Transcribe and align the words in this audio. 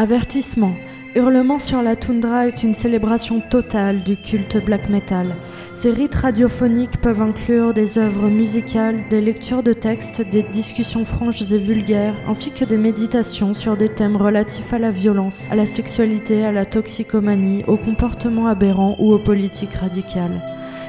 Avertissement. 0.00 0.72
Hurlement 1.14 1.58
sur 1.58 1.82
la 1.82 1.94
toundra 1.94 2.46
est 2.46 2.62
une 2.62 2.74
célébration 2.74 3.40
totale 3.40 4.02
du 4.02 4.16
culte 4.16 4.56
black 4.64 4.88
metal. 4.88 5.26
Ces 5.74 5.90
rites 5.90 6.14
radiophoniques 6.14 7.02
peuvent 7.02 7.20
inclure 7.20 7.74
des 7.74 7.98
œuvres 7.98 8.30
musicales, 8.30 8.96
des 9.10 9.20
lectures 9.20 9.62
de 9.62 9.74
textes, 9.74 10.22
des 10.22 10.42
discussions 10.42 11.04
franches 11.04 11.42
et 11.42 11.58
vulgaires, 11.58 12.14
ainsi 12.26 12.50
que 12.50 12.64
des 12.64 12.78
méditations 12.78 13.52
sur 13.52 13.76
des 13.76 13.90
thèmes 13.90 14.16
relatifs 14.16 14.72
à 14.72 14.78
la 14.78 14.90
violence, 14.90 15.48
à 15.50 15.54
la 15.54 15.66
sexualité, 15.66 16.46
à 16.46 16.52
la 16.52 16.64
toxicomanie, 16.64 17.62
au 17.66 17.76
comportement 17.76 18.46
aberrant 18.46 18.96
ou 19.00 19.12
aux 19.12 19.18
politiques 19.18 19.74
radicales. 19.74 20.40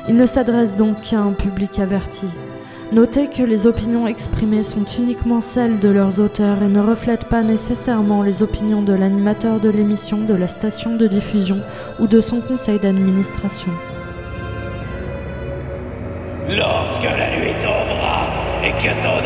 Il 0.08 0.16
ne 0.16 0.26
s'adresse 0.26 0.78
donc 0.78 1.02
qu'à 1.02 1.20
un 1.20 1.34
public 1.34 1.80
averti. 1.80 2.28
Notez 2.92 3.28
que 3.28 3.42
les 3.42 3.68
opinions 3.68 4.06
exprimées 4.06 4.64
sont 4.64 4.84
uniquement 5.00 5.40
celles 5.40 5.80
de 5.80 5.88
leurs 5.88 6.20
auteurs 6.20 6.62
et 6.62 6.68
ne 6.68 6.82
reflètent 6.82 7.30
pas 7.30 7.42
nécessairement 7.42 8.22
les 8.22 8.44
opinions 8.44 8.82
de 8.82 8.92
l'animateur 8.92 9.62
de 9.62 9.70
l'émission, 9.70 10.18
de 10.18 10.34
la 10.34 10.50
station 10.50 10.98
de 10.98 11.08
diffusion 11.08 11.60
ou 12.02 12.08
de 12.08 12.20
son 12.20 12.42
conseil 12.42 12.80
d'administration. 12.80 13.72
Lorsque 16.50 17.04
la 17.04 17.30
nuit 17.38 17.54
tombera 17.62 18.28
et 18.66 18.72
que 18.72 18.92
ton 19.02 19.22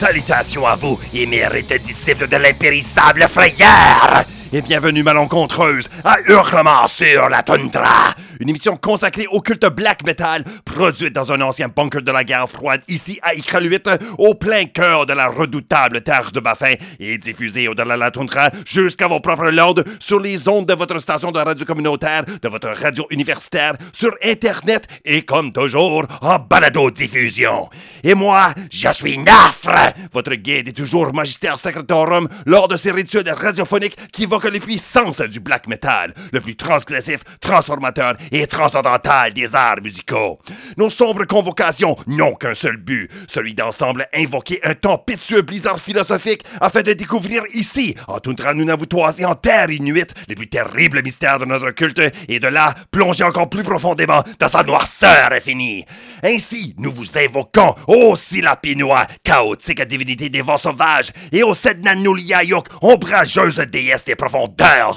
Salutations 0.00 0.66
à 0.66 0.76
vous, 0.76 0.98
émérites 1.12 1.74
disciples 1.82 2.26
de 2.26 2.38
l'impérissable 2.38 3.28
frayeur! 3.28 4.24
Et 4.52 4.62
bienvenue 4.62 5.04
malencontreuse 5.04 5.88
à 6.02 6.16
Hurlement 6.26 6.88
sur 6.88 7.28
la 7.28 7.40
Tundra, 7.44 8.16
une 8.40 8.48
émission 8.48 8.76
consacrée 8.76 9.28
au 9.30 9.40
culte 9.40 9.64
black 9.66 10.04
metal, 10.04 10.42
produite 10.64 11.12
dans 11.12 11.30
un 11.30 11.40
ancien 11.40 11.68
bunker 11.68 12.02
de 12.02 12.10
la 12.10 12.24
guerre 12.24 12.48
froide 12.48 12.80
ici 12.88 13.20
à 13.22 13.34
Iqaluit, 13.34 13.78
au 14.18 14.34
plein 14.34 14.64
cœur 14.64 15.06
de 15.06 15.12
la 15.12 15.28
redoutable 15.28 16.00
terre 16.00 16.32
de 16.32 16.40
Baffin, 16.40 16.74
et 16.98 17.16
diffusée 17.16 17.68
au-delà 17.68 17.94
de 17.94 18.00
la 18.00 18.10
Tundra 18.10 18.50
jusqu'à 18.66 19.06
vos 19.06 19.20
propres 19.20 19.50
landes 19.50 19.84
sur 20.00 20.18
les 20.18 20.48
ondes 20.48 20.66
de 20.66 20.74
votre 20.74 20.98
station 20.98 21.30
de 21.30 21.38
radio 21.38 21.64
communautaire, 21.64 22.24
de 22.42 22.48
votre 22.48 22.70
radio 22.70 23.06
universitaire, 23.10 23.74
sur 23.92 24.16
Internet 24.24 24.88
et 25.04 25.22
comme 25.22 25.52
toujours 25.52 26.06
en 26.22 26.40
balado-diffusion. 26.40 27.70
Et 28.02 28.14
moi, 28.14 28.52
je 28.72 28.88
suis 28.92 29.16
Nafre, 29.16 29.92
votre 30.12 30.34
guide 30.34 30.66
et 30.66 30.72
toujours 30.72 31.14
magistère 31.14 31.56
sacratorum 31.56 32.26
lors 32.46 32.66
de 32.66 32.74
ces 32.74 32.90
rituels 32.90 33.30
radiophoniques 33.30 33.96
qui 34.10 34.26
évoquent 34.40 34.52
les 34.52 34.60
puissances 34.60 35.20
du 35.20 35.40
black 35.40 35.66
metal, 35.66 36.14
le 36.32 36.40
plus 36.40 36.56
transgressif, 36.56 37.20
transformateur 37.40 38.16
et 38.32 38.46
transcendantal 38.46 39.32
des 39.32 39.54
arts 39.54 39.82
musicaux. 39.82 40.38
Nos 40.76 40.90
sombres 40.90 41.26
convocations 41.26 41.96
n'ont 42.06 42.34
qu'un 42.34 42.54
seul 42.54 42.76
but, 42.76 43.10
celui 43.28 43.54
d'ensemble 43.54 44.06
invoquer 44.14 44.60
un 44.64 44.74
tempétueux 44.74 45.42
blizzard 45.42 45.80
philosophique 45.80 46.42
afin 46.60 46.82
de 46.82 46.92
découvrir 46.92 47.42
ici, 47.52 47.94
en 48.08 48.18
toundra 48.18 48.54
nunavuttoise 48.54 49.20
et 49.20 49.24
en 49.24 49.34
terre 49.34 49.70
inuite, 49.70 50.14
les 50.28 50.34
plus 50.34 50.48
terribles 50.48 51.02
mystères 51.02 51.38
de 51.38 51.44
notre 51.44 51.70
culte 51.70 52.00
et 52.28 52.40
de 52.40 52.48
là 52.48 52.74
plonger 52.90 53.24
encore 53.24 53.50
plus 53.50 53.62
profondément 53.62 54.22
dans 54.38 54.48
sa 54.48 54.62
noirceur 54.62 55.32
infinie. 55.32 55.84
Ainsi, 56.22 56.74
nous 56.78 56.92
vous 56.92 57.18
invoquons, 57.18 57.74
ô 57.86 58.16
Silapinois, 58.16 59.06
chaotique 59.22 59.82
divinité 59.82 60.28
des 60.28 60.42
vents 60.42 60.58
sauvages, 60.58 61.10
et 61.32 61.42
ô 61.42 61.54
Sednanuliayuk, 61.54 62.66
ombrageuse 62.80 63.56
déesse 63.56 64.04
des 64.04 64.14
profondeurs 64.14 64.29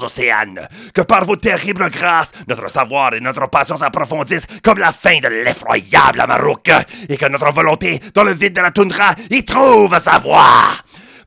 océanes, 0.02 0.68
que 0.92 1.02
par 1.02 1.24
vos 1.24 1.36
terribles 1.36 1.90
grâces, 1.90 2.32
notre 2.48 2.70
savoir 2.70 3.14
et 3.14 3.20
notre 3.20 3.48
patience 3.48 3.82
approfondissent 3.82 4.46
comme 4.62 4.78
la 4.78 4.92
fin 4.92 5.18
de 5.20 5.28
l'effroyable 5.28 6.20
Amarouk, 6.20 6.70
et 7.08 7.16
que 7.16 7.26
notre 7.26 7.52
volonté, 7.52 8.00
dans 8.14 8.24
le 8.24 8.34
vide 8.34 8.54
de 8.54 8.60
la 8.60 8.70
toundra, 8.70 9.14
y 9.30 9.44
trouve 9.44 9.98
sa 9.98 10.18
voie. 10.18 10.72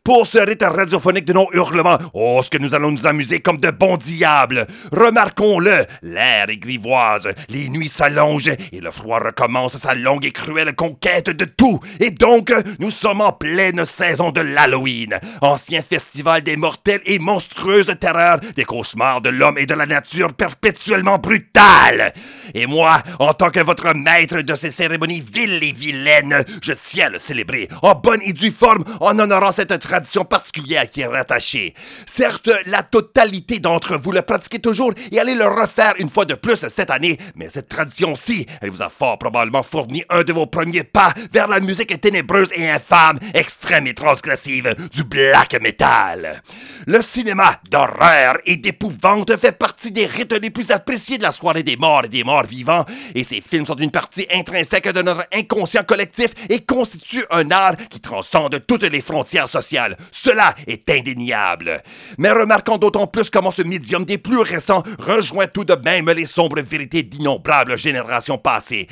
Pour 0.08 0.26
ce 0.26 0.38
rite 0.38 0.64
radiophonique 0.64 1.26
de 1.26 1.34
nos 1.34 1.50
hurlements, 1.52 1.98
oh, 2.14 2.40
ce 2.42 2.50
que 2.50 2.58
nous 2.58 2.74
allons 2.74 2.92
nous 2.92 3.06
amuser 3.06 3.42
comme 3.42 3.58
de 3.58 3.72
bons 3.72 3.98
diables. 3.98 4.66
Remarquons-le, 4.94 5.86
l'air 6.02 6.50
est 6.50 6.56
grivoise, 6.56 7.28
les 7.50 7.68
nuits 7.68 7.90
s'allongent 7.90 8.56
et 8.72 8.80
le 8.80 8.90
froid 8.90 9.20
recommence 9.20 9.76
sa 9.76 9.96
longue 9.96 10.26
et 10.26 10.32
cruelle 10.32 10.74
conquête 10.76 11.30
de 11.30 11.44
tout. 11.44 11.82
Et 12.00 12.12
donc, 12.12 12.54
nous 12.80 12.90
sommes 12.90 13.20
en 13.20 13.34
pleine 13.34 13.84
saison 13.84 14.32
de 14.32 14.40
l'Halloween, 14.40 15.20
ancien 15.42 15.82
festival 15.82 16.42
des 16.42 16.56
mortelles 16.56 17.02
et 17.06 17.20
monstrueuses 17.20 17.94
terreurs, 18.00 18.40
des 18.56 18.64
cauchemars 18.64 19.20
de 19.20 19.28
l'homme 19.28 19.58
et 19.58 19.66
de 19.66 19.74
la 19.74 19.88
nature 19.88 20.34
perpétuellement 20.34 21.18
brutales. 21.18 22.14
Et 22.54 22.66
moi, 22.66 23.04
en 23.20 23.34
tant 23.34 23.50
que 23.50 23.60
votre 23.60 23.94
maître 23.94 24.40
de 24.40 24.56
ces 24.56 24.72
cérémonies 24.72 25.20
viles 25.34 25.62
et 25.62 25.74
vilaines, 25.74 26.46
je 26.62 26.72
tiens 26.72 27.08
à 27.08 27.10
le 27.10 27.20
célébrer 27.20 27.68
en 27.82 27.94
bonne 27.94 28.22
et 28.22 28.32
due 28.32 28.52
forme 28.52 28.86
en 29.02 29.20
honorant 29.20 29.52
cette 29.52 29.78
tradition 29.78 29.97
particulière 30.30 30.88
qui 30.88 31.02
est 31.02 31.08
rattachée. 31.08 31.74
Certes, 32.06 32.50
la 32.66 32.84
totalité 32.84 33.60
d'entre 33.60 33.98
vous 33.98 34.12
le 34.12 34.22
pratiquez 34.22 34.60
toujours 34.60 34.94
et 35.12 35.20
allez 35.20 35.36
le 35.36 35.46
refaire 35.48 35.94
une 36.00 36.10
fois 36.10 36.26
de 36.26 36.34
plus 36.34 36.68
cette 36.68 36.92
année, 36.92 37.18
mais 37.36 37.50
cette 37.50 37.70
tradition-ci, 37.70 38.46
elle 38.62 38.70
vous 38.70 38.82
a 38.82 38.90
fort 38.90 39.18
probablement 39.18 39.64
fourni 39.64 40.04
un 40.10 40.24
de 40.24 40.34
vos 40.34 40.46
premiers 40.46 40.84
pas 40.84 41.14
vers 41.32 41.48
la 41.48 41.60
musique 41.60 42.00
ténébreuse 42.00 42.50
et 42.56 42.70
infâme, 42.70 43.20
extrême 43.34 43.88
et 43.88 43.94
transgressive 43.94 44.76
du 44.92 45.04
black 45.04 45.60
metal. 45.62 46.42
Le 46.86 47.02
cinéma 47.02 47.60
d'horreur 47.70 48.38
et 48.46 48.58
d'épouvante 48.58 49.36
fait 49.38 49.58
partie 49.58 49.92
des 49.92 50.06
rites 50.06 50.34
les 50.34 50.50
plus 50.50 50.72
appréciés 50.72 51.18
de 51.18 51.24
la 51.24 51.32
soirée 51.32 51.64
des 51.64 51.78
morts 51.78 52.06
et 52.06 52.10
des 52.10 52.24
morts 52.24 52.44
vivants, 52.44 52.86
et 53.16 53.24
ces 53.24 53.42
films 53.42 53.66
sont 53.66 53.76
une 53.76 53.92
partie 53.92 54.28
intrinsèque 54.32 54.90
de 54.90 55.02
notre 55.02 55.26
inconscient 55.34 55.84
collectif 55.84 56.32
et 56.50 56.64
constituent 56.64 57.26
un 57.32 57.52
art 57.52 57.76
qui 57.90 58.00
transcende 58.00 58.64
toutes 58.68 58.84
les 58.84 59.02
frontières 59.02 59.50
sociales. 59.50 59.87
Cela 60.12 60.56
est 60.66 60.90
indéniable. 60.90 61.82
Mais 62.18 62.32
remarquons 62.32 62.78
d'autant 62.78 63.08
plus 63.08 63.30
comment 63.30 63.52
ce 63.52 63.62
médium 63.62 64.04
des 64.06 64.18
plus 64.18 64.42
récents 64.42 64.84
rejoint 65.00 65.48
tout 65.48 65.64
de 65.64 65.76
même 65.76 66.10
les 66.10 66.26
sombres 66.26 66.62
vérités 66.62 67.04
d'innombrables 67.04 67.78
générations 67.78 68.38
passées. 68.38 68.88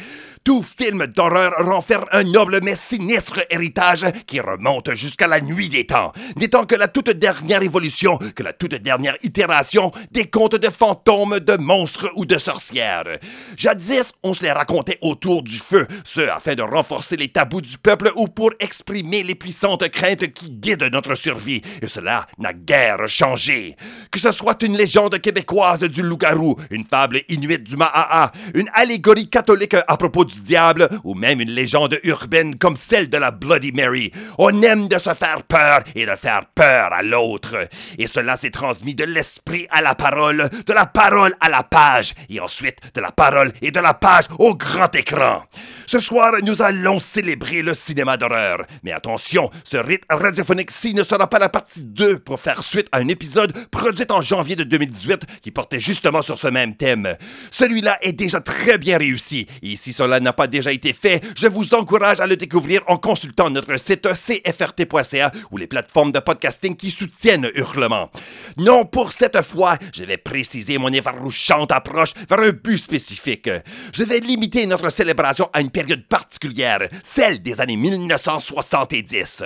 Tout 0.46 0.62
film 0.62 1.08
d'horreur 1.08 1.54
renferme 1.58 2.06
un 2.12 2.24
noble 2.24 2.60
mais 2.62 2.76
sinistre 2.76 3.44
héritage 3.50 4.06
qui 4.28 4.40
remonte 4.40 4.94
jusqu'à 4.94 5.26
la 5.26 5.42
nuit 5.42 5.70
des 5.70 5.88
temps, 5.88 6.14
n'étant 6.36 6.68
que 6.68 6.76
la 6.76 6.88
toute 6.88 7.10
dernière 7.10 7.64
évolution, 7.64 8.20
que 8.36 8.44
la 8.44 8.54
toute 8.54 8.76
dernière 8.76 9.18
itération 9.24 9.92
des 10.12 10.30
contes 10.30 10.54
de 10.54 10.70
fantômes, 10.70 11.40
de 11.40 11.58
monstres 11.58 12.12
ou 12.16 12.28
de 12.28 12.38
sorcières. 12.38 13.18
Jadis, 13.58 14.14
on 14.22 14.36
se 14.36 14.44
les 14.44 14.52
racontait 14.52 15.00
autour 15.02 15.42
du 15.42 15.58
feu, 15.58 15.88
ce 16.04 16.22
afin 16.22 16.54
de 16.54 16.62
renforcer 16.62 17.16
les 17.16 17.30
tabous 17.30 17.62
du 17.62 17.80
peuple 17.80 18.12
ou 18.16 18.28
pour 18.28 18.52
exprimer 18.60 19.24
les 19.24 19.34
puissantes 19.34 19.90
craintes 19.90 20.32
qui 20.32 20.52
guident 20.52 20.92
notre 20.92 21.16
survie, 21.16 21.64
et 21.82 21.88
cela 21.88 22.28
n'a 22.38 22.54
guère 22.54 23.08
changé. 23.08 23.76
Que 24.12 24.20
ce 24.20 24.32
soit 24.32 24.62
une 24.62 24.78
légende 24.78 25.20
québécoise 25.20 25.82
du 25.82 26.04
loup-garou, 26.04 26.56
une 26.70 26.84
fable 26.84 27.22
inuite 27.30 27.64
du 27.64 27.78
Mahaa, 27.78 28.32
une 28.54 28.70
allégorie 28.76 29.28
catholique 29.28 29.74
à 29.74 29.98
propos 29.98 30.24
du 30.24 30.35
diable, 30.42 30.90
ou 31.04 31.14
même 31.14 31.42
une 31.42 31.52
légende 31.52 32.00
urbaine 32.04 32.58
comme 32.58 32.78
celle 32.78 33.10
de 33.10 33.18
la 33.18 33.32
Bloody 33.32 33.72
Mary, 33.72 34.12
on 34.38 34.62
aime 34.62 34.88
de 34.88 34.98
se 34.98 35.14
faire 35.14 35.44
peur 35.44 35.82
et 35.96 36.06
de 36.06 36.16
faire 36.16 36.46
peur 36.54 36.94
à 36.94 37.02
l'autre. 37.02 37.68
Et 37.98 38.08
cela 38.08 38.38
s'est 38.38 38.52
transmis 38.52 38.96
de 38.96 39.04
l'esprit 39.04 39.68
à 39.70 39.82
la 39.82 39.96
parole, 39.96 40.50
de 40.66 40.74
la 40.74 40.86
parole 40.86 41.36
à 41.40 41.50
la 41.50 41.64
page, 41.64 42.14
et 42.30 42.40
ensuite 42.40 42.78
de 42.94 43.02
la 43.02 43.12
parole 43.12 43.52
et 43.62 43.72
de 43.72 43.80
la 43.80 43.94
page 43.94 44.26
au 44.40 44.56
grand 44.56 44.94
écran. 44.96 45.44
Ce 45.88 46.00
soir, 46.00 46.34
nous 46.44 46.62
allons 46.62 47.00
célébrer 47.00 47.62
le 47.62 47.74
cinéma 47.74 48.18
d'horreur. 48.18 48.66
Mais 48.84 48.92
attention, 48.92 49.52
ce 49.64 49.78
rythme 49.78 50.06
radiophonique-ci 50.10 50.94
ne 50.94 51.04
sera 51.04 51.30
pas 51.30 51.40
la 51.40 51.50
partie 51.50 51.84
2 51.84 52.20
pour 52.20 52.40
faire 52.40 52.64
suite 52.64 52.88
à 52.92 52.98
un 52.98 53.08
épisode 53.08 53.54
produit 53.70 54.06
en 54.10 54.22
janvier 54.22 54.56
de 54.56 54.64
2018 54.64 55.22
qui 55.42 55.52
portait 55.52 55.80
justement 55.80 56.22
sur 56.22 56.40
ce 56.40 56.48
même 56.48 56.76
thème. 56.76 57.16
Celui-là 57.52 58.00
est 58.02 58.14
déjà 58.14 58.42
très 58.42 58.78
bien 58.78 58.98
réussi, 58.98 59.48
et 59.62 59.76
si 59.76 59.94
cela 59.94 60.20
n'a 60.20 60.34
pas 60.34 60.48
déjà 60.48 60.72
été 60.72 60.94
fait, 60.94 61.24
je 61.36 61.48
vous 61.48 61.74
encourage 61.74 62.20
à 62.20 62.28
le 62.28 62.36
découvrir 62.36 62.82
en 62.88 62.98
consultant 62.98 63.50
notre 63.50 63.78
site 63.78 64.08
cfrt.ca 64.14 65.32
ou 65.52 65.58
les 65.58 65.68
plateformes 65.68 66.12
de 66.12 66.20
podcasting 66.20 66.76
qui 66.76 66.90
soutiennent 66.90 67.50
Hurlement. 67.56 68.12
Non, 68.58 68.86
pour 68.86 69.12
cette 69.12 69.42
fois, 69.42 69.78
je 69.94 70.04
vais 70.04 70.18
préciser 70.18 70.78
mon 70.78 70.92
effarouchante 70.92 71.72
approche 71.72 72.14
vers 72.30 72.40
un 72.40 72.52
but 72.52 72.78
spécifique. 72.78 73.50
Je 73.94 74.04
vais 74.04 74.20
limiter 74.20 74.66
notre 74.66 74.90
célébration 74.90 75.50
à 75.54 75.62
une 75.62 75.72
période 75.76 76.08
particulière, 76.08 76.88
celle 77.04 77.44
des 77.44 77.60
années 77.60 77.76
1970. 77.76 79.44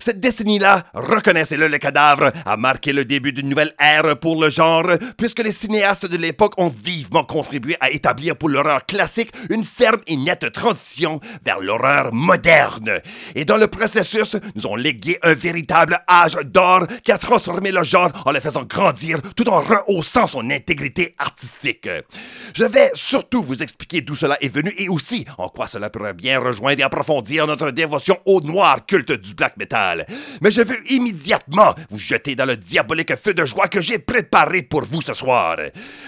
Cette 0.00 0.18
décennie-là, 0.18 0.86
reconnaissez-le, 0.92 1.68
le 1.68 1.78
cadavre, 1.78 2.32
a 2.44 2.56
marqué 2.56 2.92
le 2.92 3.04
début 3.04 3.32
d'une 3.32 3.48
nouvelle 3.48 3.76
ère 3.78 4.18
pour 4.18 4.42
le 4.42 4.50
genre, 4.50 4.90
puisque 5.16 5.38
les 5.38 5.52
cinéastes 5.52 6.06
de 6.06 6.16
l'époque 6.16 6.54
ont 6.56 6.66
vivement 6.68 7.22
contribué 7.22 7.76
à 7.78 7.90
établir 7.90 8.34
pour 8.34 8.48
l'horreur 8.48 8.86
classique 8.86 9.30
une 9.50 9.62
ferme 9.62 10.00
et 10.08 10.16
nette 10.16 10.50
transition 10.50 11.20
vers 11.44 11.60
l'horreur 11.60 12.12
moderne. 12.12 13.00
Et 13.36 13.44
dans 13.44 13.56
le 13.56 13.68
processus, 13.68 14.34
nous 14.56 14.66
ont 14.66 14.74
légué 14.74 15.20
un 15.22 15.34
véritable 15.34 16.00
âge 16.10 16.38
d'or 16.44 16.88
qui 17.04 17.12
a 17.12 17.18
transformé 17.18 17.70
le 17.70 17.84
genre 17.84 18.10
en 18.26 18.32
le 18.32 18.40
faisant 18.40 18.64
grandir 18.64 19.20
tout 19.36 19.48
en 19.48 19.60
rehaussant 19.60 20.26
son 20.26 20.50
intégrité 20.50 21.14
artistique. 21.18 21.88
Je 22.52 22.64
vais 22.64 22.90
surtout 22.94 23.44
vous 23.44 23.62
expliquer 23.62 24.00
d'où 24.00 24.16
cela 24.16 24.36
est 24.40 24.48
venu 24.48 24.74
et 24.76 24.88
aussi 24.88 25.24
en 25.38 25.48
quoi 25.48 25.67
cela 25.68 25.90
pourrait 25.90 26.14
bien 26.14 26.40
rejoindre 26.40 26.80
et 26.80 26.82
approfondir 26.82 27.46
notre 27.46 27.70
dévotion 27.70 28.18
au 28.24 28.40
noir 28.40 28.86
culte 28.86 29.12
du 29.12 29.34
black 29.34 29.56
metal. 29.56 30.06
Mais 30.40 30.50
je 30.50 30.62
veux 30.62 30.78
immédiatement 30.90 31.74
vous 31.90 31.98
jeter 31.98 32.34
dans 32.34 32.46
le 32.46 32.56
diabolique 32.56 33.14
feu 33.16 33.34
de 33.34 33.44
joie 33.44 33.68
que 33.68 33.80
j'ai 33.80 33.98
préparé 33.98 34.62
pour 34.62 34.82
vous 34.84 35.00
ce 35.00 35.12
soir. 35.12 35.56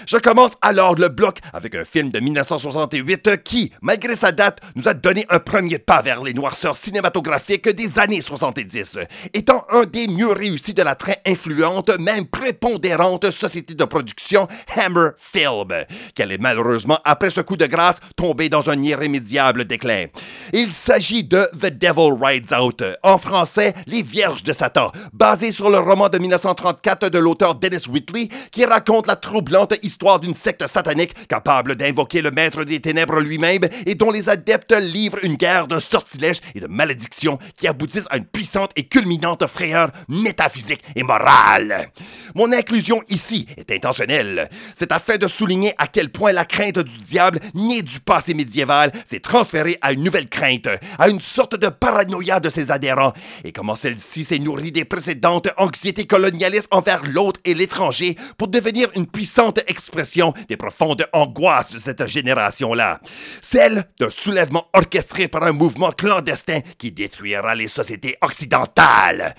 Je 0.05 0.17
commence 0.17 0.53
alors 0.61 0.95
le 0.95 1.09
bloc 1.09 1.39
avec 1.53 1.75
un 1.75 1.83
film 1.83 2.09
de 2.09 2.19
1968 2.19 3.43
qui, 3.43 3.71
malgré 3.81 4.15
sa 4.15 4.31
date, 4.31 4.59
nous 4.75 4.87
a 4.87 4.93
donné 4.93 5.25
un 5.29 5.39
premier 5.39 5.79
pas 5.79 6.01
vers 6.01 6.21
les 6.21 6.33
noirceurs 6.33 6.75
cinématographiques 6.75 7.69
des 7.69 7.99
années 7.99 8.21
70, 8.21 8.99
étant 9.33 9.65
un 9.69 9.83
des 9.83 10.07
mieux 10.07 10.31
réussis 10.31 10.73
de 10.73 10.83
la 10.83 10.95
très 10.95 11.21
influente, 11.25 11.89
même 11.99 12.25
prépondérante 12.25 13.29
société 13.31 13.73
de 13.73 13.85
production 13.85 14.47
Hammer 14.75 15.09
Film, 15.17 15.67
qu'elle 16.15 16.31
est 16.31 16.41
malheureusement, 16.41 16.99
après 17.03 17.29
ce 17.29 17.41
coup 17.41 17.57
de 17.57 17.65
grâce, 17.65 17.99
tombée 18.15 18.49
dans 18.49 18.69
un 18.69 18.81
irrémédiable 18.81 19.50
déclin. 19.59 20.05
Il 20.53 20.71
s'agit 20.71 21.23
de 21.23 21.47
The 21.59 21.67
Devil 21.67 22.13
Rides 22.19 22.53
Out, 22.53 22.83
en 23.03 23.17
français 23.17 23.73
Les 23.87 24.01
Vierges 24.01 24.43
de 24.43 24.53
Satan, 24.53 24.91
basé 25.13 25.51
sur 25.51 25.69
le 25.69 25.77
roman 25.77 26.09
de 26.09 26.17
1934 26.17 27.09
de 27.09 27.19
l'auteur 27.19 27.55
Dennis 27.55 27.87
Whitley, 27.89 28.29
qui 28.51 28.65
raconte 28.65 29.07
la 29.07 29.15
troublante 29.15 29.73
histoire 29.83 30.19
d'une 30.19 30.33
secte 30.33 30.65
satanique 30.67 31.27
capable 31.27 31.75
d'invoquer 31.75 32.21
le 32.21 32.31
maître 32.31 32.63
des 32.63 32.79
ténèbres 32.79 33.19
lui-même 33.19 33.61
et 33.85 33.95
dont 33.95 34.11
les 34.11 34.29
adeptes 34.29 34.73
livrent 34.73 35.23
une 35.23 35.35
guerre 35.35 35.67
de 35.67 35.79
sortilèges 35.79 36.41
et 36.55 36.59
de 36.59 36.67
malédictions 36.67 37.39
qui 37.55 37.67
aboutissent 37.67 38.07
à 38.09 38.17
une 38.17 38.25
puissante 38.25 38.71
et 38.75 38.87
culminante 38.87 39.45
frayeur 39.47 39.89
métaphysique 40.07 40.83
et 40.95 41.03
morale. 41.03 41.89
Mon 42.35 42.51
inclusion 42.51 43.01
ici 43.09 43.47
est 43.57 43.71
intentionnelle. 43.71 44.49
C'est 44.75 44.91
afin 44.91 45.17
de 45.17 45.27
souligner 45.27 45.73
à 45.77 45.87
quel 45.87 46.11
point 46.11 46.31
la 46.31 46.45
crainte 46.45 46.79
du 46.79 46.97
diable, 46.99 47.39
née 47.53 47.81
du 47.81 47.99
passé 47.99 48.33
médiéval, 48.33 48.91
s'est 49.05 49.19
transférée 49.41 49.79
à 49.81 49.91
une 49.91 50.03
nouvelle 50.03 50.29
crainte, 50.29 50.67
à 50.99 51.09
une 51.09 51.19
sorte 51.19 51.55
de 51.55 51.67
paranoïa 51.67 52.39
de 52.39 52.47
ses 52.47 52.69
adhérents, 52.69 53.11
et 53.43 53.51
comment 53.51 53.75
celle-ci 53.75 54.23
s'est 54.23 54.37
nourrie 54.37 54.71
des 54.71 54.85
précédentes 54.85 55.49
anxiétés 55.57 56.05
colonialistes 56.05 56.67
envers 56.69 57.01
l'autre 57.03 57.39
et 57.43 57.55
l'étranger 57.55 58.15
pour 58.37 58.49
devenir 58.49 58.89
une 58.95 59.07
puissante 59.07 59.59
expression 59.65 60.35
des 60.47 60.57
profondes 60.57 61.07
angoisses 61.11 61.71
de 61.71 61.79
cette 61.79 62.05
génération-là? 62.05 62.99
Celle 63.41 63.85
d'un 63.99 64.11
soulèvement 64.11 64.67
orchestré 64.73 65.27
par 65.27 65.41
un 65.41 65.53
mouvement 65.53 65.91
clandestin 65.91 66.59
qui 66.77 66.91
détruira 66.91 67.55
les 67.55 67.67
sociétés 67.67 68.17
occidentales. 68.21 69.33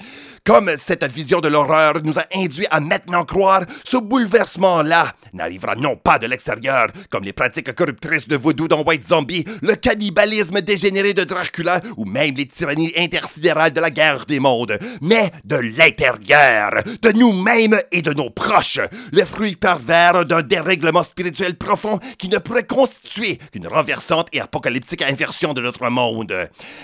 Comme 0.44 0.72
cette 0.76 1.04
vision 1.04 1.38
de 1.38 1.46
l'horreur 1.46 2.02
nous 2.02 2.18
a 2.18 2.24
induit 2.34 2.66
à 2.72 2.80
maintenant 2.80 3.24
croire, 3.24 3.62
ce 3.84 3.96
bouleversement-là 3.96 5.14
n'arrivera 5.32 5.76
non 5.76 5.94
pas 5.94 6.18
de 6.18 6.26
l'extérieur, 6.26 6.88
comme 7.10 7.22
les 7.22 7.32
pratiques 7.32 7.72
corruptrices 7.72 8.26
de 8.26 8.36
voodoo 8.36 8.66
dans 8.66 8.82
White 8.82 9.06
Zombie, 9.06 9.44
le 9.62 9.76
cannibalisme 9.76 10.60
dégénéré 10.60 11.14
de 11.14 11.22
Dracula 11.22 11.80
ou 11.96 12.06
même 12.06 12.34
les 12.34 12.46
tyrannies 12.46 12.92
intersidérales 12.96 13.70
de 13.70 13.80
la 13.80 13.92
guerre 13.92 14.26
des 14.26 14.40
mondes, 14.40 14.80
mais 15.00 15.30
de 15.44 15.58
l'intérieur, 15.58 16.72
de 17.00 17.12
nous-mêmes 17.12 17.78
et 17.92 18.02
de 18.02 18.12
nos 18.12 18.30
proches, 18.30 18.80
le 19.12 19.24
fruit 19.24 19.54
pervers 19.54 20.26
d'un 20.26 20.42
dérèglement 20.42 21.04
spirituel 21.04 21.54
profond 21.54 22.00
qui 22.18 22.28
ne 22.28 22.38
pourrait 22.38 22.66
constituer 22.66 23.38
qu'une 23.52 23.68
renversante 23.68 24.26
et 24.32 24.40
apocalyptique 24.40 25.02
inversion 25.02 25.54
de 25.54 25.62
notre 25.62 25.88
monde. 25.88 26.34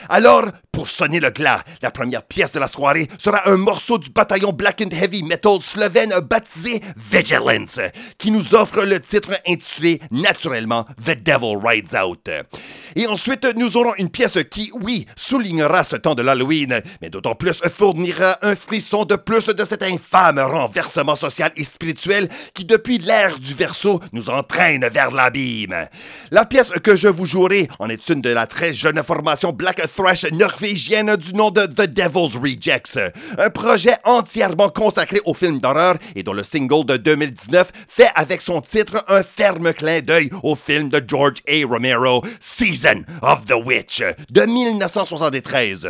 Alors, 0.09 0.45
pour 0.71 0.87
sonner 0.87 1.19
le 1.19 1.31
glas, 1.31 1.65
la 1.83 1.91
première 1.91 2.23
pièce 2.23 2.53
de 2.53 2.61
la 2.61 2.69
soirée 2.69 3.09
sera 3.19 3.48
un 3.49 3.57
morceau 3.57 3.97
du 3.97 4.11
bataillon 4.11 4.53
Black 4.53 4.83
and 4.83 4.95
Heavy 4.95 5.23
Metal 5.23 5.59
slovène 5.61 6.13
baptisé 6.21 6.83
Vigilance, 6.97 7.81
qui 8.19 8.31
nous 8.31 8.55
offre 8.55 8.83
le 8.83 9.01
titre 9.01 9.31
intitulé 9.49 10.01
naturellement 10.11 10.85
The 11.07 11.17
Devil 11.23 11.57
Rides 11.65 11.95
Out. 11.95 12.29
Et 12.95 13.07
ensuite, 13.07 13.47
nous 13.57 13.79
aurons 13.79 13.95
une 13.97 14.11
pièce 14.11 14.37
qui, 14.51 14.71
oui, 14.83 15.07
soulignera 15.17 15.83
ce 15.83 15.97
temps 15.97 16.15
de 16.15 16.21
l'Halloween, 16.21 16.83
mais 17.01 17.09
d'autant 17.09 17.35
plus 17.35 17.63
fournira 17.71 18.37
un 18.43 18.55
frisson 18.55 19.07
de 19.07 19.17
plus 19.17 19.47
de 19.47 19.65
cet 19.65 19.83
infâme 19.83 20.39
renversement 20.39 21.17
social 21.17 21.51
et 21.57 21.65
spirituel 21.65 22.29
qui, 22.53 22.67
depuis 22.67 22.99
l'ère 22.99 23.39
du 23.39 23.55
verso, 23.55 24.01
nous 24.13 24.29
entraîne 24.29 24.87
vers 24.89 25.11
l'abîme. 25.11 25.89
La 26.31 26.45
pièce 26.45 26.71
que 26.83 26.97
je 26.97 27.09
vous 27.09 27.25
jouerai 27.25 27.69
en 27.79 27.89
est 27.89 28.09
une 28.11 28.21
de 28.21 28.31
la 28.31 28.47
très 28.47 28.75
jeune 28.75 29.03
formation 29.03 29.53
Black 29.53 29.81
Thrash 29.97 30.25
norvégienne 30.33 31.17
du 31.17 31.33
nom 31.33 31.51
de 31.51 31.65
The 31.65 31.87
Devil's 31.87 32.37
Rejects, 32.37 32.99
un 33.39 33.51
projet 33.51 33.95
entièrement 34.05 34.69
consacré 34.69 35.21
au 35.25 35.33
film 35.33 35.61
d'horreur 35.61 35.97
et 36.15 36.23
dont 36.23 36.33
le 36.33 36.45
single 36.45 36.85
de 36.85 36.97
2019 36.97 37.73
fait 37.89 38.11
avec 38.15 38.43
son 38.43 38.61
titre 38.61 39.05
un 39.09 39.23
ferme 39.23 39.73
clin 39.73 40.01
d'œil 40.01 40.31
au 40.43 40.55
film 40.55 40.91
de 40.91 41.03
George 41.07 41.39
A. 41.49 41.67
Romero, 41.67 42.23
Season 42.41 43.05
of 43.23 43.47
the 43.47 43.55
Witch, 43.65 44.03
de 44.31 44.43
1973. 44.43 45.89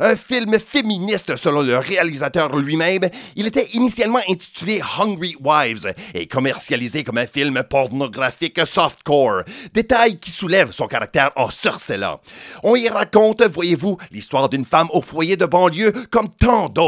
Un 0.00 0.16
film 0.16 0.58
féministe 0.58 1.36
selon 1.36 1.62
le 1.62 1.78
réalisateur 1.78 2.54
lui-même, 2.56 3.08
il 3.36 3.46
était 3.46 3.68
initialement 3.72 4.20
intitulé 4.28 4.80
Hungry 4.98 5.36
Wives 5.40 5.94
et 6.14 6.26
commercialisé 6.26 7.04
comme 7.04 7.18
un 7.18 7.26
film 7.26 7.62
pornographique 7.68 8.60
softcore, 8.66 9.42
détail 9.72 10.18
qui 10.18 10.30
soulève 10.30 10.72
son 10.72 10.86
caractère. 10.86 11.30
On 12.62 12.76
y 12.76 12.88
raconte, 12.88 13.42
voyez-vous, 13.42 13.98
l'histoire 14.10 14.48
d'une 14.48 14.64
femme 14.64 14.88
au 14.92 15.02
foyer 15.02 15.36
de 15.36 15.46
banlieue 15.46 15.92
comme 16.10 16.28
tant 16.28 16.68
d'autres, 16.68 16.87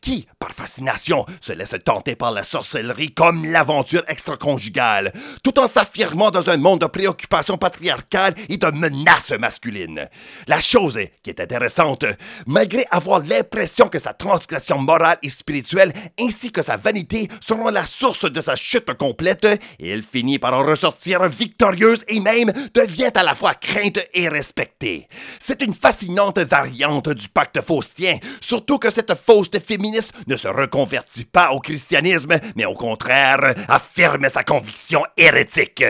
qui, 0.00 0.26
par 0.38 0.52
fascination, 0.52 1.24
se 1.40 1.52
laisse 1.52 1.74
tenter 1.84 2.16
par 2.16 2.32
la 2.32 2.44
sorcellerie 2.44 3.12
comme 3.12 3.44
l'aventure 3.44 4.02
extra-conjugale, 4.08 5.12
tout 5.42 5.58
en 5.58 5.68
s'affirmant 5.68 6.30
dans 6.30 6.50
un 6.50 6.56
monde 6.56 6.80
de 6.80 6.86
préoccupations 6.86 7.58
patriarcales 7.58 8.34
et 8.48 8.56
de 8.56 8.70
menaces 8.70 9.32
masculines. 9.32 10.08
La 10.46 10.60
chose 10.60 10.98
qui 11.22 11.30
est 11.30 11.40
intéressante, 11.40 12.04
malgré 12.46 12.84
avoir 12.90 13.20
l'impression 13.20 13.88
que 13.88 13.98
sa 13.98 14.12
transgression 14.12 14.78
morale 14.78 15.18
et 15.22 15.30
spirituelle 15.30 15.92
ainsi 16.18 16.50
que 16.50 16.62
sa 16.62 16.76
vanité 16.76 17.28
seront 17.40 17.68
la 17.68 17.86
source 17.86 18.30
de 18.30 18.40
sa 18.40 18.56
chute 18.56 18.92
complète, 18.94 19.46
elle 19.80 20.02
finit 20.02 20.38
par 20.38 20.54
en 20.54 20.64
ressortir 20.64 21.22
victorieuse 21.28 22.04
et 22.08 22.20
même 22.20 22.52
devient 22.74 23.12
à 23.14 23.22
la 23.22 23.34
fois 23.34 23.54
crainte 23.54 23.98
et 24.14 24.28
respectée. 24.28 25.08
C'est 25.38 25.62
une 25.62 25.74
fascinante 25.74 26.38
variante 26.38 27.08
du 27.10 27.28
pacte 27.28 27.60
faustien, 27.60 28.18
surtout 28.40 28.78
que 28.78 28.90
cette 28.90 29.14
féministe 29.44 30.12
ne 30.26 30.36
se 30.36 30.48
reconvertit 30.48 31.24
pas 31.24 31.50
au 31.52 31.60
christianisme, 31.60 32.38
mais 32.54 32.64
au 32.64 32.74
contraire 32.74 33.54
affirme 33.68 34.28
sa 34.28 34.42
conviction 34.42 35.02
hérétique. 35.16 35.84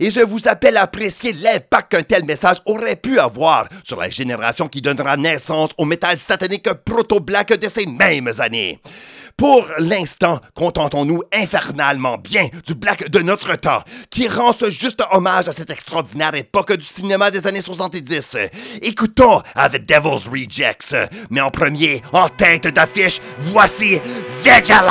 Et 0.00 0.10
je 0.10 0.20
vous 0.20 0.48
appelle 0.48 0.76
à 0.76 0.82
apprécier 0.82 1.32
l'impact 1.32 1.92
qu'un 1.92 2.02
tel 2.02 2.24
message 2.24 2.58
aurait 2.66 2.96
pu 2.96 3.18
avoir 3.18 3.68
sur 3.84 4.00
la 4.00 4.08
génération 4.08 4.68
qui 4.68 4.80
donnera 4.80 5.16
naissance 5.16 5.70
au 5.78 5.84
métal 5.84 6.18
satanique 6.18 6.72
proto-black 6.84 7.58
de 7.58 7.68
ces 7.68 7.86
mêmes 7.86 8.30
années. 8.38 8.80
Pour 9.36 9.66
l'instant, 9.78 10.40
contentons-nous 10.54 11.22
infernalement 11.30 12.16
bien 12.16 12.48
du 12.64 12.74
black 12.74 13.10
de 13.10 13.20
notre 13.20 13.54
temps, 13.56 13.82
qui 14.08 14.28
rend 14.28 14.54
ce 14.54 14.70
juste 14.70 15.02
hommage 15.10 15.46
à 15.48 15.52
cette 15.52 15.68
extraordinaire 15.68 16.34
époque 16.34 16.72
du 16.72 16.86
cinéma 16.86 17.30
des 17.30 17.46
années 17.46 17.60
70. 17.60 18.36
Écoutons 18.80 19.42
à 19.54 19.68
The 19.68 19.84
Devil's 19.84 20.26
Rejects, 20.26 20.96
mais 21.28 21.42
en 21.42 21.50
premier, 21.50 22.00
en 22.14 22.30
tête 22.30 22.68
d'affiche, 22.68 23.20
voici 23.38 24.00
Vigilance! 24.42 24.86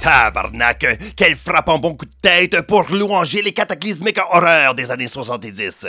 Tabarnak! 0.00 0.86
Quel 1.16 1.36
frappant 1.36 1.78
bon 1.78 1.94
coup 1.94 2.06
de 2.06 2.10
tête 2.22 2.60
pour 2.62 2.90
louanger 2.90 3.42
les 3.42 3.52
cataclysmiques 3.52 4.20
horreurs 4.32 4.74
des 4.74 4.90
années 4.90 5.08
70. 5.08 5.86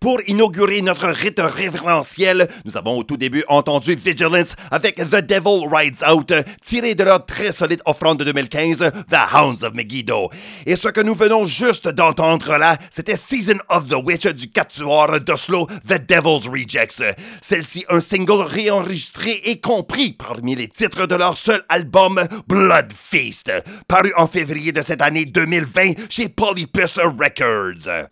Pour 0.00 0.20
inaugurer 0.26 0.82
notre 0.82 1.08
rite 1.08 1.40
révérentiel, 1.40 2.48
nous 2.64 2.76
avons 2.76 2.98
au 2.98 3.02
tout 3.02 3.16
début 3.16 3.44
entendu 3.48 3.94
Vigilance 3.94 4.54
avec 4.70 4.96
The 4.96 5.20
Devil 5.20 5.66
Rides 5.70 6.02
Out, 6.10 6.32
tiré 6.64 6.94
de 6.94 7.04
leur 7.04 7.24
très 7.26 7.52
solide 7.52 7.82
offrande 7.86 8.18
de 8.18 8.24
2015, 8.24 8.78
The 9.10 9.34
Hounds 9.34 9.64
of 9.64 9.74
Megiddo. 9.74 10.30
Et 10.66 10.76
ce 10.76 10.88
que 10.88 11.00
nous 11.00 11.14
venons 11.14 11.46
juste 11.46 11.88
d'entendre 11.88 12.56
là, 12.56 12.76
c'était 12.90 13.16
Season 13.16 13.58
of 13.68 13.88
the 13.88 13.96
Witch 14.02 14.26
du 14.26 14.50
quatuor 14.50 15.20
d'Oslo, 15.20 15.66
The 15.88 16.00
Devil's 16.06 16.48
Rejects. 16.48 17.02
Celle-ci, 17.40 17.84
un 17.88 18.00
single 18.00 18.42
réenregistré 18.42 19.40
et 19.44 19.60
compris 19.60 20.12
parmi 20.12 20.54
les 20.54 20.68
titres 20.68 21.06
de 21.06 21.14
leur 21.14 21.38
seul 21.38 21.64
album 21.68 22.20
Blood 22.46 22.92
Feast, 22.94 23.41
paru 23.88 24.12
en 24.16 24.26
février 24.26 24.72
de 24.72 24.82
cette 24.82 25.02
année 25.02 25.24
2020 25.24 26.10
chez 26.10 26.28
Polypus 26.28 26.98
Records. 26.98 28.08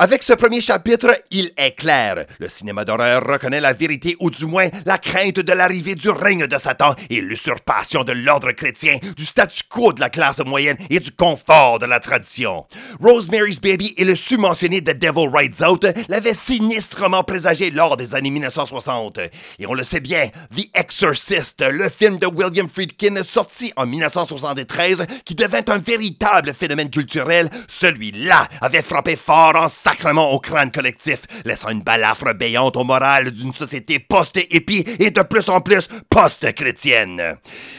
Avec 0.00 0.22
ce 0.22 0.32
premier 0.32 0.60
chapitre, 0.60 1.10
il 1.32 1.50
est 1.56 1.72
clair. 1.72 2.24
Le 2.38 2.48
cinéma 2.48 2.84
d'horreur 2.84 3.26
reconnaît 3.26 3.60
la 3.60 3.72
vérité 3.72 4.16
ou 4.20 4.30
du 4.30 4.46
moins 4.46 4.68
la 4.86 4.96
crainte 4.96 5.40
de 5.40 5.52
l'arrivée 5.52 5.96
du 5.96 6.08
règne 6.08 6.46
de 6.46 6.56
Satan 6.56 6.94
et 7.10 7.20
l'usurpation 7.20 8.04
de 8.04 8.12
l'ordre 8.12 8.52
chrétien, 8.52 8.98
du 9.16 9.24
statu 9.24 9.62
quo 9.68 9.92
de 9.92 9.98
la 9.98 10.08
classe 10.08 10.38
moyenne 10.38 10.76
et 10.88 11.00
du 11.00 11.10
confort 11.10 11.80
de 11.80 11.86
la 11.86 11.98
tradition. 11.98 12.64
Rosemary's 13.00 13.60
Baby 13.60 13.94
et 13.96 14.04
le 14.04 14.14
submentionné 14.14 14.82
The 14.82 14.96
Devil 14.96 15.30
Rides 15.34 15.64
Out 15.68 15.86
l'avaient 16.08 16.32
sinistrement 16.32 17.24
présagé 17.24 17.72
lors 17.72 17.96
des 17.96 18.14
années 18.14 18.30
1960. 18.30 19.18
Et 19.58 19.66
on 19.66 19.74
le 19.74 19.82
sait 19.82 19.98
bien, 19.98 20.30
The 20.56 20.68
Exorcist, 20.74 21.60
le 21.60 21.88
film 21.88 22.18
de 22.18 22.28
William 22.28 22.68
Friedkin 22.68 23.24
sorti 23.24 23.72
en 23.74 23.84
1973 23.84 25.06
qui 25.24 25.34
devint 25.34 25.64
un 25.66 25.78
véritable 25.78 26.54
phénomène 26.54 26.88
culturel, 26.88 27.50
celui-là 27.66 28.46
avait 28.60 28.82
frappé 28.82 29.16
fort 29.16 29.56
en 29.56 29.68
sacrement 29.88 30.32
au 30.32 30.38
crâne 30.38 30.70
collectif, 30.70 31.20
laissant 31.46 31.70
une 31.70 31.80
balafre 31.80 32.34
béante 32.34 32.76
au 32.76 32.84
moral 32.84 33.30
d'une 33.30 33.54
société 33.54 33.98
post-épi 33.98 34.84
et 34.98 35.10
de 35.10 35.22
plus 35.22 35.48
en 35.48 35.62
plus 35.62 35.88
post-chrétienne. 36.10 37.36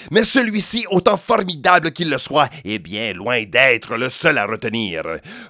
Mais 0.09 0.23
celui-ci, 0.23 0.85
autant 0.89 1.17
formidable 1.17 1.91
qu'il 1.91 2.09
le 2.09 2.17
soit, 2.17 2.49
est 2.65 2.79
bien 2.79 3.13
loin 3.13 3.43
d'être 3.43 3.95
le 3.95 4.09
seul 4.09 4.39
à 4.39 4.47
retenir. 4.47 5.03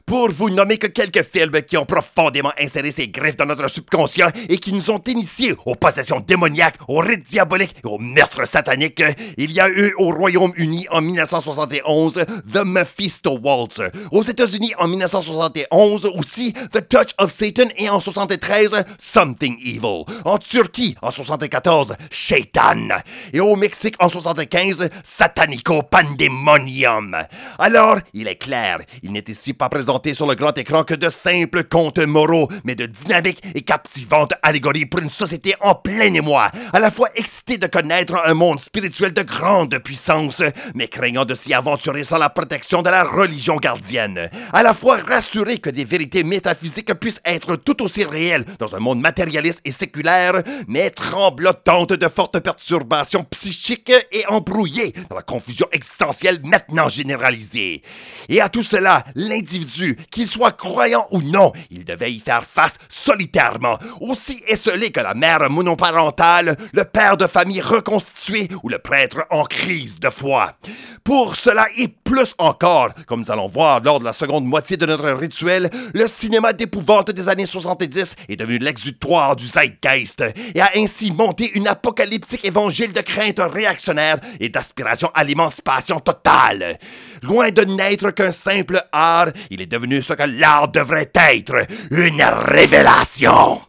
Pour 0.06 0.32
vous 0.32 0.50
nommer 0.50 0.78
que 0.78 0.88
quelques 0.88 1.24
films 1.24 1.62
qui 1.62 1.78
ont 1.78 1.86
profondément 1.86 2.52
inséré 2.60 2.92
ces 2.92 3.08
griffes 3.08 3.38
dans 3.38 3.46
notre 3.46 3.70
subconscient 3.70 4.28
et 4.50 4.58
qui 4.58 4.74
nous 4.74 4.92
ont 4.92 5.02
initiés 5.08 5.56
aux 5.66 5.76
possessions 5.76 6.20
démoniaques, 6.20 6.80
aux 6.90 7.00
rites 7.00 7.26
diaboliques 7.26 7.76
et 7.82 7.88
aux 7.88 8.00
meurtres 8.00 8.46
sataniques, 8.46 9.04
il 9.38 9.52
y 9.54 9.62
a 9.62 9.70
eu 9.70 9.94
au 9.98 10.10
Royaume-Uni 10.10 10.88
en 10.92 11.00
1971 11.00 12.26
The 12.52 12.66
Mephisto 12.66 13.40
Waltz, 13.42 13.82
aux 14.12 14.24
États-Unis 14.24 14.74
en 14.78 14.90
1971 14.90 16.06
aussi 16.06 16.49
The 16.72 16.88
Touch 16.88 17.12
of 17.18 17.32
Satan 17.32 17.70
et 17.78 17.90
en 17.90 18.00
73 18.00 18.84
Something 18.98 19.58
Evil. 19.64 20.06
En 20.26 20.38
Turquie 20.38 20.96
en 21.02 21.12
74 21.12 21.96
Shaitan. 22.12 22.90
Et 23.34 23.40
au 23.40 23.56
Mexique 23.56 23.96
en 24.00 24.10
75 24.10 24.90
Satanico 25.04 25.84
Pandemonium. 25.84 27.16
Alors, 27.58 27.98
il 28.14 28.28
est 28.28 28.36
clair, 28.36 28.80
il 29.04 29.12
n'est 29.12 29.24
ici 29.28 29.54
pas 29.54 29.70
présenté 29.70 30.14
sur 30.14 30.28
le 30.28 30.36
grand 30.36 30.58
écran 30.58 30.84
que 30.84 30.94
de 30.94 31.10
simples 31.10 31.64
contes 31.64 32.00
moraux, 32.00 32.48
mais 32.64 32.76
de 32.76 32.86
dynamiques 32.86 33.44
et 33.56 33.62
captivantes 33.62 34.34
allégories 34.42 34.86
pour 34.86 35.00
une 35.00 35.10
société 35.10 35.56
en 35.62 35.76
plein 35.76 36.14
émoi, 36.14 36.50
à 36.74 36.80
la 36.80 36.92
fois 36.92 37.10
excitée 37.16 37.58
de 37.58 37.68
connaître 37.68 38.16
un 38.26 38.34
monde 38.34 38.60
spirituel 38.60 39.14
de 39.14 39.22
grande 39.22 39.78
puissance, 39.80 40.42
mais 40.76 40.88
craignant 40.88 41.26
de 41.26 41.36
s'y 41.36 41.54
aventurer 41.54 42.04
sans 42.04 42.18
la 42.18 42.30
protection 42.30 42.82
de 42.82 42.90
la 42.90 43.04
religion 43.04 43.58
gardienne, 43.58 44.30
à 44.54 44.64
la 44.64 44.74
fois 44.74 44.98
rassurée 44.98 45.60
que 45.60 45.70
des 45.70 45.86
vérités 45.86 46.24
métaphysique 46.40 46.94
puisse 46.94 47.20
être 47.26 47.58
tout 47.58 47.84
aussi 47.84 48.06
réelle 48.06 48.46
dans 48.60 48.74
un 48.74 48.80
monde 48.80 49.02
matérialiste 49.02 49.60
et 49.66 49.74
séculaire, 49.74 50.42
mais 50.70 50.90
tremblotante 50.90 51.92
de 51.92 52.08
fortes 52.08 52.40
perturbations 52.40 53.26
psychiques 53.26 53.92
et 54.14 54.26
embrouillée 54.28 54.94
dans 55.10 55.18
la 55.18 55.22
confusion 55.22 55.68
existentielle 55.74 56.40
maintenant 56.46 56.88
généralisée. 56.88 57.84
Et 58.30 58.40
à 58.40 58.48
tout 58.48 58.64
cela, 58.64 59.04
l'individu, 59.16 59.98
qu'il 60.12 60.28
soit 60.28 60.54
croyant 60.54 61.08
ou 61.12 61.22
non, 61.22 61.52
il 61.72 61.84
devait 61.84 62.14
y 62.14 62.20
faire 62.20 62.46
face 62.46 62.76
solitairement, 62.88 63.78
aussi 64.00 64.42
esselé 64.48 64.92
que 64.92 65.02
la 65.02 65.16
mère 65.16 65.50
monoparentale, 65.50 66.56
le 66.72 66.86
père 66.86 67.18
de 67.18 67.28
famille 67.28 67.60
reconstitué 67.60 68.48
ou 68.64 68.70
le 68.70 68.80
prêtre 68.80 69.26
en 69.30 69.44
crise 69.44 70.00
de 70.00 70.10
foi. 70.10 70.54
Pour 71.04 71.36
cela 71.36 71.68
et 71.78 71.88
plus 71.88 72.34
encore, 72.38 72.90
comme 73.06 73.22
nous 73.22 73.32
allons 73.32 73.48
voir 73.48 73.82
lors 73.82 74.00
de 74.00 74.06
la 74.06 74.14
seconde 74.14 74.46
moitié 74.46 74.78
de 74.78 74.86
notre 74.86 75.10
rituel, 75.12 75.70
le 75.94 76.08
cinéma 76.08 76.54
d'épouvante 76.54 77.12
des 77.12 77.30
années 77.30 77.46
70 77.46 78.16
est 78.28 78.36
devenu 78.36 78.58
l'exutoire 78.58 79.36
du 79.36 79.48
zeitgeist 79.48 80.24
et 80.54 80.62
a 80.62 80.72
ainsi 80.76 81.12
monté 81.12 81.52
une 81.56 81.68
apocalyptique 81.68 82.46
évangile 82.46 82.94
de 82.94 83.02
crainte 83.02 83.40
réactionnaire 83.40 84.18
et 84.40 84.50
d'aspiration 84.50 85.12
à 85.14 85.24
l'émancipation 85.24 86.00
totale. 86.00 86.78
Loin 87.22 87.50
de 87.50 87.64
n'être 87.64 88.12
qu'un 88.12 88.32
simple 88.32 88.82
art, 88.92 89.28
il 89.50 89.62
est 89.62 89.66
devenu 89.66 90.02
ce 90.02 90.14
que 90.14 90.24
l'art 90.24 90.70
devrait 90.70 91.12
être, 91.14 91.66
une 91.92 92.24
révélation. 92.24 93.62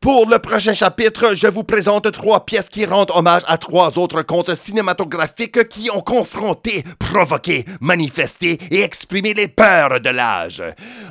Pour 0.00 0.28
le 0.28 0.38
prochain 0.38 0.74
chapitre, 0.74 1.34
je 1.34 1.46
vous 1.46 1.64
présente 1.64 2.10
trois 2.12 2.44
pièces 2.44 2.68
qui 2.68 2.84
rendent 2.84 3.10
hommage 3.14 3.42
à 3.46 3.56
trois 3.56 3.98
autres 3.98 4.22
contes 4.22 4.54
cinématographiques 4.54 5.68
qui 5.68 5.90
ont 5.90 6.00
confronté, 6.00 6.84
provoqué, 6.98 7.64
manifesté 7.80 8.58
et 8.70 8.82
exprimé 8.82 9.32
les 9.32 9.48
peurs 9.48 10.00
de 10.00 10.10
l'âge. 10.10 10.62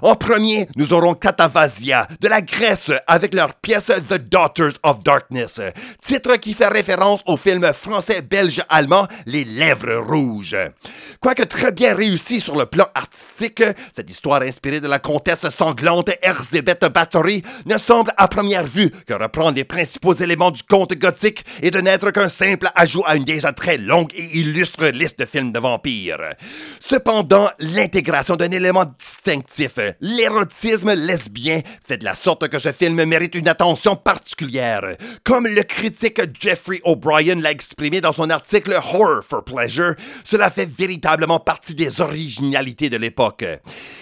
En 0.01 0.15
premier, 0.15 0.67
nous 0.75 0.93
aurons 0.93 1.15
Catavasia 1.15 2.07
de 2.21 2.27
la 2.27 2.41
Grèce 2.41 2.91
avec 3.07 3.33
leur 3.33 3.55
pièce 3.55 3.87
The 3.87 4.17
Daughters 4.17 4.73
of 4.83 5.03
Darkness, 5.03 5.61
titre 6.03 6.35
qui 6.35 6.53
fait 6.53 6.67
référence 6.67 7.21
au 7.25 7.37
film 7.37 7.71
français-belge-allemand 7.73 9.07
Les 9.25 9.45
Lèvres 9.45 9.97
Rouges. 9.97 10.57
Quoique 11.19 11.43
très 11.43 11.71
bien 11.71 11.95
réussi 11.95 12.39
sur 12.39 12.55
le 12.55 12.65
plan 12.65 12.85
artistique, 12.93 13.63
cette 13.93 14.11
histoire 14.11 14.41
inspirée 14.43 14.79
de 14.79 14.87
la 14.87 14.99
comtesse 14.99 15.47
sanglante 15.49 16.11
Erzébeth 16.21 16.85
Bathory 16.85 17.41
ne 17.65 17.77
semble 17.77 18.11
à 18.17 18.27
première 18.27 18.63
vue 18.63 18.74
que 19.05 19.13
reprendre 19.13 19.55
les 19.55 19.63
principaux 19.63 20.13
éléments 20.13 20.51
du 20.51 20.63
conte 20.63 20.93
gothique 20.93 21.45
et 21.61 21.71
de 21.71 21.79
n'être 21.79 22.11
qu'un 22.11 22.29
simple 22.29 22.69
ajout 22.75 23.03
à 23.05 23.15
une 23.15 23.23
déjà 23.23 23.53
très 23.53 23.77
longue 23.77 24.11
et 24.15 24.37
illustre 24.37 24.87
liste 24.87 25.19
de 25.19 25.25
films 25.25 25.51
de 25.51 25.59
vampires. 25.59 26.35
Cependant, 26.79 27.49
l'intégration 27.59 28.35
d'un 28.35 28.51
élément 28.51 28.85
distinctif, 28.99 29.79
l'érotisme 30.01 30.93
lesbien, 30.93 31.61
fait 31.85 31.97
de 31.97 32.05
la 32.05 32.15
sorte 32.15 32.47
que 32.47 32.59
ce 32.59 32.71
film 32.71 33.03
mérite 33.05 33.35
une 33.35 33.47
attention 33.47 33.95
particulière. 33.95 34.95
Comme 35.23 35.47
le 35.47 35.63
critique 35.63 36.21
Jeffrey 36.39 36.81
O'Brien 36.83 37.35
l'a 37.35 37.51
exprimé 37.51 38.01
dans 38.01 38.13
son 38.13 38.29
article 38.29 38.73
Horror 38.73 39.23
for 39.23 39.43
Pleasure, 39.43 39.95
cela 40.23 40.49
fait 40.49 40.69
véritablement 40.69 41.39
partie 41.39 41.75
des 41.75 42.01
originalités 42.01 42.89
de 42.89 42.97
l'époque. 42.97 43.45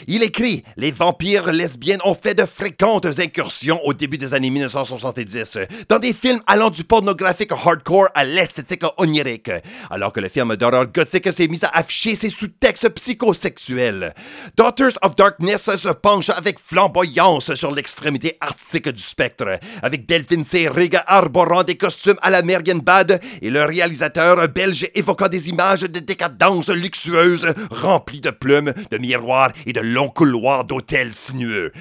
Il 0.08 0.24
écrit 0.24 0.64
Les 0.78 0.92
vampires 0.92 1.52
lesbiennes 1.52 2.02
ont 2.04 2.16
fait 2.16 2.36
de 2.36 2.46
fréquentes 2.46 3.20
incursions 3.20 3.80
au 3.84 3.94
début 3.94 4.18
des 4.18 4.34
années 4.34 4.50
1970 4.68 5.58
dans 5.90 6.00
des 6.00 6.14
films 6.14 6.42
allant 6.48 6.70
du 6.70 6.84
pornographique 6.84 7.52
hardcore 7.52 8.10
à 8.14 8.24
l'esthétique 8.24 8.84
onirique, 8.98 9.52
alors 9.90 10.14
que 10.14 10.20
le 10.20 10.30
film 10.30 10.56
d'horreur 10.56 10.88
gothique 10.88 11.32
s'est 11.32 11.48
mis 11.48 11.64
à 11.64 11.78
afficher 11.78 12.16
ses 12.16 12.30
sous-textes 12.30 12.90
psychosexuels. 12.90 14.14
Daughters 14.56 14.94
of 15.02 15.16
Darkness 15.16 15.76
se 15.76 15.90
penche 15.90 16.30
avec 16.30 16.60
flamboyance 16.60 17.54
sur 17.56 17.72
l'extrémité 17.72 18.38
artistique 18.42 18.90
du 18.90 19.02
spectre, 19.02 19.60
avec 19.82 20.06
Delphine 20.06 20.46
Seyrig 20.46 20.98
arborant 21.08 21.64
des 21.64 21.76
costumes 21.76 22.18
à 22.22 22.30
la 22.30 22.42
Bad 22.42 23.22
et 23.42 23.50
le 23.50 23.64
réalisateur 23.64 24.48
belge 24.50 24.88
évoquant 24.96 25.28
des 25.28 25.50
images 25.50 25.82
de 25.82 26.00
décadence 26.00 26.70
luxueuse 26.70 27.54
remplies 27.72 28.22
de 28.22 28.30
plumes, 28.30 28.74
de 28.92 28.98
miroirs 28.98 29.52
et 29.66 29.74
de 29.74 29.82
longs 29.82 30.10
couloirs 30.10 30.66
d'hôtels 30.66 31.14
sinueux. 31.14 31.72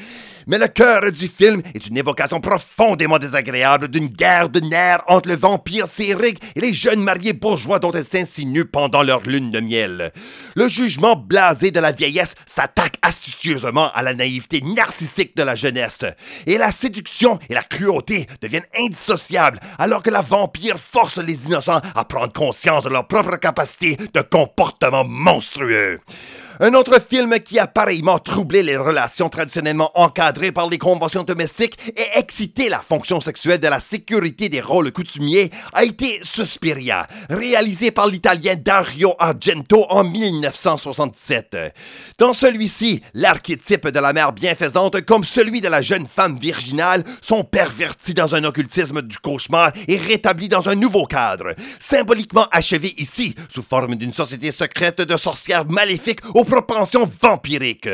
Mais 0.46 0.58
le 0.58 0.68
cœur 0.68 1.10
du 1.12 1.28
film 1.28 1.62
est 1.74 1.86
une 1.86 1.96
évocation 1.96 2.40
profondément 2.40 3.18
désagréable 3.18 3.88
d'une 3.88 4.08
guerre 4.08 4.48
de 4.48 4.60
nerfs 4.60 5.02
entre 5.06 5.28
le 5.28 5.36
vampire 5.36 5.86
Cérig 5.86 6.38
et 6.56 6.60
les 6.60 6.72
jeunes 6.72 7.02
mariés 7.02 7.32
bourgeois 7.32 7.78
dont 7.78 7.92
elle 7.92 8.04
s'insinue 8.04 8.64
pendant 8.64 9.02
leur 9.02 9.22
lune 9.22 9.50
de 9.50 9.60
miel. 9.60 10.12
Le 10.54 10.68
jugement 10.68 11.16
blasé 11.16 11.70
de 11.70 11.80
la 11.80 11.92
vieillesse 11.92 12.34
s'attaque 12.46 12.96
astucieusement 13.02 13.90
à 13.92 14.02
la 14.02 14.14
naïveté 14.14 14.60
narcissique 14.62 15.36
de 15.36 15.42
la 15.42 15.54
jeunesse. 15.54 16.04
Et 16.46 16.58
la 16.58 16.72
séduction 16.72 17.38
et 17.48 17.54
la 17.54 17.62
cruauté 17.62 18.26
deviennent 18.40 18.66
indissociables 18.78 19.60
alors 19.78 20.02
que 20.02 20.10
la 20.10 20.20
vampire 20.20 20.78
force 20.78 21.18
les 21.18 21.46
innocents 21.46 21.80
à 21.94 22.04
prendre 22.04 22.32
conscience 22.32 22.84
de 22.84 22.90
leur 22.90 23.06
propre 23.06 23.36
capacité 23.36 23.96
de 23.96 24.20
comportement 24.20 25.04
monstrueux. 25.04 26.00
Un 26.60 26.74
autre 26.74 27.00
film 27.00 27.38
qui 27.40 27.58
a 27.58 27.66
pareillement 27.66 28.18
troublé 28.18 28.62
les 28.62 28.76
relations 28.76 29.28
traditionnellement 29.28 29.90
encadrées 29.94 30.52
par 30.52 30.68
les 30.68 30.78
conventions 30.78 31.22
domestiques 31.22 31.78
et 31.96 32.18
excité 32.18 32.68
la 32.68 32.80
fonction 32.80 33.20
sexuelle 33.20 33.60
de 33.60 33.68
la 33.68 33.80
sécurité 33.80 34.48
des 34.48 34.60
rôles 34.60 34.92
coutumiers 34.92 35.50
a 35.72 35.84
été 35.84 36.20
Suspiria, 36.22 37.06
réalisé 37.30 37.90
par 37.90 38.06
l'italien 38.06 38.54
Dario 38.56 39.14
Argento 39.18 39.86
en 39.88 40.04
1967. 40.04 41.56
Dans 42.18 42.32
celui-ci, 42.32 43.02
l'archétype 43.14 43.88
de 43.88 44.00
la 44.00 44.12
mère 44.12 44.32
bienfaisante 44.32 45.00
comme 45.02 45.24
celui 45.24 45.60
de 45.60 45.68
la 45.68 45.80
jeune 45.82 46.06
femme 46.06 46.38
virginale 46.38 47.04
sont 47.20 47.44
pervertis 47.44 48.14
dans 48.14 48.34
un 48.34 48.44
occultisme 48.44 49.02
du 49.02 49.18
cauchemar 49.18 49.72
et 49.88 49.96
rétablis 49.96 50.48
dans 50.48 50.68
un 50.68 50.74
nouveau 50.74 51.06
cadre, 51.06 51.54
symboliquement 51.80 52.46
achevé 52.50 52.94
ici 52.98 53.34
sous 53.48 53.62
forme 53.62 53.96
d'une 53.96 54.12
société 54.12 54.50
secrète 54.50 55.00
de 55.00 55.16
sorcières 55.16 55.64
maléfiques 55.66 56.20
aux 56.34 56.44
propensions 56.52 57.08
vampiriques. 57.22 57.88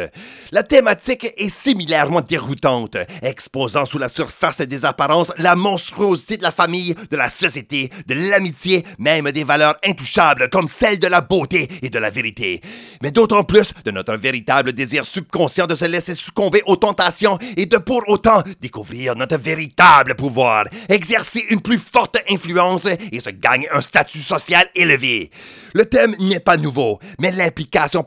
La 0.51 0.65
thématique 0.65 1.33
est 1.37 1.49
similairement 1.49 2.23
déroutante, 2.23 2.97
exposant 3.23 3.85
sous 3.85 3.99
la 3.99 4.09
surface 4.09 4.59
des 4.63 4.85
apparences 4.85 5.33
la 5.39 5.55
monstruosité 5.55 6.39
de 6.39 6.43
la 6.43 6.51
famille, 6.51 6.97
de 7.09 7.17
la 7.17 7.29
société, 7.29 7.89
de 8.09 8.15
l'amitié, 8.15 8.85
même 8.99 9.31
des 9.31 9.45
valeurs 9.45 9.77
intouchables 9.85 10.49
comme 10.49 10.67
celle 10.67 10.99
de 10.99 11.07
la 11.07 11.21
beauté 11.21 11.69
et 11.83 11.89
de 11.89 11.99
la 12.01 12.11
vérité. 12.11 12.61
Mais 13.01 13.13
d'autant 13.13 13.45
plus 13.45 13.73
de 13.85 13.93
notre 13.93 14.17
véritable 14.17 14.73
désir 14.73 15.07
subconscient 15.07 15.69
de 15.69 15.77
se 15.77 15.85
laisser 15.85 16.17
succomber 16.17 16.63
aux 16.67 16.75
tentations 16.75 17.39
et 17.57 17.67
de 17.67 17.77
pour 17.77 18.03
autant 18.09 18.43
découvrir 18.61 19.15
notre 19.15 19.37
véritable 19.37 20.17
pouvoir, 20.17 20.65
exercer 20.89 21.45
une 21.51 21.61
plus 21.61 21.79
forte 21.79 22.19
influence 22.29 22.87
et 23.13 23.21
se 23.21 23.31
gagner 23.31 23.71
un 23.71 23.81
statut 23.81 24.23
social 24.23 24.67
élevé. 24.75 25.31
Le 25.75 25.85
thème 25.85 26.17
n'est 26.19 26.41
pas 26.41 26.57
nouveau, 26.57 26.99
mais 27.21 27.31
l'implication 27.31 28.03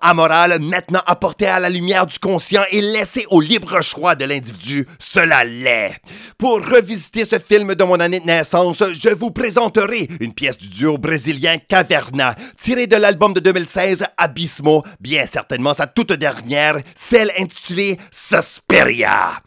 amorale 0.00 0.58
maintenant 0.60 1.02
apportée 1.06 1.46
à 1.46 1.60
la 1.60 1.70
lumière 1.70 2.06
du 2.06 2.18
conscient 2.18 2.62
et 2.70 2.80
laissée 2.80 3.26
au 3.30 3.40
libre 3.40 3.80
choix 3.80 4.14
de 4.14 4.24
l'individu, 4.24 4.86
cela 4.98 5.44
l'est. 5.44 5.96
Pour 6.38 6.64
revisiter 6.66 7.24
ce 7.24 7.38
film 7.38 7.74
de 7.74 7.84
mon 7.84 8.00
année 8.00 8.20
de 8.20 8.26
naissance, 8.26 8.82
je 8.94 9.08
vous 9.10 9.30
présenterai 9.30 10.08
une 10.20 10.32
pièce 10.32 10.58
du 10.58 10.68
duo 10.68 10.98
brésilien 10.98 11.58
Caverna, 11.58 12.34
tirée 12.56 12.86
de 12.86 12.96
l'album 12.96 13.34
de 13.34 13.40
2016 13.40 14.04
Abismo, 14.16 14.82
bien 15.00 15.26
certainement 15.26 15.74
sa 15.74 15.86
toute 15.86 16.12
dernière, 16.12 16.76
celle 16.94 17.32
intitulée 17.38 17.98
Susperia. 18.10 19.42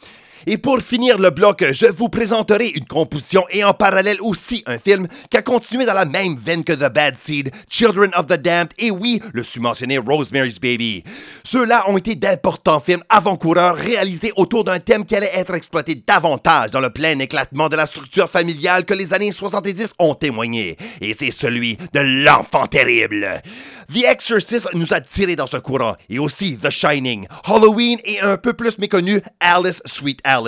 Et 0.51 0.57
pour 0.57 0.81
finir 0.81 1.19
le 1.19 1.29
bloc, 1.29 1.63
je 1.73 1.85
vous 1.85 2.09
présenterai 2.09 2.69
une 2.69 2.85
composition 2.87 3.45
et 3.51 3.63
en 3.63 3.75
parallèle 3.75 4.17
aussi 4.19 4.63
un 4.65 4.79
film 4.79 5.07
qui 5.29 5.37
a 5.37 5.43
continué 5.43 5.85
dans 5.85 5.93
la 5.93 6.05
même 6.05 6.37
veine 6.37 6.63
que 6.63 6.73
The 6.73 6.91
Bad 6.91 7.15
Seed, 7.17 7.51
Children 7.69 8.09
of 8.17 8.25
the 8.25 8.33
Damned 8.33 8.73
et 8.79 8.89
oui, 8.89 9.21
le 9.31 9.43
sous-mentionné 9.43 9.99
Rosemary's 9.99 10.59
Baby. 10.59 11.03
Ceux-là 11.43 11.87
ont 11.87 11.97
été 11.97 12.15
d'importants 12.15 12.79
films 12.79 13.03
avant-coureurs 13.09 13.75
réalisés 13.75 14.33
autour 14.37 14.63
d'un 14.63 14.79
thème 14.79 15.05
qui 15.05 15.15
allait 15.15 15.29
être 15.35 15.53
exploité 15.53 15.93
davantage 15.93 16.71
dans 16.71 16.79
le 16.79 16.89
plein 16.89 17.19
éclatement 17.19 17.69
de 17.69 17.75
la 17.75 17.85
structure 17.85 18.27
familiale 18.27 18.85
que 18.85 18.95
les 18.95 19.13
années 19.13 19.31
70 19.31 19.93
ont 19.99 20.15
témoigné. 20.15 20.77
Et 20.99 21.13
c'est 21.13 21.29
celui 21.29 21.77
de 21.93 21.99
l'enfant 22.25 22.65
terrible. 22.65 23.39
The 23.93 24.03
Exorcist 24.05 24.69
nous 24.73 24.93
a 24.93 25.01
tiré 25.01 25.35
dans 25.35 25.47
ce 25.47 25.57
courant, 25.57 25.95
et 26.09 26.19
aussi 26.19 26.57
The 26.57 26.69
Shining, 26.69 27.27
Halloween 27.43 27.99
et 28.03 28.19
un 28.19 28.37
peu 28.37 28.53
plus 28.53 28.77
méconnu 28.77 29.21
Alice 29.39 29.81
Sweet 29.85 30.21
Alice. 30.23 30.38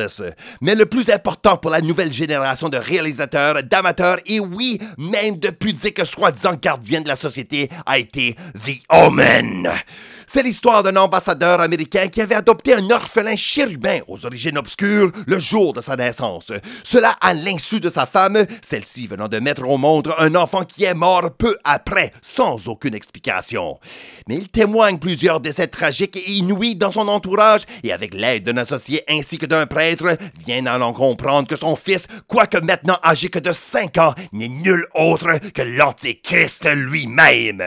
Mais 0.62 0.76
le 0.76 0.86
plus 0.86 1.10
important 1.10 1.58
pour 1.58 1.72
la 1.72 1.82
nouvelle 1.82 2.12
génération 2.12 2.70
de 2.70 2.78
réalisateurs, 2.78 3.64
d'amateurs 3.64 4.18
et 4.26 4.40
oui, 4.40 4.80
même 4.98 5.38
de 5.38 5.50
pudiques 5.50 6.06
soi-disant 6.06 6.54
gardiens 6.62 7.02
de 7.02 7.08
la 7.08 7.16
société 7.16 7.70
a 7.86 7.98
été 7.98 8.36
The 8.66 8.82
Omen. 8.90 9.70
C'est 10.34 10.44
l'histoire 10.44 10.82
d'un 10.82 10.96
ambassadeur 10.96 11.60
américain 11.60 12.08
qui 12.08 12.22
avait 12.22 12.36
adopté 12.36 12.74
un 12.74 12.90
orphelin 12.90 13.36
chérubin 13.36 14.00
aux 14.08 14.26
origines 14.26 14.58
obscures 14.58 15.12
le 15.28 15.40
jour 15.40 15.74
de 15.74 15.82
sa 15.82 15.98
naissance. 15.98 16.54
Cela 16.86 17.18
à 17.20 17.34
l'insu 17.34 17.82
de 17.82 17.90
sa 17.90 18.06
femme, 18.06 18.46
celle-ci 18.62 19.08
venant 19.08 19.28
de 19.28 19.40
mettre 19.40 19.68
au 19.68 19.78
monde 19.78 20.14
un 20.18 20.34
enfant 20.36 20.64
qui 20.64 20.86
est 20.86 20.94
mort 20.94 21.32
peu 21.38 21.58
après, 21.66 22.14
sans 22.22 22.70
aucune 22.70 22.96
explication. 22.96 23.78
Mais 24.30 24.38
il 24.38 24.48
témoigne 24.48 25.00
plusieurs 25.00 25.42
décès 25.42 25.68
tragiques 25.68 26.16
et 26.16 26.32
inouïs 26.32 26.78
dans 26.78 26.92
son 26.92 27.10
entourage 27.10 27.64
et 27.84 27.92
avec 27.92 28.14
l'aide 28.14 28.46
d'un 28.46 28.56
associé 28.56 29.04
ainsi 29.10 29.38
que 29.38 29.46
d'un 29.46 29.66
prêtre, 29.66 30.16
vient 30.46 30.66
à 30.66 30.80
en 30.80 30.94
comprendre 30.94 31.50
que 31.50 31.58
son 31.58 31.76
fils, 31.76 32.08
quoique 32.30 32.58
maintenant 32.60 33.00
âgé 33.04 33.28
que 33.28 33.40
de 33.40 33.52
5 33.52 33.98
ans, 33.98 34.16
n'est 34.32 34.48
nul 34.48 34.88
autre 34.96 35.40
que 35.54 35.62
l'Antéchrist 35.62 36.66
lui-même. 36.74 37.62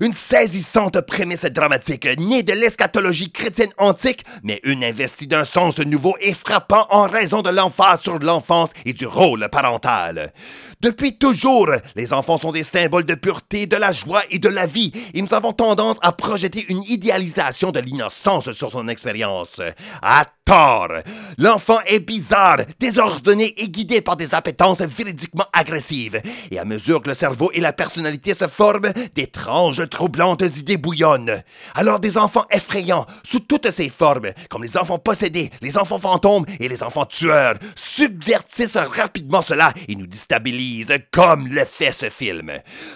Une 0.00 0.12
saisissante 0.12 1.00
prémisse 1.02 1.44
dramatique 1.44 1.91
née 2.18 2.42
de 2.42 2.52
l'eschatologie 2.52 3.30
chrétienne 3.30 3.72
antique, 3.78 4.24
mais 4.42 4.60
une 4.64 4.84
investie 4.84 5.26
d'un 5.26 5.44
sens 5.44 5.78
nouveau 5.78 6.14
et 6.20 6.34
frappant 6.34 6.86
en 6.90 7.06
raison 7.06 7.42
de 7.42 7.50
l'emphase 7.50 8.00
sur 8.00 8.18
l'enfance 8.18 8.72
et 8.84 8.92
du 8.92 9.06
rôle 9.06 9.48
parental. 9.50 10.32
Depuis 10.82 11.16
toujours, 11.16 11.70
les 11.94 12.12
enfants 12.12 12.38
sont 12.38 12.50
des 12.50 12.64
symboles 12.64 13.04
de 13.04 13.14
pureté, 13.14 13.68
de 13.68 13.76
la 13.76 13.92
joie 13.92 14.22
et 14.30 14.40
de 14.40 14.48
la 14.48 14.66
vie, 14.66 14.90
et 15.14 15.22
nous 15.22 15.32
avons 15.32 15.52
tendance 15.52 15.96
à 16.02 16.10
projeter 16.10 16.66
une 16.70 16.82
idéalisation 16.82 17.70
de 17.70 17.78
l'innocence 17.78 18.50
sur 18.50 18.72
son 18.72 18.88
expérience. 18.88 19.60
À 20.02 20.24
tort! 20.44 20.88
L'enfant 21.38 21.78
est 21.86 22.00
bizarre, 22.00 22.62
désordonné 22.80 23.54
et 23.58 23.68
guidé 23.68 24.00
par 24.00 24.16
des 24.16 24.34
appétences 24.34 24.80
véridiquement 24.80 25.46
agressives, 25.52 26.20
et 26.50 26.58
à 26.58 26.64
mesure 26.64 27.00
que 27.00 27.10
le 27.10 27.14
cerveau 27.14 27.52
et 27.54 27.60
la 27.60 27.72
personnalité 27.72 28.34
se 28.34 28.48
forment, 28.48 28.92
d'étranges, 29.14 29.88
troublantes 29.88 30.42
idées 30.58 30.78
bouillonnent. 30.78 31.44
Alors 31.76 32.00
des 32.00 32.18
enfants 32.18 32.46
effrayants, 32.50 33.06
sous 33.22 33.38
toutes 33.38 33.70
ces 33.70 33.88
formes, 33.88 34.32
comme 34.50 34.64
les 34.64 34.76
enfants 34.76 34.98
possédés, 34.98 35.50
les 35.60 35.78
enfants 35.78 36.00
fantômes 36.00 36.46
et 36.58 36.68
les 36.68 36.82
enfants 36.82 37.06
tueurs, 37.06 37.54
subvertissent 37.76 38.76
rapidement 38.76 39.42
cela 39.42 39.72
et 39.86 39.94
nous 39.94 40.08
déstabilisent 40.08 40.71
comme 41.10 41.48
le 41.48 41.64
fait 41.64 41.92
ce 41.92 42.08
film. 42.08 42.50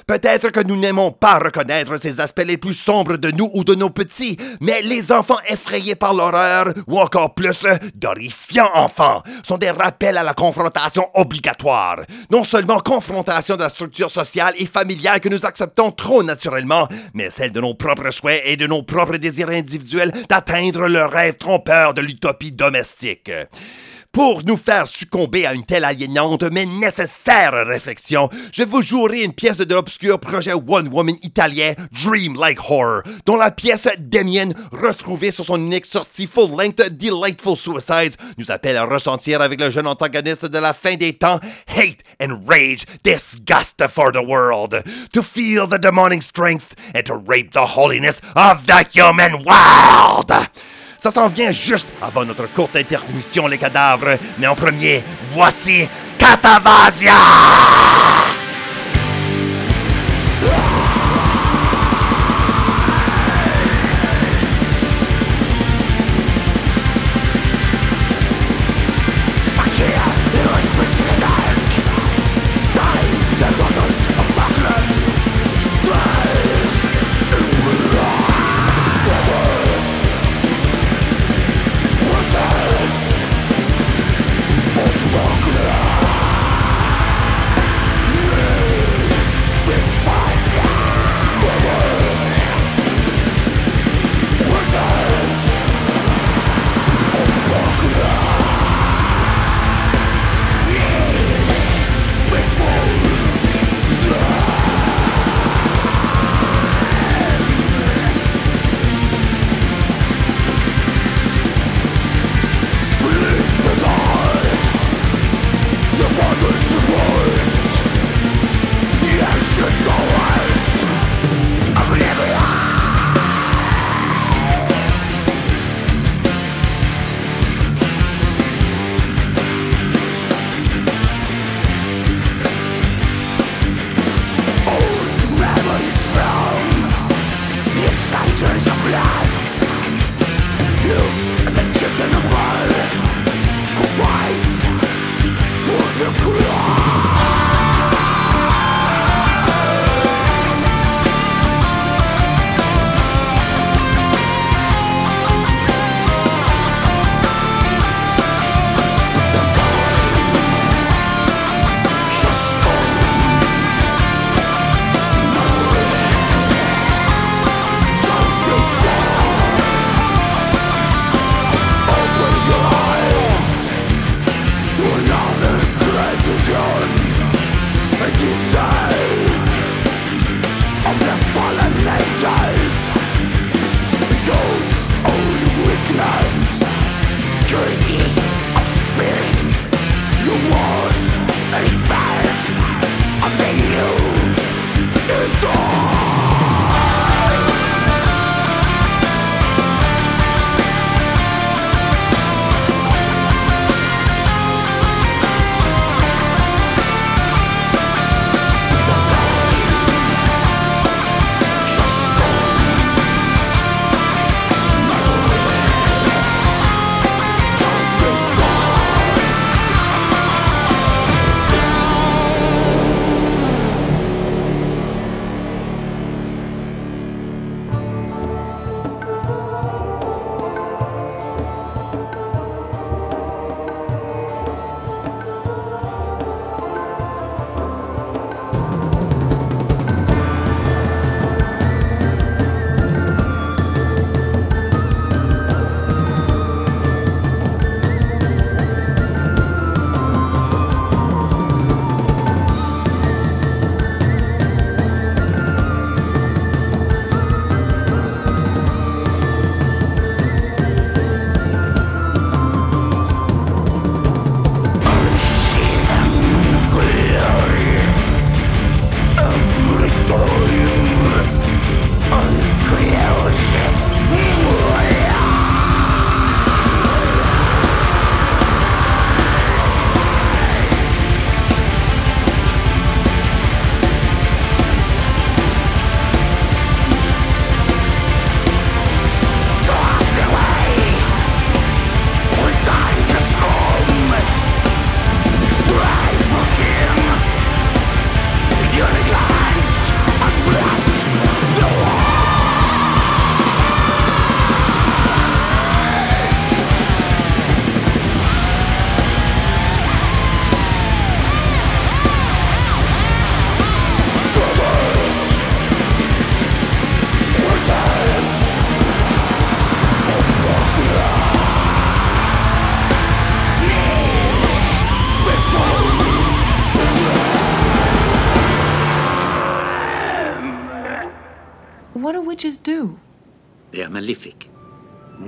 Peut-être 0.06 0.50
que 0.50 0.60
nous 0.60 0.76
n'aimons 0.76 1.12
pas 1.12 1.38
reconnaître 1.38 1.96
ces 1.96 2.20
aspects 2.20 2.44
les 2.46 2.56
plus 2.56 2.74
sombres 2.74 3.16
de 3.16 3.30
nous 3.30 3.50
ou 3.54 3.64
de 3.64 3.74
nos 3.74 3.90
petits, 3.90 4.36
mais 4.60 4.82
les 4.82 5.12
enfants 5.12 5.38
effrayés 5.48 5.94
par 5.94 6.14
l'horreur, 6.14 6.72
ou 6.86 6.98
encore 6.98 7.34
plus, 7.34 7.66
d'horrifiants 7.94 8.70
enfants, 8.74 9.22
sont 9.42 9.58
des 9.58 9.70
rappels 9.70 10.16
à 10.16 10.22
la 10.22 10.34
confrontation 10.34 11.08
obligatoire. 11.14 12.00
Non 12.30 12.44
seulement 12.44 12.80
confrontation 12.80 13.56
de 13.56 13.62
la 13.62 13.68
structure 13.68 14.10
sociale 14.10 14.54
et 14.58 14.66
familiale 14.66 15.20
que 15.20 15.28
nous 15.28 15.46
acceptons 15.46 15.90
trop 15.90 16.22
naturellement, 16.22 16.88
mais 17.14 17.30
celle 17.30 17.52
de 17.52 17.60
nos 17.60 17.74
propres 17.74 18.10
souhaits 18.10 18.42
et 18.44 18.56
de 18.56 18.66
nos 18.66 18.82
propres 18.82 19.16
désirs 19.16 19.50
individuels 19.50 20.12
d'atteindre 20.28 20.88
le 20.88 21.04
rêve 21.04 21.36
trompeur 21.36 21.94
de 21.94 22.00
l'utopie 22.00 22.52
domestique. 22.52 23.30
Pour 24.16 24.42
nous 24.46 24.56
faire 24.56 24.88
succomber 24.88 25.44
à 25.44 25.52
une 25.52 25.66
telle 25.66 25.84
aliénante 25.84 26.44
mais 26.44 26.64
nécessaire 26.64 27.52
réflexion, 27.66 28.30
je 28.50 28.62
vous 28.62 28.80
jouerai 28.80 29.22
une 29.22 29.34
pièce 29.34 29.58
de 29.58 29.74
l'obscur 29.74 30.18
projet 30.18 30.54
One 30.54 30.88
Woman 30.88 31.16
italien 31.20 31.74
Dream 32.02 32.34
Like 32.34 32.58
Horror, 32.66 33.02
dont 33.26 33.36
la 33.36 33.50
pièce 33.50 33.86
Damien, 33.98 34.52
retrouvée 34.72 35.32
sur 35.32 35.44
son 35.44 35.56
unique 35.58 35.84
sortie 35.84 36.26
full-length 36.26 36.92
Delightful 36.92 37.58
Suicides, 37.58 38.16
nous 38.38 38.50
appelle 38.50 38.78
à 38.78 38.86
ressentir 38.86 39.42
avec 39.42 39.60
le 39.60 39.68
jeune 39.68 39.86
antagoniste 39.86 40.46
de 40.46 40.58
la 40.58 40.72
fin 40.72 40.96
des 40.96 41.12
temps 41.12 41.38
hate 41.68 41.98
and 42.18 42.40
rage, 42.48 42.86
disgust 43.04 43.86
for 43.86 44.12
the 44.12 44.26
world, 44.26 44.82
to 45.12 45.20
feel 45.20 45.68
the 45.68 45.78
demonic 45.78 46.22
strength 46.22 46.74
and 46.94 47.02
to 47.02 47.22
rape 47.28 47.52
the 47.52 47.76
holiness 47.76 48.18
of 48.34 48.64
the 48.64 48.82
human 48.94 49.44
world. 49.44 50.32
Ça 51.06 51.12
s'en 51.12 51.28
vient 51.28 51.52
juste 51.52 51.88
avant 52.02 52.24
notre 52.24 52.52
courte 52.52 52.74
intermission, 52.74 53.46
les 53.46 53.58
cadavres. 53.58 54.18
Mais 54.40 54.48
en 54.48 54.56
premier, 54.56 55.04
voici 55.30 55.88
Catavasia! 56.18 57.12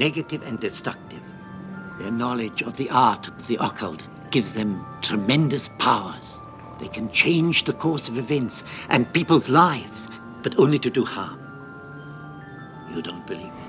Negative 0.08 0.42
and 0.42 0.58
destructive. 0.58 1.20
Their 1.98 2.10
knowledge 2.10 2.62
of 2.62 2.78
the 2.78 2.88
art 2.88 3.28
of 3.28 3.46
the 3.46 3.58
occult 3.60 4.02
gives 4.30 4.54
them 4.54 4.82
tremendous 5.02 5.68
powers. 5.78 6.40
They 6.80 6.88
can 6.88 7.10
change 7.10 7.64
the 7.64 7.74
course 7.74 8.08
of 8.08 8.16
events 8.16 8.64
and 8.88 9.12
people's 9.12 9.50
lives, 9.50 10.08
but 10.42 10.58
only 10.58 10.78
to 10.78 10.88
do 10.88 11.04
harm. 11.04 11.38
You 12.90 13.02
don't 13.02 13.26
believe 13.26 13.52
me? 13.52 13.67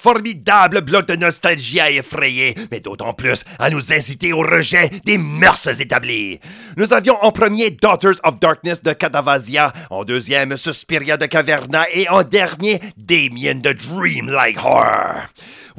Formidable 0.00 0.80
bloc 0.80 1.06
de 1.06 1.16
nostalgie 1.16 1.80
à 1.80 1.90
effrayer, 1.90 2.54
mais 2.70 2.80
d'autant 2.80 3.12
plus 3.12 3.44
à 3.58 3.68
nous 3.68 3.92
inciter 3.92 4.32
au 4.32 4.40
rejet 4.40 4.88
des 5.04 5.18
mœurs 5.18 5.80
établies. 5.80 6.40
Nous 6.76 6.92
avions 6.92 7.22
en 7.22 7.32
premier 7.32 7.70
Daughters 7.70 8.16
of 8.24 8.40
Darkness 8.40 8.82
de 8.82 8.92
Cadavasia, 8.92 9.72
en 9.90 10.04
deuxième 10.04 10.56
Suspiria 10.56 11.16
de 11.16 11.26
Caverna 11.26 11.84
et 11.92 12.08
en 12.08 12.22
dernier 12.22 12.80
Damien 12.96 13.56
de 13.56 13.72
Dreamlike 13.72 14.58
Horror. 14.64 15.26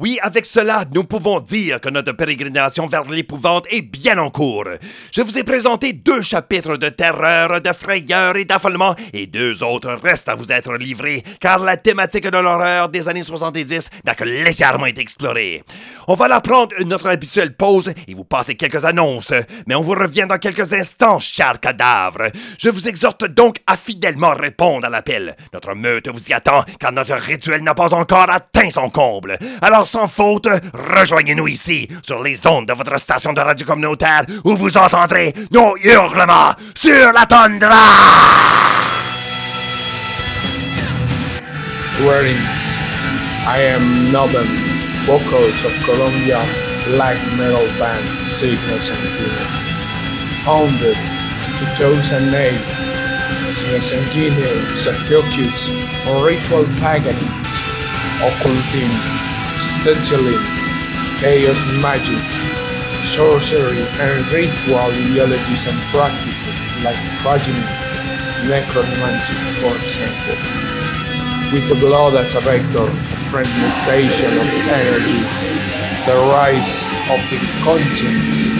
Oui, 0.02 0.18
avec 0.20 0.46
cela, 0.46 0.84
nous 0.92 1.04
pouvons 1.04 1.38
dire 1.38 1.80
que 1.80 1.88
notre 1.88 2.10
pérégrination 2.10 2.88
vers 2.88 3.04
l'épouvante 3.04 3.66
est 3.70 3.82
bien 3.82 4.18
en 4.18 4.30
cours. 4.30 4.64
Je 5.12 5.22
vous 5.22 5.38
ai 5.38 5.44
présenté 5.44 5.92
deux 5.92 6.22
chapitres 6.22 6.76
de 6.76 6.88
terreur, 6.88 7.60
de 7.60 7.72
frayeur 7.72 8.36
et 8.36 8.44
d'affolement, 8.44 8.96
et 9.12 9.28
deux 9.28 9.62
autres 9.62 9.96
restent 10.02 10.28
à 10.28 10.34
vous 10.34 10.50
être 10.50 10.74
livrés, 10.74 11.22
car 11.38 11.60
la 11.60 11.76
thématique 11.76 12.28
de 12.28 12.36
l'horreur 12.36 12.88
des 12.88 13.08
années 13.08 13.22
70 13.22 13.90
n'a 14.04 14.16
que 14.16 14.24
légèrement 14.24 14.86
été 14.86 15.00
explorée. 15.00 15.62
On 16.08 16.14
va 16.14 16.26
la 16.26 16.40
prendre 16.40 16.74
notre 16.84 17.06
habituelle 17.06 17.54
pause 17.54 17.94
et 18.08 18.14
vous 18.14 18.24
passer 18.24 18.56
quelques 18.56 18.84
annonces, 18.84 19.32
mais 19.68 19.76
on 19.76 19.82
vous 19.82 19.92
revient 19.92 20.26
dans 20.28 20.38
quelques 20.38 20.72
instants, 20.72 21.20
chers 21.20 21.60
cadavres. 21.60 22.32
Je 22.58 22.70
vous 22.70 22.88
exhorte 22.88 23.24
donc 23.26 23.58
à 23.68 23.76
fidèlement 23.76 24.34
répondre 24.34 24.84
à 24.84 24.90
l'appel. 24.90 25.36
Notre 25.52 25.76
meute 25.76 26.08
vous 26.08 26.28
y 26.28 26.32
attend, 26.32 26.64
car 26.80 26.90
notre 26.90 27.14
rituel 27.14 27.62
n'a 27.62 27.74
pas 27.74 27.94
encore 27.94 28.30
atteint 28.30 28.70
son 28.70 28.90
comble. 28.90 29.38
Alors, 29.60 29.91
sans 29.92 30.08
faute, 30.08 30.48
rejoignez-nous 30.72 31.48
ici, 31.48 31.86
sur 32.02 32.22
les 32.22 32.46
ondes 32.46 32.66
de 32.66 32.72
votre 32.72 32.98
station 32.98 33.34
de 33.34 33.40
radio 33.40 33.66
communautaire, 33.66 34.22
où 34.42 34.56
vous 34.56 34.76
entendrez 34.76 35.34
nos 35.50 35.76
hurlements 35.76 36.54
sur 36.74 37.12
la 37.12 37.26
tundra! 37.26 37.76
Greetings. 41.98 42.74
I 43.44 43.58
am 43.74 44.10
Nobel, 44.10 44.46
vocals 45.04 45.64
of 45.64 45.72
Colombia 45.84 46.40
black 46.86 47.18
metal 47.36 47.66
band 47.78 48.18
Sickness 48.20 48.90
and 48.90 48.98
Guinness. 48.98 49.52
Founded 50.44 50.96
2008, 51.78 52.58
Sickness 53.52 53.92
and 53.92 54.12
Guinness 54.12 54.80
is 54.80 54.86
a 54.86 54.94
focus 55.06 55.68
on 56.08 56.24
ritual 56.24 56.64
paganins, 56.80 57.50
occultism, 58.24 59.31
existentialism, 59.72 60.68
chaos 61.18 61.56
magic, 61.80 62.20
sorcery, 63.08 63.80
and 64.04 64.20
ritual 64.28 64.76
ideologies 64.76 65.66
and 65.66 65.78
practices 65.88 66.76
like 66.84 66.96
paganism, 67.24 68.04
necromancy, 68.48 69.32
for 69.64 69.72
example. 69.72 70.36
With 71.52 71.68
the 71.68 71.74
blood 71.80 72.14
as 72.16 72.34
a 72.34 72.40
vector 72.40 72.84
of 72.84 72.92
transmutation 73.32 74.32
of 74.36 74.48
energy, 74.68 75.24
the 76.04 76.20
rise 76.36 76.92
of 77.08 77.20
the 77.32 77.40
conscience, 77.64 78.52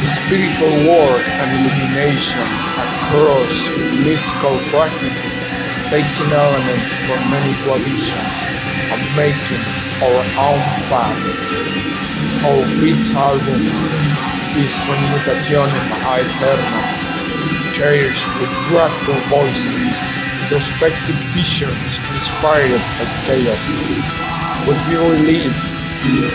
the 0.00 0.08
spiritual 0.08 0.72
work 0.88 1.28
and 1.28 1.48
illumination 1.60 2.48
across 2.88 3.52
mystical 4.00 4.56
practices, 4.72 5.48
taking 5.92 6.32
elements 6.32 6.90
from 7.04 7.20
many 7.30 7.52
traditions 7.64 8.52
and 8.92 9.02
making 9.16 9.64
our 10.04 10.20
own 10.36 10.62
path. 10.92 11.24
Our 12.44 12.64
fifth 12.78 13.14
album 13.16 13.62
is 14.60 14.72
Transmutación 14.84 15.68
Eterna, 16.04 16.82
cherished 17.72 18.28
with 18.38 18.50
graphical 18.68 19.16
voices 19.32 20.12
introspective 20.52 21.16
visions 21.32 21.96
inspired 22.12 22.84
by 22.98 23.06
chaos 23.24 23.66
will 24.66 24.76
be 24.86 24.96
released 24.96 25.74
in 26.04 26.28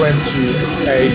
2018 0.00 1.12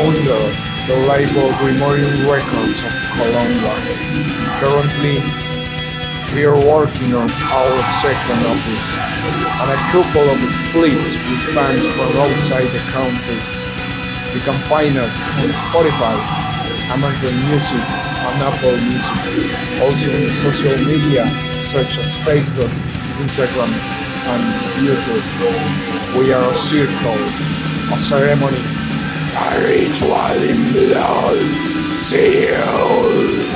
under 0.00 0.42
the 0.86 0.96
label 1.06 1.52
Grimorium 1.60 2.26
Records 2.26 2.78
of 2.84 2.92
Colombia. 3.16 3.74
Currently, 4.60 5.45
we 6.34 6.44
are 6.44 6.56
working 6.56 7.14
on 7.14 7.30
our 7.30 7.76
second 8.00 8.40
office 8.46 8.88
and 8.94 9.70
a 9.70 9.80
couple 9.92 10.28
of 10.28 10.38
splits 10.50 11.12
with 11.12 11.54
fans 11.54 11.84
from 11.94 12.16
outside 12.16 12.68
the 12.72 12.82
country. 12.92 13.38
You 14.34 14.40
can 14.40 14.58
find 14.68 14.96
us 14.98 15.24
on 15.26 15.48
Spotify, 15.68 16.16
Amazon 16.92 17.34
Music, 17.48 17.80
and 17.80 18.42
Apple 18.42 18.76
Music, 18.86 19.80
also 19.80 20.10
in 20.10 20.30
social 20.34 20.76
media 20.84 21.28
such 21.60 21.98
as 21.98 22.12
Facebook, 22.24 22.70
Instagram, 23.18 23.72
and 24.32 24.44
YouTube. 24.84 26.18
We 26.18 26.32
are 26.32 26.50
a 26.50 26.54
circle, 26.54 27.18
a 27.92 27.98
ceremony, 27.98 28.62
a 29.36 29.60
ritual 29.60 30.42
in 30.42 30.72
blood, 30.72 31.38
seal. 31.82 33.55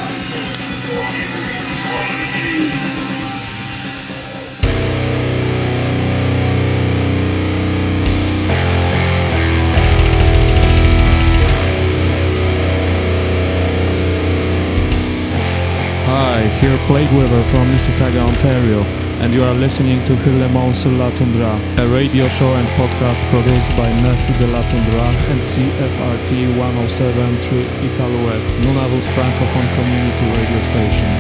Hi, 16.21 16.47
here 16.61 16.77
Plague 16.87 17.11
Weaver 17.13 17.43
from 17.45 17.65
Mississauga, 17.73 18.21
Ontario, 18.21 18.83
and 19.23 19.33
you 19.33 19.43
are 19.43 19.55
listening 19.55 20.05
to 20.05 20.15
Hurlements 20.17 20.75
sur 20.75 20.91
la 20.91 21.09
Tundra, 21.13 21.59
a 21.79 21.87
radio 21.89 22.29
show 22.29 22.53
and 22.57 22.69
podcast 22.77 23.23
produced 23.31 23.71
by 23.75 23.89
Nephew 24.03 24.35
de 24.37 24.53
la 24.53 24.61
Tundra 24.69 25.09
and 25.31 25.41
CFRT 25.41 26.31
107.3 26.59 27.65
Iqaluit, 27.87 28.45
Nunavut 28.61 29.05
Francophone 29.15 29.69
Community 29.77 30.27
Radio 30.37 30.61
Station. 30.69 31.11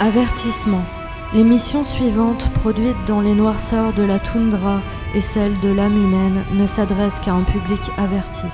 Avertissement. 0.00 0.84
L'émission 1.32 1.84
suivante, 1.84 2.50
produite 2.54 2.96
dans 3.06 3.20
les 3.20 3.34
noirceurs 3.34 3.92
de 3.92 4.02
la 4.02 4.18
toundra 4.18 4.82
et 5.14 5.20
celle 5.20 5.60
de 5.60 5.68
l'âme 5.68 5.96
humaine, 5.96 6.44
ne 6.54 6.66
s'adresse 6.66 7.20
qu'à 7.20 7.34
un 7.34 7.44
public 7.44 7.82
averti. 7.96 8.46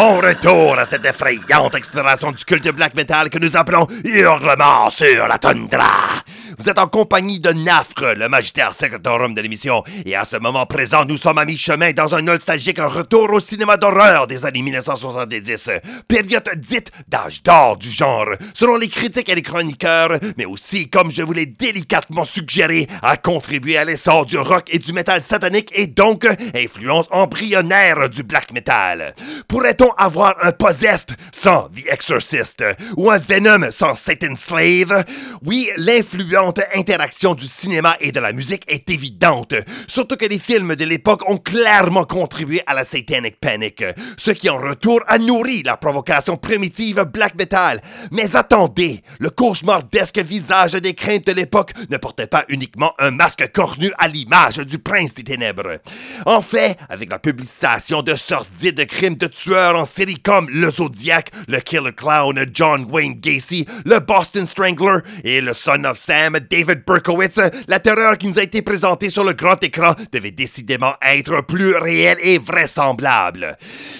Bon 0.00 0.20
retour 0.20 0.78
à 0.78 0.86
cette 0.86 1.04
effrayante 1.04 1.74
exploration 1.74 2.30
du 2.30 2.44
culte 2.44 2.68
black 2.68 2.94
metal 2.94 3.28
que 3.28 3.38
nous 3.40 3.56
appelons 3.56 3.88
Hurlement 4.04 4.88
sur 4.90 5.26
la 5.26 5.38
tundra. 5.38 6.22
Vous 6.58 6.68
êtes 6.68 6.78
en 6.80 6.88
compagnie 6.88 7.38
de 7.38 7.52
Nafre, 7.52 8.14
le 8.16 8.28
magistère 8.28 8.74
secretorum 8.74 9.32
de 9.32 9.40
l'émission, 9.40 9.84
et 10.04 10.16
à 10.16 10.24
ce 10.24 10.36
moment 10.38 10.66
présent, 10.66 11.04
nous 11.04 11.16
sommes 11.16 11.38
à 11.38 11.44
mi-chemin 11.44 11.92
dans 11.92 12.16
un 12.16 12.22
nostalgique 12.22 12.80
retour 12.80 13.32
au 13.32 13.38
cinéma 13.38 13.76
d'horreur 13.76 14.26
des 14.26 14.44
années 14.44 14.62
1970, 14.62 15.70
période 16.08 16.50
dite 16.56 16.90
d'âge 17.06 17.44
d'or 17.44 17.76
du 17.76 17.88
genre, 17.88 18.30
selon 18.54 18.74
les 18.74 18.88
critiques 18.88 19.28
et 19.28 19.36
les 19.36 19.42
chroniqueurs, 19.42 20.18
mais 20.36 20.46
aussi, 20.46 20.90
comme 20.90 21.12
je 21.12 21.22
vous 21.22 21.32
l'ai 21.32 21.46
délicatement 21.46 22.24
suggéré, 22.24 22.88
a 23.02 23.16
contribué 23.16 23.76
à 23.76 23.84
l'essor 23.84 24.26
du 24.26 24.36
rock 24.36 24.64
et 24.72 24.80
du 24.80 24.92
métal 24.92 25.22
satanique 25.22 25.70
et 25.76 25.86
donc 25.86 26.26
influence 26.56 27.06
embryonnaire 27.12 28.08
du 28.08 28.24
black 28.24 28.52
metal. 28.52 29.14
Pourrait-on 29.46 29.92
avoir 29.92 30.34
un 30.42 30.50
Possessed 30.50 31.16
sans 31.30 31.68
The 31.68 31.86
Exorcist 31.88 32.64
ou 32.96 33.12
un 33.12 33.18
Venom 33.18 33.70
sans 33.70 33.94
Satan's 33.94 34.40
Slave? 34.40 35.04
Oui, 35.44 35.70
l'influence 35.76 36.47
interaction 36.74 37.34
du 37.34 37.46
cinéma 37.46 37.96
et 38.00 38.12
de 38.12 38.20
la 38.20 38.32
musique 38.32 38.64
est 38.68 38.88
évidente, 38.90 39.54
surtout 39.86 40.16
que 40.16 40.26
les 40.26 40.38
films 40.38 40.76
de 40.76 40.84
l'époque 40.84 41.28
ont 41.28 41.38
clairement 41.38 42.04
contribué 42.04 42.62
à 42.66 42.74
la 42.74 42.84
Satanic 42.84 43.40
Panic, 43.40 43.84
ce 44.16 44.30
qui 44.30 44.48
en 44.48 44.58
retour 44.58 45.00
a 45.06 45.18
nourri 45.18 45.62
la 45.62 45.76
provocation 45.76 46.36
primitive 46.36 47.04
black 47.04 47.34
metal. 47.34 47.80
Mais 48.10 48.36
attendez, 48.36 49.02
le 49.18 49.30
cauchemardesque 49.30 50.18
visage 50.18 50.72
des 50.72 50.94
craintes 50.94 51.26
de 51.26 51.32
l'époque 51.32 51.72
ne 51.90 51.96
portait 51.96 52.26
pas 52.26 52.44
uniquement 52.48 52.94
un 52.98 53.10
masque 53.10 53.50
cornu 53.52 53.90
à 53.98 54.08
l'image 54.08 54.56
du 54.58 54.78
prince 54.78 55.14
des 55.14 55.24
ténèbres. 55.24 55.78
En 56.26 56.42
fait, 56.42 56.78
avec 56.88 57.10
la 57.10 57.18
publication 57.18 58.02
de 58.02 58.14
sordides 58.14 58.86
crimes 58.86 59.16
de 59.16 59.26
tueurs 59.26 59.78
en 59.78 59.84
série 59.84 60.18
comme 60.18 60.48
le 60.48 60.70
Zodiac, 60.70 61.30
le 61.48 61.60
Killer 61.60 61.92
Clown 61.92 62.38
John 62.52 62.86
Wayne 62.90 63.14
Gacy, 63.14 63.66
le 63.84 64.00
Boston 64.00 64.46
Strangler 64.46 65.00
et 65.24 65.40
le 65.40 65.54
Son 65.54 65.84
of 65.84 65.98
Sam 65.98 66.37
David 66.38 66.84
Berkowitz, 66.86 67.40
la 67.66 67.80
terreur 67.80 68.18
qui 68.18 68.28
nous 68.28 68.38
a 68.38 68.42
été 68.42 68.62
présentée 68.62 69.10
sur 69.10 69.24
le 69.24 69.32
grand 69.32 69.62
écran 69.62 69.94
devait 70.12 70.30
décidément 70.30 70.94
être 71.02 71.42
plus 71.42 71.76
réelle 71.76 72.18
et 72.22 72.38
vraisemblable. 72.38 73.56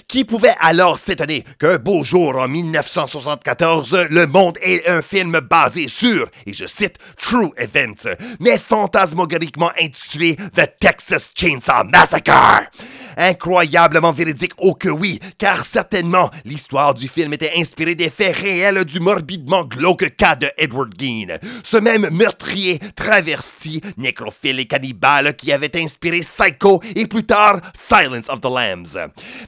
Qui 0.07 0.25
pouvait 0.25 0.55
alors 0.61 0.99
s'étonner 0.99 1.45
qu'un 1.59 1.77
beau 1.77 2.05
jour 2.05 2.37
en 2.37 2.49
1974, 2.49 4.07
Le 4.11 4.27
Monde 4.27 4.59
ait 4.63 4.89
un 4.89 5.03
film 5.03 5.41
basé 5.41 5.89
sur, 5.89 6.29
et 6.47 6.53
je 6.53 6.67
cite, 6.67 6.97
True 7.21 7.53
Events, 7.57 8.09
mais 8.41 8.59
fantasmagoriquement 8.59 9.71
intitulé 9.81 10.37
The 10.37 10.71
Texas 10.81 11.31
Chainsaw 11.35 11.85
Massacre? 11.85 12.71
Incroyablement 13.19 14.13
véridique, 14.13 14.53
oh 14.59 14.75
que 14.75 14.89
oui, 14.89 15.19
car 15.39 15.65
certainement 15.65 16.31
l'histoire 16.45 16.95
du 16.95 17.09
film 17.09 17.33
était 17.33 17.51
inspirée 17.57 17.97
des 17.97 18.11
faits 18.11 18.37
réels 18.37 18.85
du 18.85 19.01
morbidement 19.01 19.65
glauque 19.65 20.17
cas 20.17 20.37
de 20.37 20.49
Edward 20.57 20.93
Gein, 20.97 21.37
ce 21.65 21.79
même 21.79 22.09
meurtrier, 22.13 22.79
travesti, 22.95 23.81
nécrophile 23.97 24.61
et 24.61 24.67
cannibale 24.67 25.35
qui 25.35 25.53
avait 25.53 25.77
inspiré 25.77 26.21
Psycho 26.21 26.81
et 26.95 27.07
plus 27.07 27.25
tard 27.25 27.61
Silence 27.75 28.29
of 28.29 28.41
the 28.41 28.45
Lambs. 28.45 28.97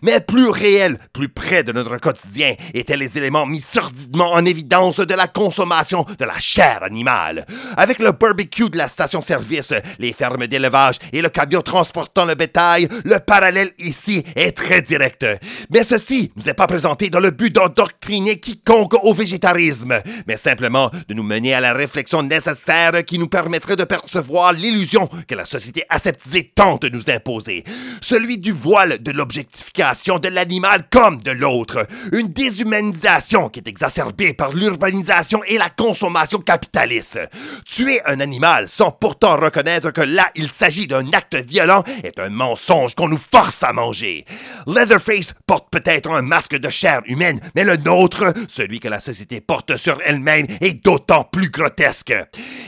Mais 0.03 0.21
plus 0.21 0.49
réel, 0.49 0.99
plus 1.13 1.29
près 1.29 1.63
de 1.63 1.71
notre 1.71 1.99
quotidien 1.99 2.55
étaient 2.75 2.97
les 2.97 3.17
éléments 3.17 3.47
mis 3.47 3.61
sordidement 3.61 4.33
en 4.33 4.45
évidence 4.45 4.99
de 4.99 5.15
la 5.15 5.29
consommation 5.29 6.05
de 6.19 6.25
la 6.25 6.41
chair 6.41 6.83
animale. 6.83 7.47
Avec 7.77 8.01
le 8.01 8.11
barbecue 8.11 8.69
de 8.69 8.79
la 8.79 8.89
station-service, 8.89 9.75
les 10.01 10.13
fermes 10.13 10.49
d'élevage 10.49 10.97
et 11.13 11.23
le 11.23 11.29
camion 11.29 11.63
transportant 11.63 12.25
le 12.25 12.35
bétail, 12.35 12.89
le 13.05 13.21
parallèle 13.21 13.60
ici 13.79 14.23
est 14.37 14.57
très 14.57 14.83
direct. 14.83 15.27
Mais 15.71 15.83
ceci 15.83 16.33
nous 16.37 16.49
est 16.49 16.55
pas 16.55 16.67
présenté 16.67 17.11
dans 17.11 17.21
le 17.21 17.31
but 17.31 17.55
d'endoctriner 17.55 18.39
quiconque 18.39 18.95
au 19.03 19.15
végétarisme, 19.15 20.01
mais 20.27 20.37
simplement 20.37 20.91
de 21.09 21.15
nous 21.15 21.23
mener 21.23 21.55
à 21.55 21.61
la 21.61 21.73
réflexion 21.73 22.23
nécessaire 22.23 23.05
qui 23.05 23.19
nous 23.19 23.29
permettrait 23.29 23.77
de 23.77 23.85
percevoir 23.85 24.53
l'illusion 24.53 25.09
que 25.29 25.35
la 25.35 25.45
société 25.45 25.85
aseptisée 25.89 26.53
tente 26.55 26.83
de 26.83 26.89
nous 26.89 27.11
imposer. 27.11 27.65
Celui 28.01 28.39
du 28.39 28.53
voile 28.53 29.03
de 29.03 29.11
l'objectification 29.11 30.19
de 30.19 30.29
l'animal 30.29 30.85
comme 30.91 31.23
de 31.23 31.31
l'autre. 31.31 31.87
Une 32.13 32.29
déshumanisation 32.29 33.49
qui 33.49 33.61
est 33.61 33.69
exacerbée 33.69 34.35
par 34.35 34.53
l'urbanisation 34.53 35.43
et 35.45 35.59
la 35.59 35.69
consommation 35.69 36.39
capitaliste. 36.39 37.19
Tuer 37.65 38.01
un 38.07 38.21
animal 38.21 38.69
sans 38.69 38.91
pourtant 38.91 39.37
reconnaître 39.37 39.91
que 39.91 40.01
là 40.01 40.31
il 40.35 40.51
s'agit 40.51 40.87
d'un 40.87 41.13
acte 41.13 41.37
violent 41.37 41.85
est 42.03 42.19
un 42.19 42.31
mensonge 42.31 42.95
qu'on 42.95 43.09
nous 43.09 43.19
force 43.19 43.50
à 43.63 43.73
manger. 43.73 44.25
Leatherface 44.67 45.35
porte 45.47 45.69
peut-être 45.71 46.11
un 46.11 46.23
masque 46.23 46.57
de 46.57 46.69
chair 46.69 47.03
humaine, 47.07 47.41
mais 47.55 47.65
le 47.65 47.77
nôtre, 47.77 48.33
celui 48.49 48.81
que 48.81 48.89
la 48.89 49.01
société 49.01 49.41
porte 49.41 49.77
sur 49.77 49.99
elle-même, 50.05 50.47
est 50.61 50.85
d'autant 50.85 51.25
plus 51.25 51.51
grotesque. 51.51 52.15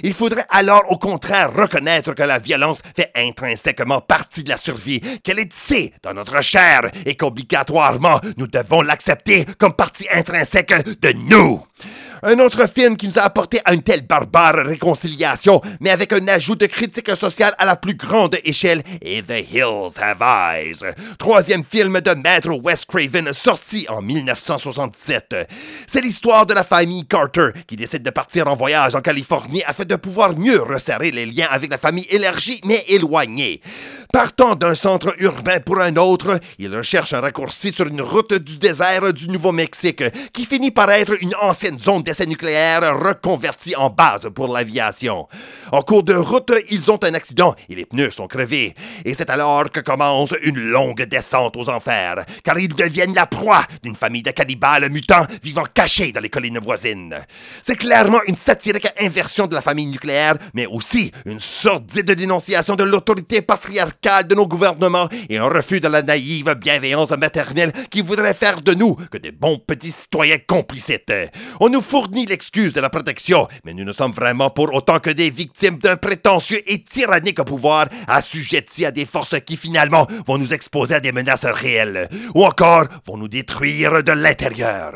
Il 0.03 0.15
faudrait 0.15 0.47
alors 0.51 0.85
au 0.89 0.99
contraire 0.99 1.53
reconnaître 1.55 2.15
que 2.15 2.23
la 2.23 2.39
violence 2.39 2.83
fait 2.97 3.11
intrinsèquement 3.15 4.01
partie 4.01 4.45
de 4.45 4.49
la 4.49 4.57
survie, 4.57 5.01
qu'elle 5.23 5.39
est 5.39 5.53
tissée 5.53 5.93
dans 6.03 6.15
notre 6.15 6.43
chair 6.43 6.83
et 7.07 7.17
qu'obligatoirement 7.17 8.21
nous 8.37 8.47
devons 8.47 8.83
l'accepter 8.83 9.45
comme 9.59 9.75
partie 9.75 10.07
intrinsèque 10.13 11.01
de 11.01 11.13
nous. 11.13 11.65
Un 12.25 12.39
autre 12.39 12.69
film 12.69 12.97
qui 12.97 13.09
nous 13.09 13.19
a 13.19 13.23
apporté 13.23 13.59
à 13.65 13.75
une 13.75 13.83
telle 13.83 14.07
barbare 14.07 14.65
réconciliation, 14.65 15.61
mais 15.81 15.91
avec 15.91 16.13
un 16.13 16.29
ajout 16.29 16.55
de 16.55 16.67
critique 16.67 17.11
sociale 17.17 17.53
à 17.59 17.65
la 17.65 17.75
plus 17.75 17.95
grande 17.95 18.37
échelle, 18.45 18.85
est 19.01 19.27
The 19.27 19.45
Hills 19.53 20.01
Have 20.01 20.23
Eyes. 20.23 20.95
Troisième 21.19 21.65
film 21.65 22.01
de 22.01 22.15
Maître 22.15 22.53
Wes 22.63 22.85
Craven 22.85 23.33
sorti 23.33 23.87
en 23.89 24.03
1967. 24.03 25.35
C'est 25.89 26.01
l'histoire 26.01 26.47
de 26.47 26.55
la 26.55 26.63
famille 26.63 27.07
Carter 27.07 27.49
qui 27.67 27.75
décide 27.75 28.05
de 28.05 28.11
partir 28.11 28.47
en 28.47 28.55
voyage 28.55 28.95
en 28.95 29.01
Californie 29.01 29.65
afin 29.67 29.85
de 29.85 29.97
pouvoir 29.97 30.39
mieux 30.39 30.63
resserrer 30.63 31.11
les 31.11 31.27
liens 31.27 31.49
avec 31.51 31.73
la 31.73 31.79
famille 31.79 32.07
élargie 32.09 32.61
mais 32.65 32.85
éloignée. 32.87 33.61
Partant 34.13 34.55
d'un 34.57 34.75
centre 34.75 35.15
urbain 35.21 35.59
pour 35.61 35.81
un 35.81 35.97
autre, 35.97 36.39
il 36.59 36.77
recherche 36.77 37.15
un 37.15 37.23
raccourci 37.23 37.73
sur 37.73 37.87
une 37.87 38.03
route 38.03 38.35
du 38.35 38.59
désert 38.59 39.11
du 39.15 39.27
Nouveau-Mexique 39.27 40.05
qui 40.35 40.45
finit 40.45 40.71
par 40.71 40.91
être 40.91 41.15
une 41.23 41.35
ancienne 41.41 41.79
zone 41.79 42.03
d'essai 42.03 42.27
nucléaire 42.27 42.95
reconvertie 42.95 43.75
en 43.75 43.89
base 43.89 44.29
pour 44.35 44.53
l'aviation. 44.53 45.29
En 45.73 45.81
cours 45.81 46.03
de 46.03 46.13
route, 46.13 46.53
ils 46.69 46.91
ont 46.91 47.03
un 47.03 47.15
accident 47.15 47.55
et 47.71 47.75
les 47.75 47.87
pneus 47.87 48.11
sont 48.11 48.27
crevés. 48.27 48.75
Et 49.07 49.15
c'est 49.15 49.31
alors 49.31 49.71
que 49.71 49.81
commence 49.81 50.35
une 50.43 50.59
longue 50.59 51.05
descente 51.05 51.57
aux 51.57 51.71
enfers, 51.71 52.27
car 52.45 52.59
ils 52.59 52.69
deviennent 52.69 53.15
la 53.15 53.25
proie 53.25 53.65
d'une 53.83 53.97
famille 53.97 54.23
de 54.23 54.31
cannibales 54.31 54.91
mutants 54.91 55.27
vivant 55.43 55.65
cachés 55.73 56.13
dans 56.13 56.21
les 56.21 56.29
collines 56.29 56.59
voisines. 56.59 57.17
C'est 57.63 57.77
clairement 57.77 58.21
une 58.27 58.37
satirique 58.37 58.93
inversion 59.01 59.47
de 59.47 59.55
la 59.55 59.63
famille 59.63 59.87
nucléaire, 59.87 60.35
mais 60.53 60.67
aussi 60.67 61.11
une 61.25 61.41
sordide 61.41 62.11
dénonciation 62.11 62.77
de 62.77 62.85
l'autorité 62.85 63.41
patriarcale 63.41 64.02
de 64.03 64.35
nos 64.35 64.49
gouvernements 64.49 65.09
et 65.29 65.39
un 65.39 65.49
refus 65.49 65.79
de 65.79 65.87
la 65.87 66.03
naïve 66.03 66.53
bienveillance 66.57 67.11
maternelle 67.11 67.73
qui 67.89 68.03
voudrait 68.03 68.35
faire 68.35 68.61
de 68.61 68.75
nous 68.75 68.97
que 68.97 69.17
des 69.17 69.31
bons 69.31 69.59
petits 69.65 69.93
citoyens 69.93 70.39
complicites. 70.45 71.13
On 71.61 71.69
nous 71.69 71.81
fournit 71.81 72.27
l'excuse 72.27 72.73
de 72.73 72.81
la 72.81 72.91
protection, 72.91 73.47
mais 73.65 73.75
nous 73.75 73.85
ne 73.85 73.93
sommes 73.93 74.11
vraiment 74.11 74.51
pour 74.51 74.75
autant 74.75 74.99
que 74.99 75.11
des 75.11 75.31
victimes 75.31 75.79
d'un 75.79 75.97
prétentieux 75.97 76.61
et 76.67 76.83
tyrannique 76.83 77.41
pouvoir 77.43 77.87
assujettis 78.09 78.87
à 78.87 78.91
des 78.91 79.07
forces 79.07 79.37
qui 79.47 79.57
finalement 79.57 80.09
vont 80.27 80.37
nous 80.37 80.53
exposer 80.53 80.97
à 80.97 81.01
des 81.01 81.13
menaces 81.13 81.45
réelles, 81.45 82.09
ou 82.35 82.45
encore 82.45 82.87
vont 83.07 83.17
nous 83.17 83.29
détruire 83.29 84.03
de 84.03 84.13
l'intérieur. 84.13 84.95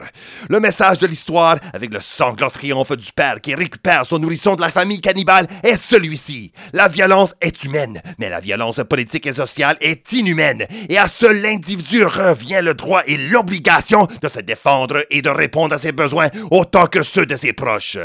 Le 0.48 0.58
message 0.58 0.98
de 0.98 1.06
l'histoire, 1.06 1.58
avec 1.72 1.92
le 1.92 2.00
sanglant 2.00 2.50
triomphe 2.50 2.96
du 2.96 3.12
père 3.12 3.40
qui 3.40 3.54
récupère 3.54 4.04
son 4.04 4.18
nourrisson 4.18 4.56
de 4.56 4.62
la 4.62 4.70
famille 4.70 5.00
cannibale, 5.00 5.46
est 5.62 5.76
celui-ci. 5.76 6.50
La 6.72 6.88
violence 6.88 7.34
est 7.40 7.62
humaine, 7.62 8.02
mais 8.18 8.28
la 8.30 8.40
violence 8.40 8.76
politique 8.76 8.95
et 8.98 9.32
sociale 9.32 9.76
est 9.80 10.12
inhumaine, 10.12 10.66
et 10.88 10.98
à 10.98 11.08
seul 11.08 11.40
l'individu 11.40 12.04
revient 12.04 12.60
le 12.62 12.74
droit 12.74 13.02
et 13.06 13.16
l'obligation 13.16 14.06
de 14.22 14.28
se 14.28 14.40
défendre 14.40 15.04
et 15.10 15.22
de 15.22 15.28
répondre 15.28 15.74
à 15.74 15.78
ses 15.78 15.92
besoins 15.92 16.28
autant 16.50 16.86
que 16.86 17.02
ceux 17.02 17.26
de 17.26 17.36
ses 17.36 17.52
proches. 17.52 17.98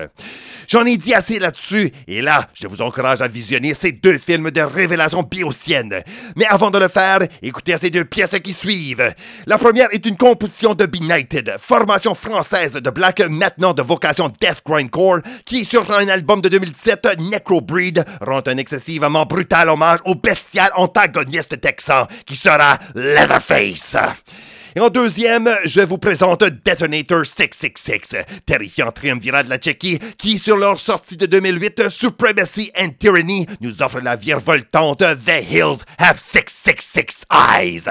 J'en 0.72 0.86
ai 0.86 0.96
dit 0.96 1.14
assez 1.14 1.38
là-dessus, 1.38 1.92
et 2.08 2.22
là, 2.22 2.48
je 2.54 2.66
vous 2.66 2.82
encourage 2.82 3.22
à 3.22 3.28
visionner 3.28 3.74
ces 3.74 3.92
deux 3.92 4.18
films 4.18 4.52
de 4.52 4.62
révélation 4.62 5.22
biocienne. 5.22 6.02
Mais 6.38 6.46
avant 6.46 6.72
de 6.72 6.78
le 6.78 6.88
faire, 6.88 7.20
écoutez 7.42 7.78
ces 7.78 7.90
deux 7.90 8.06
pièces 8.06 8.40
qui 8.42 8.54
suivent. 8.54 9.14
La 9.48 9.58
première 9.58 9.90
est 9.92 10.06
une 10.06 10.16
composition 10.16 10.74
de 10.74 10.86
Benighted, 10.86 11.56
formation 11.60 12.16
française 12.16 12.72
de 12.76 12.90
black 12.90 13.20
maintenant 13.20 13.74
de 13.74 13.82
vocation 13.82 14.30
death 14.40 14.62
grindcore, 14.66 15.20
qui, 15.44 15.66
sur 15.66 15.92
un 15.92 16.08
album 16.08 16.40
de 16.40 16.48
2017, 16.48 17.20
Necrobreed, 17.20 18.06
rend 18.22 18.44
un 18.46 18.56
excessivement 18.56 19.26
brutal 19.26 19.68
hommage 19.68 20.00
au 20.06 20.16
bestial 20.16 20.72
antagoniste 20.78 21.60
texan, 21.60 22.08
qui 22.26 22.38
sera 22.38 22.80
Leatherface. 22.96 23.98
Et 24.74 24.80
en 24.80 24.90
deuxième, 24.90 25.50
je 25.66 25.82
vous 25.82 25.98
présente 25.98 26.46
Detonator 26.46 27.26
666, 27.26 28.16
terrifiant 28.46 28.90
triumvirat 28.92 29.44
de 29.44 29.50
la 29.50 29.58
Tchéquie, 29.58 30.00
qui, 30.18 30.40
sur 30.40 30.56
leur 30.56 30.80
sortie 30.80 31.18
de 31.18 31.26
2008, 31.26 31.90
Supremacy 31.90 32.72
and 32.80 32.92
Tyranny, 32.98 33.46
nous 33.60 33.82
offre 33.82 34.00
la 34.00 34.16
virevoltante 34.16 35.00
The 35.00 35.44
Hills 35.52 35.84
Have 35.98 36.18
666 36.18 37.26
Eyes. 37.30 37.84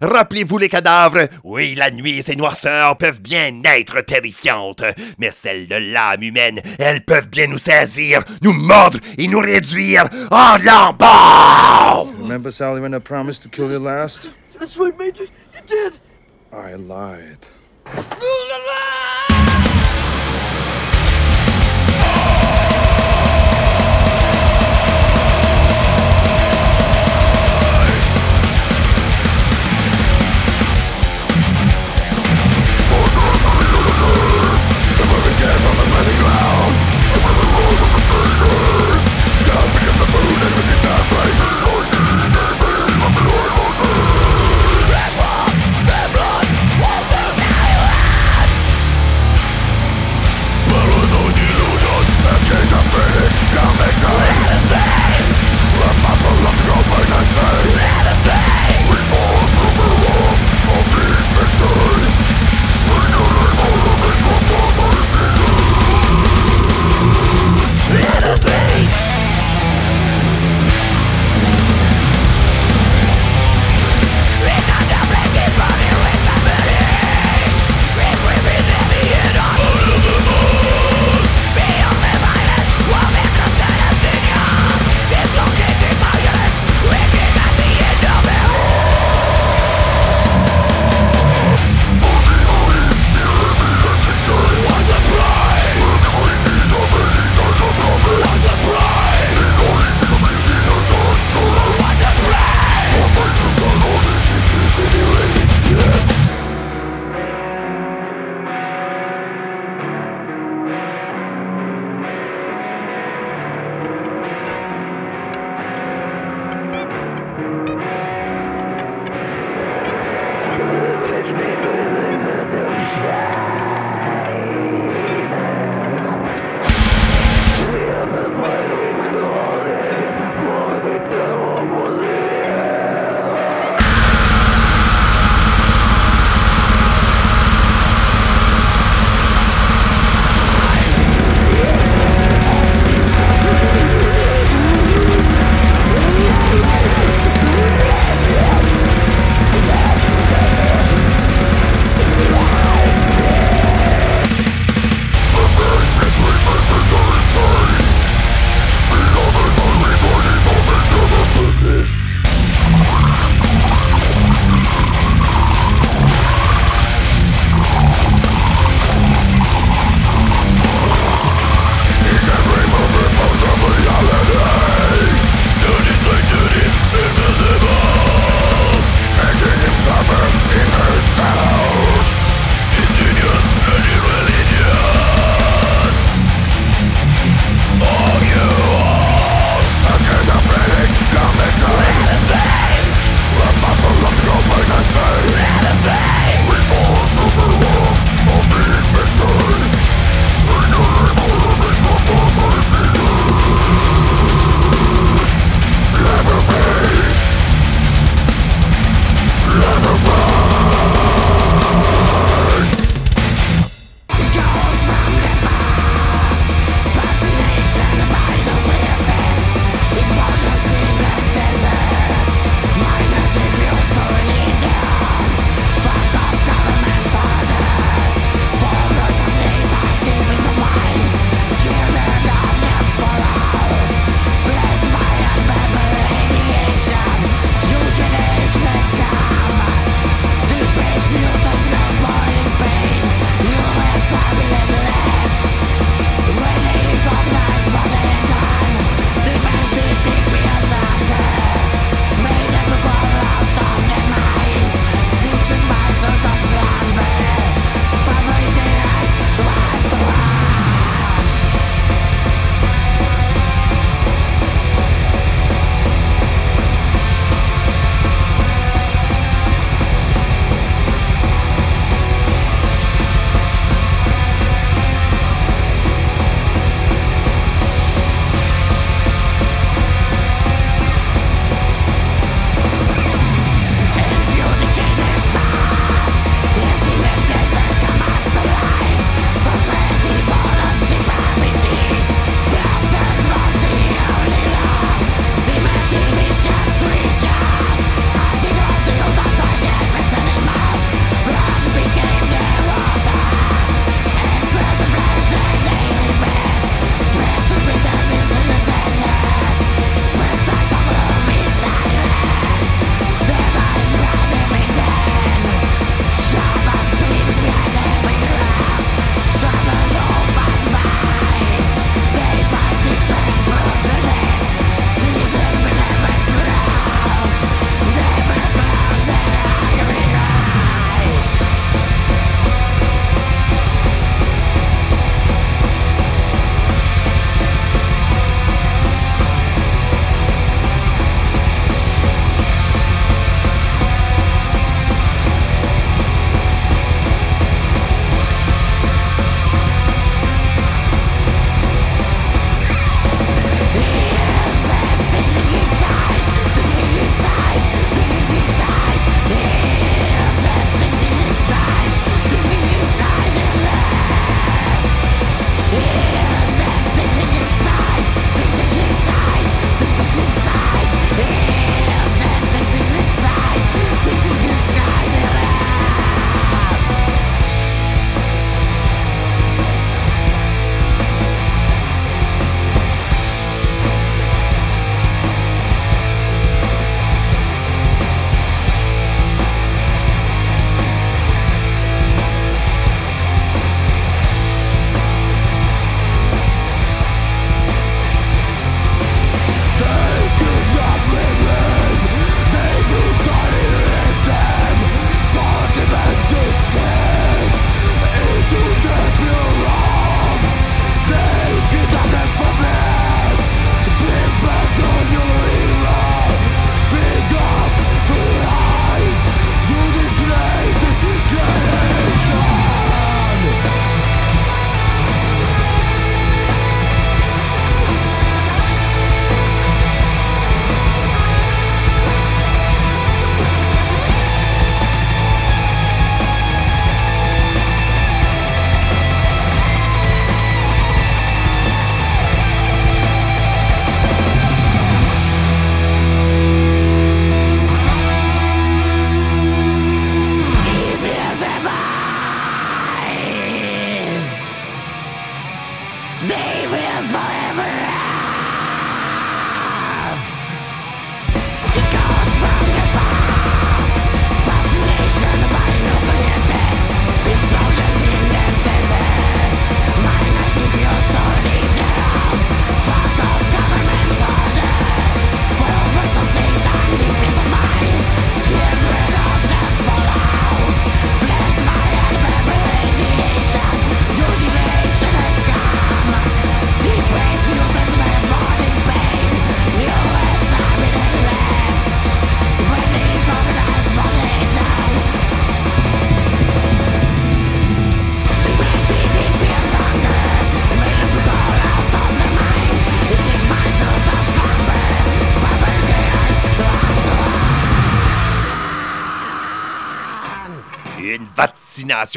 Rappelez-vous 0.00 0.58
les 0.58 0.68
cadavres, 0.68 1.26
oui, 1.42 1.74
la 1.74 1.90
nuit 1.90 2.18
et 2.18 2.22
ses 2.22 2.36
noirceurs 2.36 2.96
peuvent 2.96 3.20
bien 3.20 3.60
être 3.64 4.00
terrifiantes, 4.02 4.84
mais 5.18 5.32
celles 5.32 5.66
de 5.66 5.76
l'âme 5.76 6.22
humaine, 6.22 6.60
elles 6.78 7.04
peuvent 7.04 7.28
bien 7.28 7.48
nous 7.48 7.58
saisir, 7.58 8.22
nous 8.40 8.52
mordre 8.52 9.00
et 9.18 9.26
nous 9.26 9.40
réduire 9.40 10.04
en 10.30 10.58
lambeaux! 10.58 12.12
Remember, 12.22 12.52
Sally, 12.52 12.80
when 12.80 12.94
I 12.94 13.00
promised 13.00 13.42
to 13.42 13.48
kill 13.48 13.72
you 13.72 13.80
last? 13.80 14.30
That's 14.60 14.78
right, 14.78 14.96
Major. 14.96 15.24
You 15.24 15.60
did. 15.66 15.94
I 16.52 16.74
lied. 16.74 17.46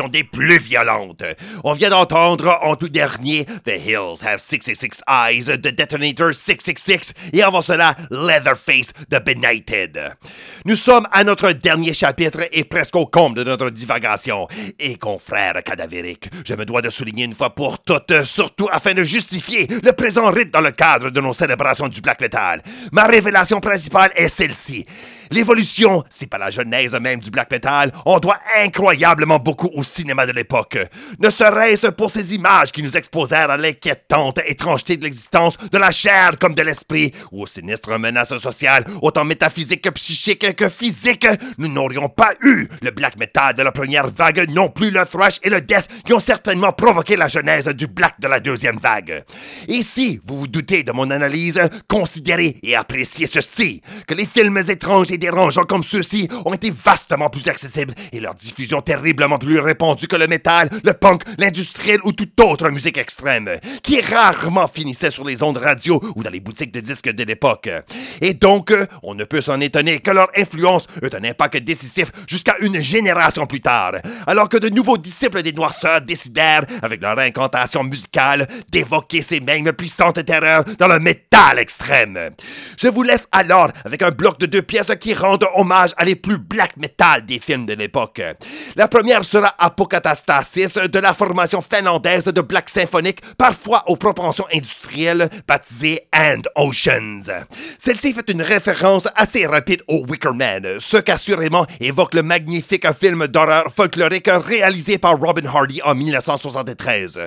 des 0.10 0.24
plus 0.24 0.60
violentes. 0.60 1.24
On 1.64 1.74
vient 1.74 1.90
d'entendre 1.90 2.58
en 2.62 2.76
tout 2.76 2.90
dernier 2.90 3.46
The 3.66 3.74
Hills 3.86 4.26
Have 4.26 4.40
666 4.40 5.02
Eyes 5.08 5.58
de 5.58 5.70
Detonator 5.70 6.34
666 6.34 7.14
et 7.34 7.44
avant 7.44 7.62
cela 7.62 7.96
Leatherface 8.10 8.94
de 9.10 9.20
Benighted. 9.20 10.16
Nous 10.66 10.76
sommes 10.76 11.08
à 11.12 11.24
notre 11.24 11.52
dernier 11.52 11.94
chapitre 11.94 12.48
et 12.52 12.64
presque 12.64 12.96
au 12.96 13.06
comble 13.06 13.38
de 13.38 13.44
notre 13.44 13.70
divagation. 13.70 14.48
Et 14.80 14.96
confrère 14.96 15.62
cadavérique, 15.64 16.30
je 16.46 16.54
me 16.56 16.66
dois 16.66 16.82
de 16.82 16.90
souligner 16.90 17.26
une 17.26 17.36
fois 17.36 17.54
pour 17.54 17.84
toutes, 17.84 18.24
surtout 18.24 18.70
afin 18.72 18.94
de 18.94 19.04
justifier 19.04 19.68
le 19.68 19.92
présent 19.92 20.32
rite 20.32 20.52
dans 20.52 20.62
le 20.62 20.72
cadre 20.72 21.10
de 21.10 21.22
nos 21.22 21.34
célébrations 21.34 21.88
du 21.88 22.02
black 22.02 22.22
metal. 22.22 22.64
Ma 22.92 23.04
révélation 23.04 23.60
principale 23.60 24.12
est 24.16 24.30
celle-ci. 24.30 24.86
L'évolution, 25.34 26.04
c'est 26.12 26.28
pas 26.28 26.38
la 26.38 26.52
genèse 26.52 26.94
même 26.94 27.20
du 27.20 27.32
black 27.32 27.50
metal, 27.50 27.92
on 28.06 28.20
doit 28.20 28.38
incroyablement 28.56 29.40
beaucoup 29.40 29.72
au 29.74 29.82
cinéma 29.82 30.28
de 30.28 30.32
l'époque. 30.32 30.78
Ne 31.18 31.32
serait-ce 31.32 31.88
pour 31.88 32.12
ces 32.12 32.36
images 32.36 32.72
qui 32.72 32.84
nous 32.84 32.96
exposèrent 32.96 33.50
à 33.50 33.58
l'inquiétante 33.58 34.40
étrangeté 34.46 34.96
de 34.96 35.04
l'existence 35.04 35.58
de 35.58 35.78
la 35.80 35.90
chair 35.90 36.34
comme 36.40 36.54
de 36.54 36.62
l'esprit, 36.62 37.14
ou 37.32 37.42
aux 37.42 37.48
sinistres 37.48 37.98
menaces 37.98 38.38
sociales, 38.38 38.86
autant 39.02 39.26
métaphysiques 39.26 39.82
que 39.82 39.90
psychiques 39.90 40.56
que 40.56 40.70
physiques, 40.70 41.26
nous 41.58 41.68
n'aurions 41.68 42.10
pas 42.10 42.34
eu 42.44 42.68
le 42.84 42.92
black 42.92 43.18
metal 43.18 43.56
de 43.56 43.64
la 43.64 43.72
première 43.72 44.06
vague, 44.06 44.48
non 44.52 44.70
plus 44.70 44.92
le 44.92 45.04
thrash 45.04 45.40
et 45.42 45.50
le 45.50 45.62
death 45.62 45.88
qui 46.06 46.14
ont 46.14 46.20
certainement 46.20 46.74
provoqué 46.74 47.16
la 47.16 47.28
genèse 47.28 47.70
du 47.70 47.88
black 47.88 48.20
de 48.20 48.28
la 48.28 48.40
deuxième 48.40 48.78
vague. 48.78 49.24
Et 49.68 49.82
si 49.82 50.22
vous 50.28 50.42
vous 50.42 50.48
doutez 50.48 50.84
de 50.84 50.92
mon 50.92 51.10
analyse, 51.10 51.60
considérez 51.88 52.58
et 52.62 52.76
appréciez 52.76 53.26
ceci, 53.26 53.82
que 54.08 54.14
les 54.14 54.28
films 54.28 54.62
étranges 54.70 55.10
et 55.10 55.23
dérangeants 55.24 55.64
comme 55.64 55.86
ceux-ci 55.86 56.28
ont 56.44 56.54
été 56.54 56.70
vastement 56.70 57.30
plus 57.30 57.48
accessibles 57.48 57.94
et 58.12 58.20
leur 58.20 58.36
diffusion 58.36 58.82
terriblement 58.82 59.38
plus 59.38 59.58
répandue 59.60 60.08
que 60.08 60.18
le 60.18 60.28
métal, 60.28 60.70
le 60.84 60.94
punk, 60.94 61.22
l'industriel 61.38 62.00
ou 62.04 62.12
toute 62.12 62.38
autre 62.42 62.70
musique 62.70 62.98
extrême, 62.98 63.50
qui 63.84 64.02
rarement 64.02 64.68
finissait 64.68 65.12
sur 65.12 65.24
les 65.24 65.42
ondes 65.42 65.58
radio 65.58 66.02
ou 66.18 66.24
dans 66.24 66.30
les 66.30 66.42
boutiques 66.42 66.74
de 66.74 66.82
disques 66.82 67.10
de 67.10 67.24
l'époque. 67.24 67.70
Et 68.20 68.34
donc, 68.34 68.74
on 69.02 69.16
ne 69.16 69.24
peut 69.24 69.40
s'en 69.40 69.62
étonner 69.62 70.00
que 70.00 70.12
leur 70.12 70.28
influence 70.36 70.88
eut 71.02 71.16
un 71.16 71.24
impact 71.24 71.58
décisif 71.64 72.12
jusqu'à 72.28 72.56
une 72.60 72.82
génération 72.82 73.46
plus 73.46 73.62
tard, 73.62 73.94
alors 74.28 74.50
que 74.50 74.58
de 74.58 74.68
nouveaux 74.68 74.98
disciples 74.98 75.42
des 75.42 75.54
noirceurs 75.54 76.02
décidèrent, 76.02 76.66
avec 76.82 77.02
leur 77.02 77.18
incantation 77.18 77.84
musicale, 77.86 78.46
d'évoquer 78.70 79.22
ces 79.22 79.40
mêmes 79.40 79.72
puissantes 79.72 80.26
terreurs 80.26 80.66
dans 80.78 80.90
le 80.90 81.00
métal 81.00 81.60
extrême. 81.60 82.32
Je 82.78 82.90
vous 82.90 83.04
laisse 83.04 83.26
alors 83.32 83.70
avec 83.86 84.02
un 84.02 84.12
bloc 84.12 84.38
de 84.40 84.48
deux 84.48 84.62
pièces 84.62 84.92
qui 85.00 85.13
rendent 85.14 85.48
hommage 85.56 85.92
à 85.98 86.06
les 86.06 86.16
plus 86.16 86.38
black 86.38 86.78
metal 86.78 87.26
des 87.26 87.40
films 87.40 87.66
de 87.66 87.74
l'époque. 87.74 88.22
La 88.76 88.88
première 88.88 89.24
sera 89.24 89.54
Apocatastasis 89.58 90.74
de 90.74 91.00
la 91.00 91.14
formation 91.14 91.62
finlandaise 91.62 92.26
de 92.26 92.42
black 92.42 92.70
symphonique, 92.70 93.20
parfois 93.38 93.84
aux 93.88 93.96
propensions 93.96 94.46
industrielles, 94.54 95.30
baptisée 95.48 96.08
And 96.16 96.42
Oceans. 96.56 97.46
Celle-ci 97.78 98.14
fait 98.14 98.30
une 98.30 98.42
référence 98.42 99.08
assez 99.16 99.46
rapide 99.46 99.84
au 99.88 100.06
Wicker 100.08 100.34
Man, 100.34 100.78
ce 100.80 100.98
qu'assurément 100.98 101.66
évoque 101.80 102.14
le 102.14 102.24
magnifique 102.24 102.92
film 102.94 103.28
d'horreur 103.28 103.66
folklorique 103.76 104.30
réalisé 104.30 104.98
par 104.98 105.20
Robin 105.20 105.48
Hardy 105.48 105.82
en 105.84 105.96
1973. 105.96 107.20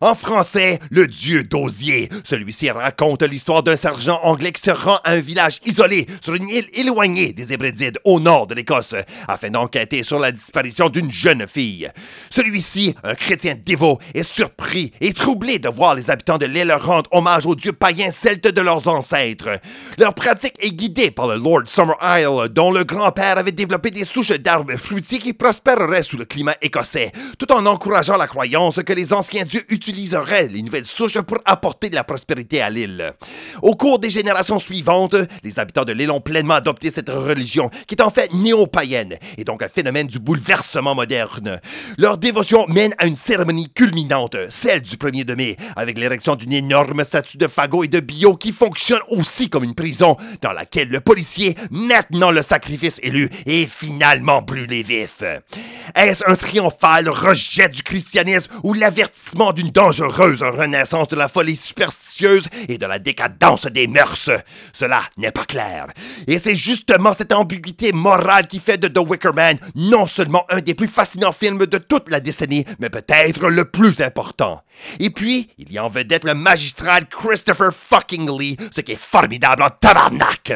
En 0.00 0.14
français, 0.14 0.78
Le 0.90 1.06
Dieu 1.06 1.44
d'Osier. 1.44 2.08
Celui-ci 2.24 2.70
raconte 2.70 3.22
l'histoire 3.22 3.62
d'un 3.62 3.76
sergent 3.76 4.20
anglais 4.22 4.52
qui 4.52 4.62
se 4.62 4.70
rend 4.70 4.98
à 5.04 5.12
un 5.12 5.20
village 5.20 5.58
isolé 5.64 6.06
sur 6.22 6.34
une 6.34 6.48
île 6.48 6.68
éloignée 6.72 7.19
des 7.28 7.52
Hébridides 7.52 7.98
au 8.04 8.20
nord 8.20 8.46
de 8.46 8.54
l'Écosse 8.54 8.94
afin 9.28 9.50
d'enquêter 9.50 10.02
sur 10.02 10.18
la 10.18 10.32
disparition 10.32 10.88
d'une 10.88 11.10
jeune 11.10 11.46
fille. 11.46 11.90
Celui-ci, 12.30 12.94
un 13.04 13.14
chrétien 13.14 13.54
dévot, 13.54 13.98
est 14.14 14.22
surpris 14.22 14.92
et 15.00 15.12
troublé 15.12 15.58
de 15.58 15.68
voir 15.68 15.94
les 15.94 16.10
habitants 16.10 16.38
de 16.38 16.46
l'île 16.46 16.72
rendre 16.72 17.10
hommage 17.12 17.46
aux 17.46 17.54
dieux 17.54 17.72
païens 17.72 18.10
celtes 18.10 18.48
de 18.48 18.60
leurs 18.60 18.88
ancêtres. 18.88 19.60
Leur 19.98 20.14
pratique 20.14 20.54
est 20.60 20.72
guidée 20.72 21.10
par 21.10 21.26
le 21.26 21.36
Lord 21.36 21.62
Summer 21.66 21.96
Isle, 22.02 22.48
dont 22.48 22.72
le 22.72 22.84
grand-père 22.84 23.38
avait 23.38 23.52
développé 23.52 23.90
des 23.90 24.04
souches 24.04 24.32
d'arbres 24.32 24.76
fruitiers 24.76 25.18
qui 25.18 25.32
prospéreraient 25.32 26.02
sous 26.02 26.16
le 26.16 26.24
climat 26.24 26.54
écossais, 26.62 27.12
tout 27.38 27.52
en 27.52 27.66
encourageant 27.66 28.16
la 28.16 28.26
croyance 28.26 28.82
que 28.82 28.92
les 28.92 29.12
anciens 29.12 29.44
dieux 29.44 29.64
utiliseraient 29.68 30.48
les 30.48 30.62
nouvelles 30.62 30.86
souches 30.86 31.20
pour 31.20 31.38
apporter 31.44 31.90
de 31.90 31.94
la 31.94 32.04
prospérité 32.04 32.62
à 32.62 32.70
l'île. 32.70 33.12
Au 33.62 33.74
cours 33.74 33.98
des 33.98 34.10
générations 34.10 34.58
suivantes, 34.58 35.16
les 35.42 35.58
habitants 35.58 35.84
de 35.84 35.92
l'île 35.92 36.10
ont 36.10 36.20
pleinement 36.20 36.54
adopté 36.54 36.90
cette 36.90 37.09
religion, 37.10 37.70
qui 37.86 37.94
est 37.94 38.02
en 38.02 38.10
fait 38.10 38.32
néo-païenne, 38.32 39.18
et 39.38 39.44
donc 39.44 39.62
un 39.62 39.68
phénomène 39.68 40.06
du 40.06 40.18
bouleversement 40.18 40.94
moderne. 40.94 41.60
Leur 41.98 42.18
dévotion 42.18 42.66
mène 42.68 42.94
à 42.98 43.06
une 43.06 43.16
cérémonie 43.16 43.70
culminante, 43.70 44.36
celle 44.48 44.82
du 44.82 44.96
1er 44.96 45.24
de 45.24 45.34
mai, 45.34 45.56
avec 45.76 45.98
l'érection 45.98 46.36
d'une 46.36 46.52
énorme 46.52 47.04
statue 47.04 47.38
de 47.38 47.48
Fago 47.48 47.84
et 47.84 47.88
de 47.88 48.00
Bio 48.00 48.36
qui 48.36 48.52
fonctionne 48.52 49.00
aussi 49.08 49.50
comme 49.50 49.64
une 49.64 49.74
prison, 49.74 50.16
dans 50.42 50.52
laquelle 50.52 50.88
le 50.88 51.00
policier, 51.00 51.56
maintenant 51.70 52.30
le 52.30 52.42
sacrifice 52.42 53.00
élu, 53.02 53.30
est 53.46 53.68
finalement 53.70 54.42
brûlé 54.42 54.82
vif. 54.82 55.22
Est-ce 55.94 56.28
un 56.28 56.36
triomphal 56.36 57.08
rejet 57.08 57.68
du 57.68 57.82
christianisme 57.82 58.52
ou 58.62 58.74
l'avertissement 58.74 59.52
d'une 59.52 59.70
dangereuse 59.70 60.42
renaissance 60.42 61.08
de 61.08 61.16
la 61.16 61.28
folie 61.28 61.56
superstitieuse 61.56 62.46
et 62.68 62.78
de 62.78 62.86
la 62.86 62.98
décadence 62.98 63.66
des 63.66 63.86
mœurs? 63.86 64.30
Cela 64.72 65.02
n'est 65.16 65.32
pas 65.32 65.44
clair. 65.44 65.88
Et 66.26 66.38
c'est 66.38 66.56
justement 66.56 66.99
cette 67.14 67.32
ambiguïté 67.32 67.92
morale 67.92 68.46
qui 68.46 68.60
fait 68.60 68.78
de 68.78 68.88
The 68.88 68.98
Wicker 68.98 69.32
Man 69.34 69.58
non 69.74 70.06
seulement 70.06 70.44
un 70.50 70.60
des 70.60 70.74
plus 70.74 70.88
fascinants 70.88 71.32
films 71.32 71.66
de 71.66 71.78
toute 71.78 72.10
la 72.10 72.20
décennie, 72.20 72.64
mais 72.78 72.90
peut-être 72.90 73.48
le 73.48 73.64
plus 73.64 74.00
important. 74.00 74.62
Et 74.98 75.10
puis, 75.10 75.50
il 75.58 75.72
y 75.72 75.78
a 75.78 75.84
en 75.84 75.88
vedette 75.88 76.24
le 76.24 76.34
magistral 76.34 77.06
Christopher 77.08 77.72
fucking 77.74 78.30
Lee, 78.38 78.56
ce 78.74 78.80
qui 78.80 78.92
est 78.92 79.00
formidable 79.00 79.62
en 79.62 79.70
tabarnak. 79.70 80.52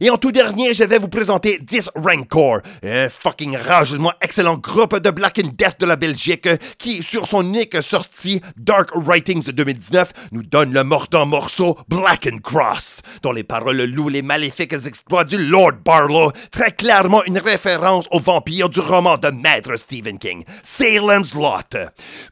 Et 0.00 0.10
en 0.10 0.18
tout 0.18 0.30
dernier, 0.30 0.74
je 0.74 0.84
vais 0.84 0.98
vous 0.98 1.08
présenter 1.08 1.58
10 1.58 1.90
Rancor, 1.94 2.60
un 2.84 3.08
fucking 3.08 3.56
rageusement 3.56 4.12
excellent 4.20 4.58
groupe 4.58 4.98
de 4.98 5.10
Black 5.10 5.40
and 5.42 5.52
Death 5.56 5.80
de 5.80 5.86
la 5.86 5.96
Belgique 5.96 6.48
qui, 6.76 7.02
sur 7.02 7.26
son 7.26 7.42
unique 7.42 7.82
sortie 7.82 8.42
Dark 8.58 8.90
Writings 8.94 9.44
de 9.44 9.52
2019, 9.52 10.12
nous 10.32 10.42
donne 10.42 10.74
le 10.74 10.84
mordant 10.84 11.24
morceau 11.24 11.78
Black 11.88 12.28
and 12.30 12.40
Cross, 12.42 13.00
dont 13.22 13.32
les 13.32 13.42
paroles 13.42 13.84
louent 13.84 14.10
les 14.10 14.20
maléfiques 14.20 14.74
exploits 14.74 15.24
du 15.24 15.38
Lord 15.38 15.72
Barlow, 15.82 16.30
très 16.50 16.72
clairement 16.72 17.24
une 17.24 17.38
référence 17.38 18.06
au 18.10 18.20
vampire 18.20 18.68
du 18.68 18.80
roman 18.80 19.16
de 19.16 19.30
maître 19.30 19.76
Stephen 19.76 20.18
King, 20.18 20.44
Salem's 20.62 21.32
Lot. 21.32 21.74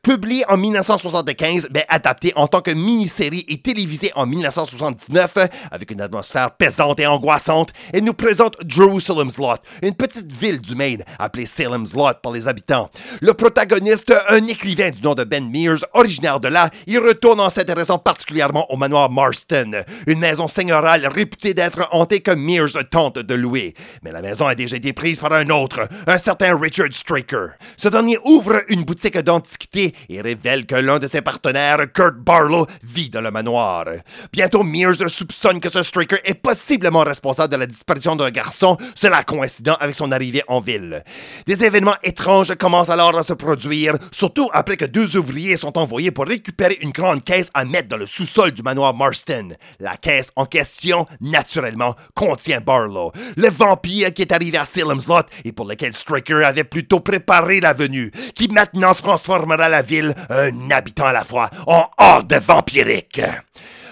Publié 0.03 0.45
en 0.51 0.59
1975, 0.59 1.69
mais 1.73 1.87
adapté 1.89 2.35
en 2.37 2.47
tant 2.47 2.61
que 2.61 2.73
mini-série 2.73 3.47
et 3.49 3.57
télévisé 3.57 4.13
en 4.17 4.27
1979, 4.27 5.39
avec 5.71 5.91
une 5.91 6.03
atmosphère 6.03 6.51
pesante 6.51 7.01
et 7.01 7.07
angoissante, 7.07 7.54
elle 7.93 8.05
nous 8.05 8.15
présente 8.15 8.57
Jerusalem's 8.67 9.39
Lot, 9.39 9.61
une 9.83 9.95
petite 9.95 10.31
ville 10.33 10.61
du 10.61 10.75
Maine 10.75 11.05
appelée 11.19 11.47
Salem's 11.47 11.93
Lot 11.93 12.21
par 12.23 12.33
les 12.33 12.49
habitants. 12.49 12.91
Le 13.21 13.33
protagoniste, 13.35 14.13
un 14.29 14.47
écrivain 14.47 14.91
du 14.91 15.03
nom 15.03 15.15
de 15.15 15.25
Ben 15.25 15.51
Mears, 15.51 15.85
originaire 15.93 16.41
de 16.41 16.49
là, 16.49 16.71
y 16.87 16.99
retourne 16.99 17.41
en 17.41 17.51
s'intéressant 17.51 17.99
particulièrement 17.99 18.71
au 18.73 18.77
manoir 18.77 19.11
Marston, 19.11 19.85
une 20.07 20.19
maison 20.19 20.49
seigneurale 20.49 21.07
réputée 21.07 21.55
d'être 21.55 21.89
hantée 21.93 22.21
que 22.21 22.31
Mears 22.31 22.73
tente 22.91 23.19
de 23.19 23.35
louer. 23.35 23.75
Mais 24.03 24.13
la 24.13 24.23
maison 24.23 24.47
a 24.47 24.55
déjà 24.55 24.77
été 24.77 24.93
prise 24.93 25.21
par 25.21 25.33
un 25.33 25.49
autre, 25.51 25.89
un 26.07 26.19
certain 26.19 26.57
Richard 26.57 26.93
Straker. 26.93 27.51
Ce 27.77 27.89
dernier 27.89 28.19
ouvre 28.25 28.63
une 28.69 28.85
boutique 28.85 29.19
d'antiquités 29.19 29.95
et 30.09 30.21
révèle 30.21 30.67
que 30.67 30.75
l'un 30.75 30.99
de 30.99 31.07
ses 31.07 31.23
partenaires, 31.23 31.79
Kurt 31.93 32.17
Barlow, 32.17 32.67
vit 32.83 33.11
dans 33.11 33.21
le 33.21 33.31
manoir. 33.31 33.85
Bientôt, 34.33 34.63
Mears 34.63 35.09
soupçonne 35.09 35.61
que 35.61 35.71
ce 35.71 35.83
Straker 35.83 36.21
est 36.25 36.35
possiblement 36.35 37.03
responsable 37.05 37.44
de 37.49 37.57
la 37.57 37.67
disparition 37.67 38.17
d'un 38.17 38.31
garçon, 38.31 38.77
cela 38.95 39.23
coïncidant 39.23 39.77
avec 39.81 39.95
son 39.95 40.13
arrivée 40.13 40.43
en 40.49 40.61
ville. 40.61 41.03
Des 41.47 41.65
événements 41.65 41.97
étranges 42.03 42.55
commencent 42.55 42.91
alors 42.91 43.17
à 43.17 43.23
se 43.23 43.33
produire, 43.33 43.95
surtout 44.13 44.49
après 44.53 44.77
que 44.77 44.85
deux 44.85 45.17
ouvriers 45.17 45.57
sont 45.57 45.77
envoyés 45.79 46.11
pour 46.11 46.27
récupérer 46.27 46.79
une 46.81 46.93
grande 46.93 47.25
caisse 47.25 47.51
à 47.55 47.65
mettre 47.65 47.89
dans 47.89 47.97
le 47.97 48.07
sous-sol 48.07 48.53
du 48.53 48.63
manoir 48.63 48.95
Marston. 48.95 49.51
La 49.81 49.97
caisse 49.97 50.31
en 50.37 50.47
question, 50.47 51.07
naturellement, 51.21 51.95
contient 52.15 52.61
Barlow, 52.61 53.13
le 53.37 53.49
vampire 53.51 54.13
qui 54.13 54.23
est 54.23 54.33
arrivé 54.33 54.59
à 54.59 54.65
Salem's 54.65 55.07
Lot 55.07 55.27
et 55.45 55.53
pour 55.53 55.67
lequel 55.67 55.93
Striker 55.93 56.45
avait 56.45 56.65
plutôt 56.65 57.01
préparé 57.01 57.61
la 57.61 57.73
venue, 57.73 58.11
qui 58.35 58.49
maintenant 58.49 58.95
transformera 58.95 59.69
la 59.69 59.83
ville, 59.83 60.15
un 60.31 60.71
habitant 60.71 61.07
à 61.07 61.13
la 61.13 61.25
fois, 61.25 61.51
en 61.67 61.85
horde 61.99 62.35
vampirique. 62.35 63.21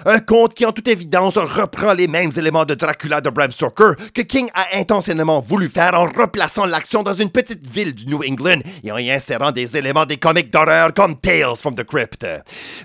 Un 0.05 0.19
conte 0.19 0.55
qui, 0.55 0.67
en 0.67 0.73
toute 0.73 0.89
évidence, 0.89 1.37
reprend 1.37 1.93
les 1.93 2.09
mêmes 2.09 2.33
éléments 2.37 2.65
de 2.65 2.75
Dracula 2.75 3.21
de 3.21 3.31
Bram 3.31 3.51
Stoker 3.51 3.93
que 4.13 4.23
King 4.23 4.49
a 4.55 4.79
intentionnellement 4.79 5.41
voulu 5.41 5.69
faire 5.69 5.95
en 5.95 6.07
replaçant 6.07 6.67
l'action 6.67 7.03
dans 7.03 7.13
une 7.13 7.31
petite 7.31 7.65
ville 7.67 7.95
du 7.95 8.07
New 8.07 8.21
England 8.29 8.61
et 8.83 8.91
en 8.91 8.99
y 8.99 9.11
insérant 9.11 9.53
des 9.53 9.77
éléments 9.77 10.05
des 10.05 10.17
comics 10.17 10.51
d'horreur 10.51 10.93
comme 10.93 11.17
Tales 11.19 11.57
from 11.57 11.75
the 11.75 11.85
Crypt. 11.85 12.27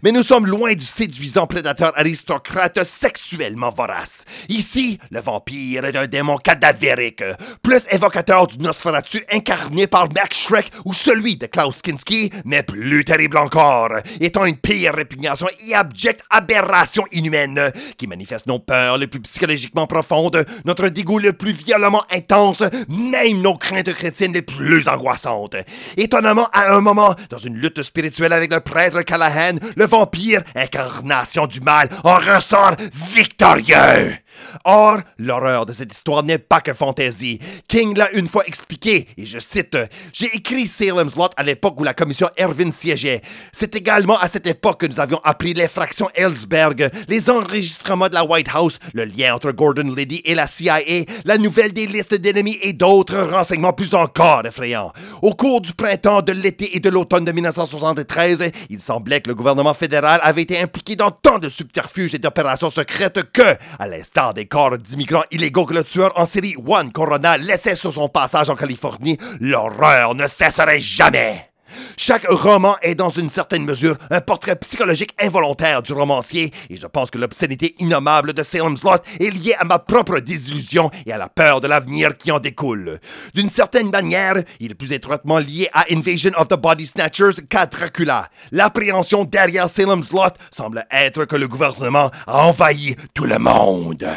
Mais 0.04 0.12
nous 0.12 0.24
sommes 0.24 0.46
loin 0.46 0.74
du 0.74 0.86
séduisant 0.86 1.48
prédateur 1.48 1.92
aristocrate 1.98 2.84
sexuellement 2.84 3.72
vorace. 3.72 4.24
Ici, 4.50 5.00
le 5.10 5.20
vampire 5.20 5.86
est 5.86 5.96
un 5.96 6.06
démon 6.08 6.38
cadavérique, 6.38 7.24
plus 7.64 7.88
évocateur 7.92 8.48
du 8.48 8.60
Nosferatu 8.60 9.24
incarné 9.32 9.88
par 9.88 10.08
Max 10.14 10.38
Shrek 10.38 10.72
ou 10.86 10.94
celui 10.94 11.38
de 11.38 11.48
Klaus 11.48 11.82
Kinski, 11.82 12.32
mais 12.46 12.64
plus 12.64 13.04
terrible 13.06 13.38
encore, 13.38 13.94
étant 14.20 14.46
une 14.46 14.58
pire 14.58 14.94
répugnation 14.94 15.48
et 15.68 15.74
abjecte 15.74 16.22
aberration 16.30 17.06
inhumaine 17.12 17.72
qui 17.98 18.08
manifeste 18.08 18.46
nos 18.46 18.60
peurs 18.60 18.98
les 18.98 19.08
plus 19.08 19.20
psychologiquement 19.22 19.88
profondes, 19.88 20.46
notre 20.66 20.88
dégoût 20.90 21.20
le 21.20 21.34
plus 21.34 21.54
violemment 21.54 22.04
intense, 22.12 22.64
même 22.88 23.42
nos 23.42 23.56
craintes 23.56 23.94
chrétiennes 23.94 24.34
les 24.34 24.42
plus 24.42 24.88
angoissantes. 24.88 25.56
Étonnamment, 25.96 26.50
à 26.54 26.74
un 26.74 26.82
moment, 26.82 27.14
dans 27.30 27.38
une 27.38 27.56
lutte 27.56 27.82
spirituelle 27.84 28.34
avec 28.34 28.52
le 28.52 28.60
prêtre 28.60 29.02
Callahan, 29.02 29.58
le 29.76 29.86
vampire, 29.86 30.44
incarnation 30.56 31.48
du 31.48 31.62
mal, 31.62 31.90
en 32.04 32.16
ressort 32.16 32.76
victorieux. 32.94 34.18
Or, 34.66 35.00
l'horreur 35.18 35.66
de 35.66 35.74
cette 35.74 35.94
histoire 35.94 36.24
n'est 36.24 36.38
pas 36.38 36.62
que 36.62 36.74
fantaisie. 36.74 37.40
King 37.68 37.98
l'a 37.98 38.12
une 38.14 38.28
fois 38.28 38.46
expliqué, 38.46 39.08
et 39.18 39.26
je 39.26 39.40
cite 39.40 39.78
J'ai 40.14 40.36
écrit 40.36 40.68
Salem's 40.68 41.16
Lot 41.16 41.32
à 41.38 41.44
l'époque 41.44 41.80
où 41.80 41.84
la 41.84 41.94
commission 41.94 42.30
Erwin 42.40 42.72
siégeait. 42.72 43.22
C'est 43.52 43.76
également 43.76 44.18
à 44.20 44.28
cette 44.28 44.48
époque 44.48 44.82
que 44.82 44.88
nous 44.88 45.00
avions 45.00 45.22
appris 45.24 45.54
l'effraction 45.54 46.10
Ellsberg, 46.16 46.90
les 47.08 47.30
enregistrements 47.30 48.10
de 48.10 48.14
la 48.14 48.26
White 48.26 48.50
House, 48.54 48.80
le 48.94 49.06
lien 49.06 49.36
entre 49.36 49.52
Gordon 49.52 49.94
Liddy 49.96 50.22
et 50.26 50.36
la 50.36 50.48
CIA, 50.48 50.80
la 51.26 51.38
nouvelle 51.38 51.74
des 51.74 51.88
listes 51.88 52.16
d'ennemis 52.16 52.58
et 52.62 52.74
d'autres 52.74 53.20
renseignements 53.20 53.74
plus 53.74 53.94
encore 53.94 54.46
effrayants. 54.46 54.94
Au 55.22 55.34
cours 55.34 55.62
du 55.62 55.74
printemps, 55.74 56.22
de 56.22 56.32
l'été 56.32 56.76
et 56.76 56.80
de 56.80 56.90
l'automne 56.90 57.26
de 57.26 57.32
1973, 57.32 58.52
il 58.70 58.80
semblait 58.80 59.22
que 59.22 59.30
le 59.30 59.36
gouvernement 59.36 59.74
fédéral 59.74 60.20
avait 60.24 60.42
été 60.42 60.60
impliqué 60.60 60.96
dans 60.96 61.12
tant 61.12 61.40
de 61.40 61.50
subterfuges 61.50 62.14
et 62.14 62.20
d'opérations 62.20 62.70
secrètes 62.70 63.32
que, 63.32 63.56
à 63.80 63.88
des 64.34 64.46
corps 64.46 64.78
d'immigrants 64.78 65.24
illégaux 65.32 65.66
que 65.66 65.74
le 65.74 65.84
tueur 65.84 66.12
en 66.20 66.26
série 66.26 66.54
Juan 66.54 66.92
Corona 66.92 67.38
laissait 67.38 67.76
sur 67.76 67.94
son 67.94 68.10
passage 68.10 68.50
en 68.50 68.56
Californie, 68.56 69.18
l'horreur 69.40 70.16
ne 70.16 70.28
cesserait 70.28 70.80
jamais. 70.80 71.50
Chaque 71.98 72.26
roman 72.28 72.76
est 72.82 72.96
dans 72.96 73.10
une 73.10 73.30
certaine 73.30 73.66
mesure 73.66 73.98
un 74.10 74.22
portrait 74.22 74.56
psychologique 74.56 75.14
involontaire 75.20 75.82
du 75.82 75.94
romancier, 75.94 76.52
et 76.70 76.78
je 76.78 76.88
pense 76.88 77.12
que 77.12 77.18
l'obscénité 77.18 77.76
innommable 77.80 78.34
de 78.34 78.44
Salem's 78.44 78.84
Lot 78.84 79.04
est 79.20 79.32
liée 79.32 79.56
à 79.60 79.66
ma 79.66 79.80
propre 79.80 80.20
désillusion 80.20 80.92
et 81.06 81.12
à 81.12 81.18
la 81.18 81.30
peur 81.30 81.62
de 81.62 81.68
l'avenir 81.68 82.18
qui 82.18 82.32
en 82.32 82.40
découle. 82.40 83.00
D'une 83.34 83.50
certaine 83.50 83.90
manière, 83.90 84.36
il 84.60 84.72
est 84.72 84.76
plus 84.76 84.92
étroitement 84.94 85.40
lié 85.40 85.70
à 85.74 85.86
Invasion 85.92 86.32
of 86.38 86.48
the 86.48 86.56
Body 86.56 86.86
Snatchers 86.86 87.42
qu'à 87.50 87.66
Dracula. 87.66 88.30
L'appréhension 88.52 89.24
derrière 89.24 89.70
Salem's 89.70 90.12
Lot 90.12 90.36
semble 90.52 90.86
être 90.92 91.26
que 91.26 91.36
le 91.36 91.48
gouvernement 91.48 92.12
a 92.26 92.46
envahi 92.46 92.96
tout 93.14 93.26
le 93.26 93.38
monde. 93.38 94.08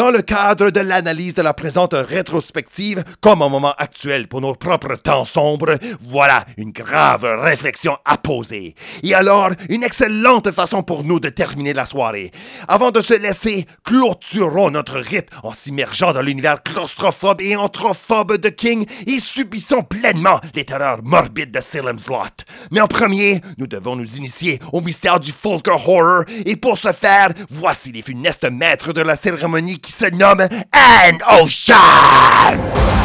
Dans 0.00 0.10
le 0.10 0.22
cadre 0.22 0.70
de 0.70 0.80
l'analyse 0.80 1.34
de 1.34 1.42
la 1.42 1.52
présente 1.52 1.92
rétrospective, 1.92 3.04
comme 3.20 3.42
au 3.42 3.50
moment 3.50 3.74
actuel 3.76 4.28
pour 4.28 4.40
nos 4.40 4.54
propres 4.54 4.96
temps 4.96 5.26
sombres, 5.26 5.74
voilà 6.08 6.46
une 6.56 6.70
grave 6.70 7.26
réflexion 7.38 7.98
à 8.06 8.16
poser. 8.16 8.74
Et 9.02 9.12
alors, 9.12 9.50
une 9.68 9.82
excellente 9.82 10.52
façon 10.52 10.82
pour 10.82 11.04
nous 11.04 11.20
de 11.20 11.28
terminer 11.28 11.74
la 11.74 11.84
soirée. 11.84 12.30
Avant 12.66 12.92
de 12.92 13.02
se 13.02 13.12
laisser, 13.12 13.66
clôturons 13.84 14.70
notre 14.70 14.96
rite 14.96 15.28
en 15.42 15.52
s'immergeant 15.52 16.14
dans 16.14 16.22
l'univers 16.22 16.62
claustrophobe 16.62 17.42
et 17.42 17.54
anthrophobe 17.54 18.38
de 18.38 18.48
King 18.48 18.86
et 19.06 19.20
subissons 19.20 19.82
pleinement 19.82 20.40
les 20.54 20.64
terreurs 20.64 21.02
morbides 21.02 21.52
de 21.52 21.60
Salem's 21.60 22.06
Lot. 22.06 22.46
Mais 22.70 22.80
en 22.80 22.86
premier, 22.86 23.42
nous 23.58 23.66
devons 23.66 23.96
nous 23.96 24.16
initier 24.16 24.60
au 24.72 24.80
mystère 24.80 25.20
du 25.20 25.30
folk 25.30 25.68
horror 25.68 26.24
et 26.46 26.56
pour 26.56 26.78
ce 26.78 26.92
faire, 26.92 27.28
voici 27.50 27.92
les 27.92 28.00
funestes 28.00 28.50
maîtres 28.50 28.94
de 28.94 29.02
la 29.02 29.14
cérémonie 29.14 29.78
qui 29.78 29.89
se 29.90 30.10
nomme 30.10 30.48
Anne 30.72 31.18
Ocean! 31.28 32.99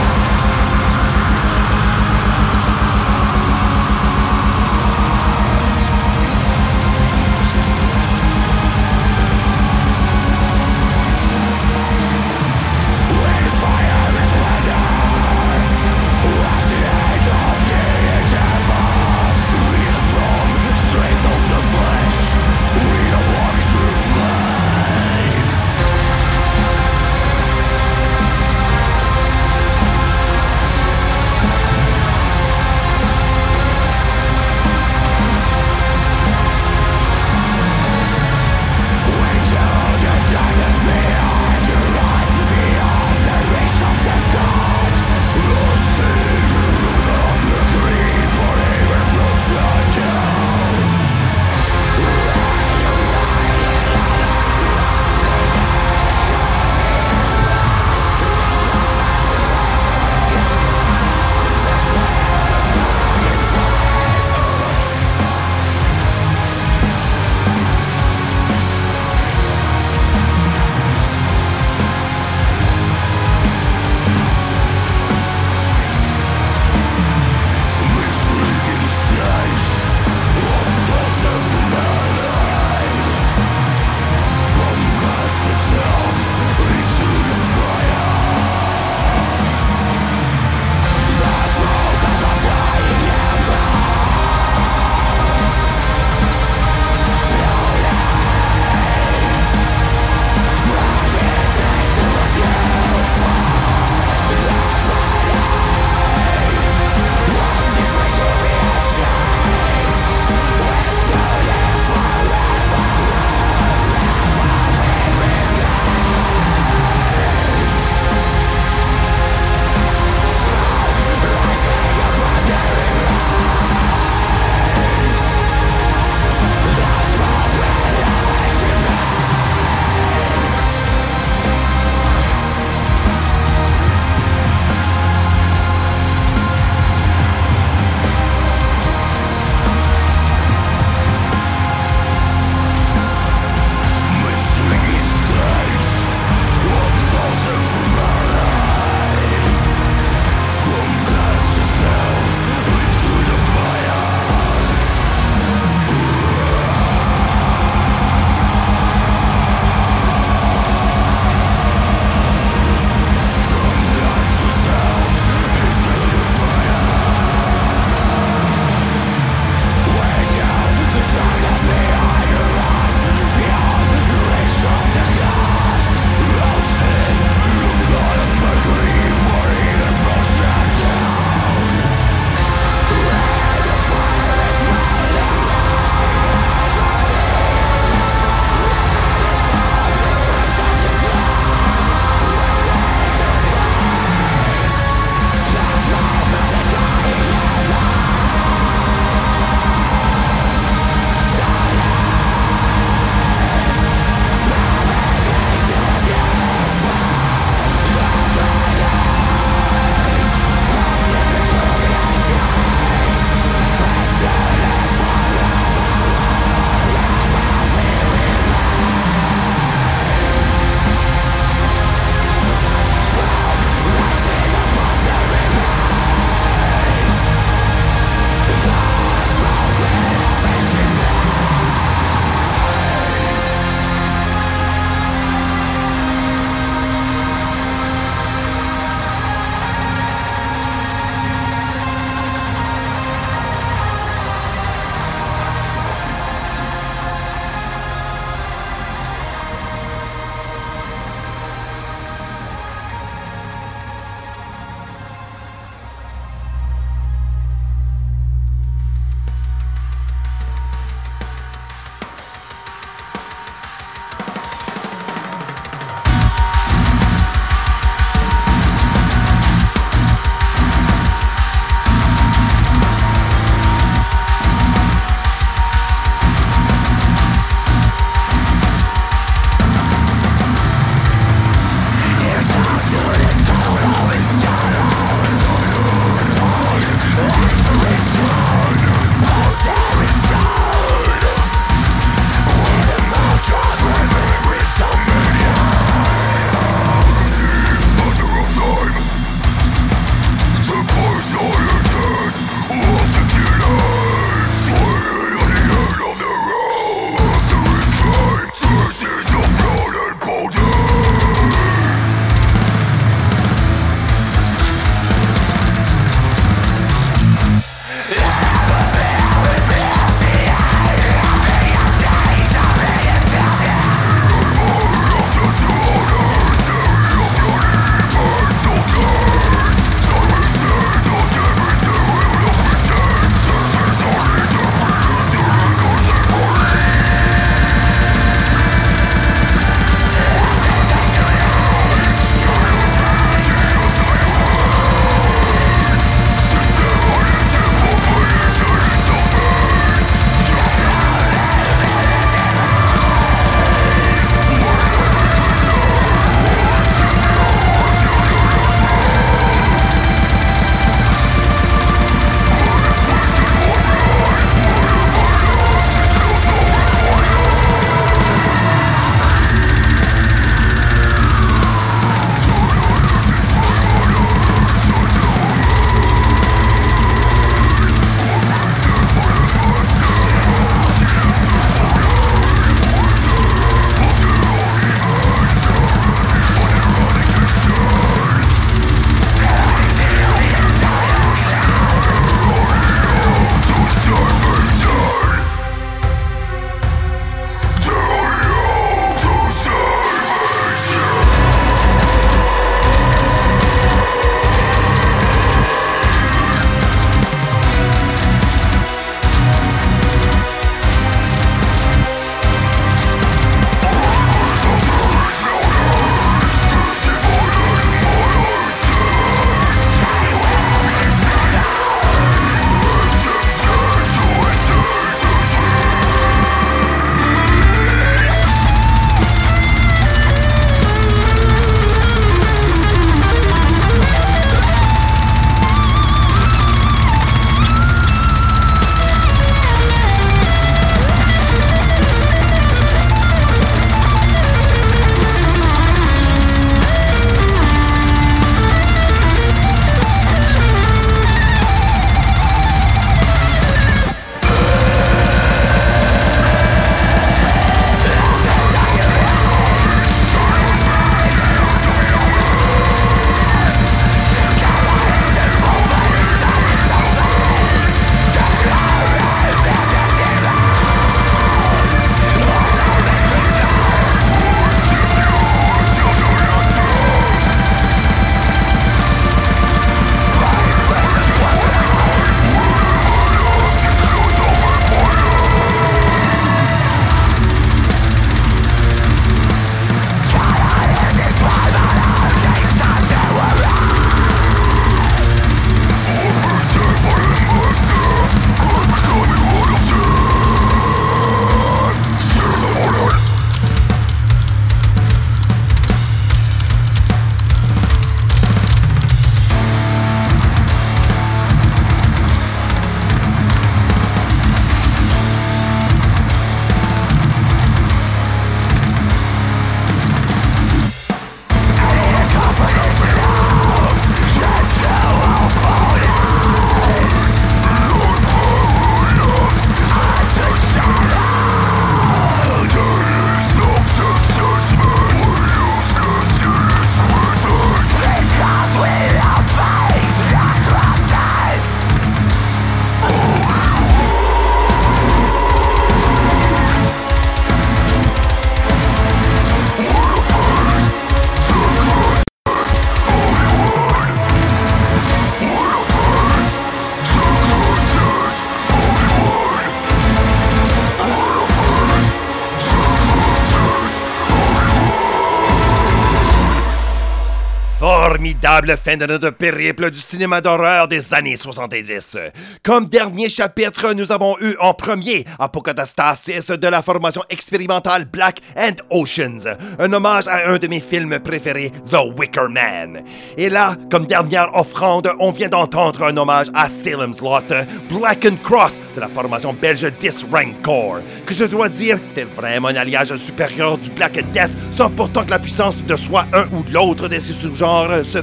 Formidable 568.46 568.78
fin 568.78 568.96
de 568.97 569.08
notre 569.08 569.32
périple 569.32 569.89
du 569.89 570.00
cinéma 570.00 570.39
d'horreur 570.39 570.88
des 570.88 571.16
années 571.16 571.36
70. 571.36 572.17
Comme 572.62 572.86
dernier 572.86 573.28
chapitre, 573.28 573.93
nous 573.93 574.12
avons 574.12 574.38
eu 574.39 574.55
en 574.59 574.74
premier 574.76 575.26
Apocatastasis 575.39 576.51
de 576.51 576.67
la 576.67 576.84
formation 576.84 577.24
expérimentale 577.32 578.05
Black 578.05 578.38
and 578.55 578.76
Oceans, 578.92 579.47
un 579.80 579.92
hommage 579.92 580.28
à 580.28 580.47
un 580.47 580.58
de 580.58 580.67
mes 580.67 580.80
films 580.80 581.17
préférés, 581.20 581.72
The 581.89 581.97
Wicker 582.16 582.47
Man. 582.50 583.04
Et 583.36 583.50
là, 583.50 583.76
comme 583.89 584.05
dernière 584.05 584.55
offrande, 584.55 585.09
on 585.20 585.32
vient 585.32 585.50
d'entendre 585.50 586.04
un 586.04 586.16
hommage 586.16 586.47
à 586.54 586.70
Salem's 586.70 587.20
Lot, 587.22 587.51
Black 587.89 588.26
and 588.26 588.38
Cross 588.43 588.80
de 588.96 589.01
la 589.01 589.08
formation 589.08 589.54
belge 589.54 589.92
Dis 590.00 590.24
Rancor, 590.32 591.00
que 591.26 591.34
je 591.34 591.46
dois 591.46 591.70
dire 591.70 591.97
fait 592.13 592.26
vraiment 592.26 592.67
un 592.67 592.76
alliage 592.76 593.16
supérieur 593.16 593.80
du 593.80 593.89
Black 593.89 594.13
Death 594.32 594.55
sans 594.70 594.92
pourtant 594.92 595.26
que 595.26 595.32
la 595.32 595.39
puissance 595.39 595.84
de 595.84 595.96
soit 595.96 596.28
un 596.32 596.46
ou 596.51 596.63
l'autre 596.72 597.08
de 597.08 597.17
ces 597.17 597.34
sous-genres 597.34 598.05
se 598.05 598.20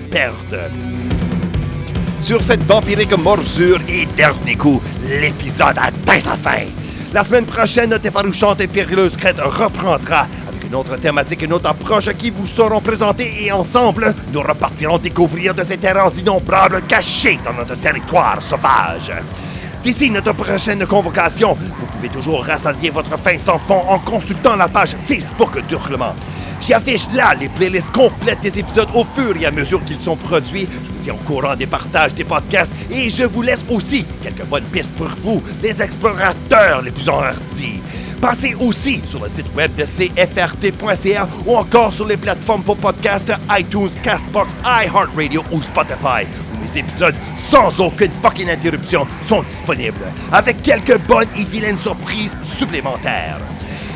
Sur 2.21 2.45
cette 2.45 2.63
vampirique 2.65 3.17
morsure 3.17 3.81
et 3.89 4.07
dernier 4.07 4.57
coup, 4.57 4.81
l'épisode 5.09 5.79
atteint 5.79 6.21
sa 6.21 6.37
fin. 6.37 6.67
La 7.13 7.25
semaine 7.25 7.47
prochaine, 7.47 7.91
notre 7.91 8.07
effarouchante 8.07 8.61
et 8.61 8.67
périlleuse 8.67 9.17
crête 9.17 9.41
reprendra 9.41 10.27
avec 10.49 10.65
une 10.65 10.75
autre 10.75 10.97
thématique 10.97 11.43
et 11.43 11.47
une 11.47 11.55
autre 11.55 11.71
approche 11.71 12.11
qui 12.13 12.31
vous 12.31 12.47
seront 12.47 12.81
présentées 12.81 13.45
et 13.45 13.53
ensemble, 13.53 14.15
nous 14.33 14.41
repartirons 14.41 14.99
découvrir 14.99 15.55
de 15.55 15.63
ces 15.63 15.79
terrains 15.79 16.11
innombrables 16.11 16.83
cachés 16.83 17.39
dans 17.45 17.55
notre 17.55 17.81
territoire 17.81 18.43
sauvage. 18.43 19.13
D'ici 19.83 20.11
notre 20.11 20.33
prochaine 20.33 20.87
convocation, 20.87 21.55
vous 21.55 21.87
pouvez 21.87 22.09
toujours 22.09 22.45
rassasier 22.45 22.91
votre 22.91 23.19
faim 23.19 23.37
sans 23.37 23.59
fond 23.59 23.83
en 23.89 23.99
consultant 23.99 24.55
la 24.55 24.69
page 24.69 24.97
Facebook 25.05 25.59
d'Hurlement. 25.67 26.15
J'y 26.61 26.73
affiche 26.73 27.09
là 27.13 27.35
les 27.35 27.49
playlists 27.49 27.91
complètes 27.91 28.41
des 28.41 28.61
épisodes 28.61 28.89
au 28.95 29.05
fur 29.05 29.37
et 29.37 29.47
à 29.47 29.51
mesure 29.51 29.85
qu'ils 29.85 30.01
sont 30.01 30.15
produits. 30.15 30.69
Je 30.71 30.89
vous 30.89 30.99
tiens 31.03 31.15
au 31.15 31.27
courant 31.27 31.57
des 31.57 31.67
partages 31.67 32.15
des 32.15 32.23
podcasts 32.23 32.73
et 32.93 33.11
je 33.11 33.25
vous 33.25 33.43
laisse 33.43 33.65
aussi 33.69 34.07
quelques 34.23 34.45
bonnes 34.45 34.67
pistes 34.67 34.95
pour 34.95 35.09
vous, 35.09 35.43
les 35.61 35.83
explorateurs 35.83 36.83
les 36.83 36.93
plus 36.93 37.09
enhardis. 37.09 37.81
Passez 38.23 38.55
aussi 38.55 39.03
sur 39.05 39.21
le 39.21 39.29
site 39.29 39.53
web 39.57 39.75
de 39.75 39.83
cfrt.ca 39.83 41.29
ou 41.45 41.57
encore 41.57 41.93
sur 41.93 42.07
les 42.07 42.17
plateformes 42.17 42.63
pour 42.63 42.77
podcasts 42.77 43.33
iTunes, 43.51 43.91
Castbox, 44.01 44.55
iHeartRadio 44.65 45.43
ou 45.51 45.61
Spotify, 45.61 46.25
où 46.55 46.63
les 46.63 46.79
épisodes 46.79 47.17
sans 47.35 47.81
aucune 47.81 48.13
fucking 48.13 48.49
interruption 48.49 49.09
sont 49.23 49.43
disponibles, 49.43 50.05
avec 50.31 50.63
quelques 50.63 51.01
bonnes 51.09 51.27
et 51.37 51.45
vilaines 51.45 51.77
surprises 51.77 52.37
supplémentaires. 52.45 53.41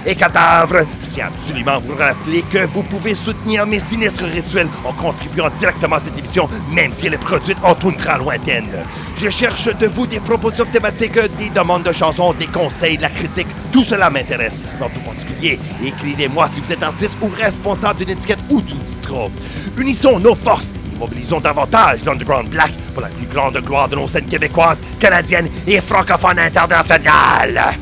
Et 0.08 0.14
cadavre, 0.14 0.86
je 1.02 1.06
tiens 1.08 1.26
absolument 1.34 1.72
à 1.72 1.78
vous 1.78 1.96
rappeler 1.96 2.42
que 2.42 2.64
vous 2.64 2.84
pouvez 2.84 3.16
soutenir 3.16 3.66
mes 3.66 3.80
sinistres 3.80 4.22
rituels 4.22 4.68
en 4.84 4.92
contribuant 4.92 5.50
directement 5.50 5.96
à 5.96 5.98
cette 5.98 6.16
émission, 6.16 6.48
même 6.70 6.92
si 6.94 7.08
elle 7.08 7.14
est 7.14 7.18
produite 7.18 7.58
en 7.64 7.74
toundra 7.74 8.16
lointaine. 8.16 8.70
Je 9.16 9.28
cherche 9.28 9.64
de 9.64 9.86
vous 9.88 10.06
des 10.06 10.20
propositions 10.20 10.66
thématiques, 10.66 11.18
des 11.36 11.50
demandes 11.50 11.82
de 11.82 11.92
chansons, 11.92 12.34
des 12.34 12.46
conseils, 12.46 12.96
de 12.96 13.02
la 13.02 13.08
critique. 13.08 13.48
Tout 13.72 13.82
cela 13.82 14.08
m'intéresse. 14.08 14.62
En 14.80 14.88
tout 14.88 15.00
particulier, 15.00 15.58
écrivez-moi 15.84 16.46
si 16.46 16.60
vous 16.60 16.70
êtes 16.70 16.84
artiste 16.84 17.18
ou 17.20 17.28
responsable 17.28 17.98
d'une 17.98 18.10
étiquette 18.10 18.38
ou 18.48 18.60
d'une 18.60 18.78
distro. 18.78 19.32
Unissons 19.76 20.20
nos 20.20 20.36
forces 20.36 20.70
et 20.94 20.98
mobilisons 20.98 21.40
davantage 21.40 22.04
l'Underground 22.04 22.48
Black 22.48 22.70
pour 22.94 23.02
la 23.02 23.08
plus 23.08 23.26
grande 23.26 23.56
gloire 23.56 23.88
de 23.88 23.96
nos 23.96 24.06
scènes 24.06 24.26
québécoises, 24.26 24.80
canadiennes 25.00 25.48
et 25.66 25.80
francophones 25.80 26.38
internationales. 26.38 27.76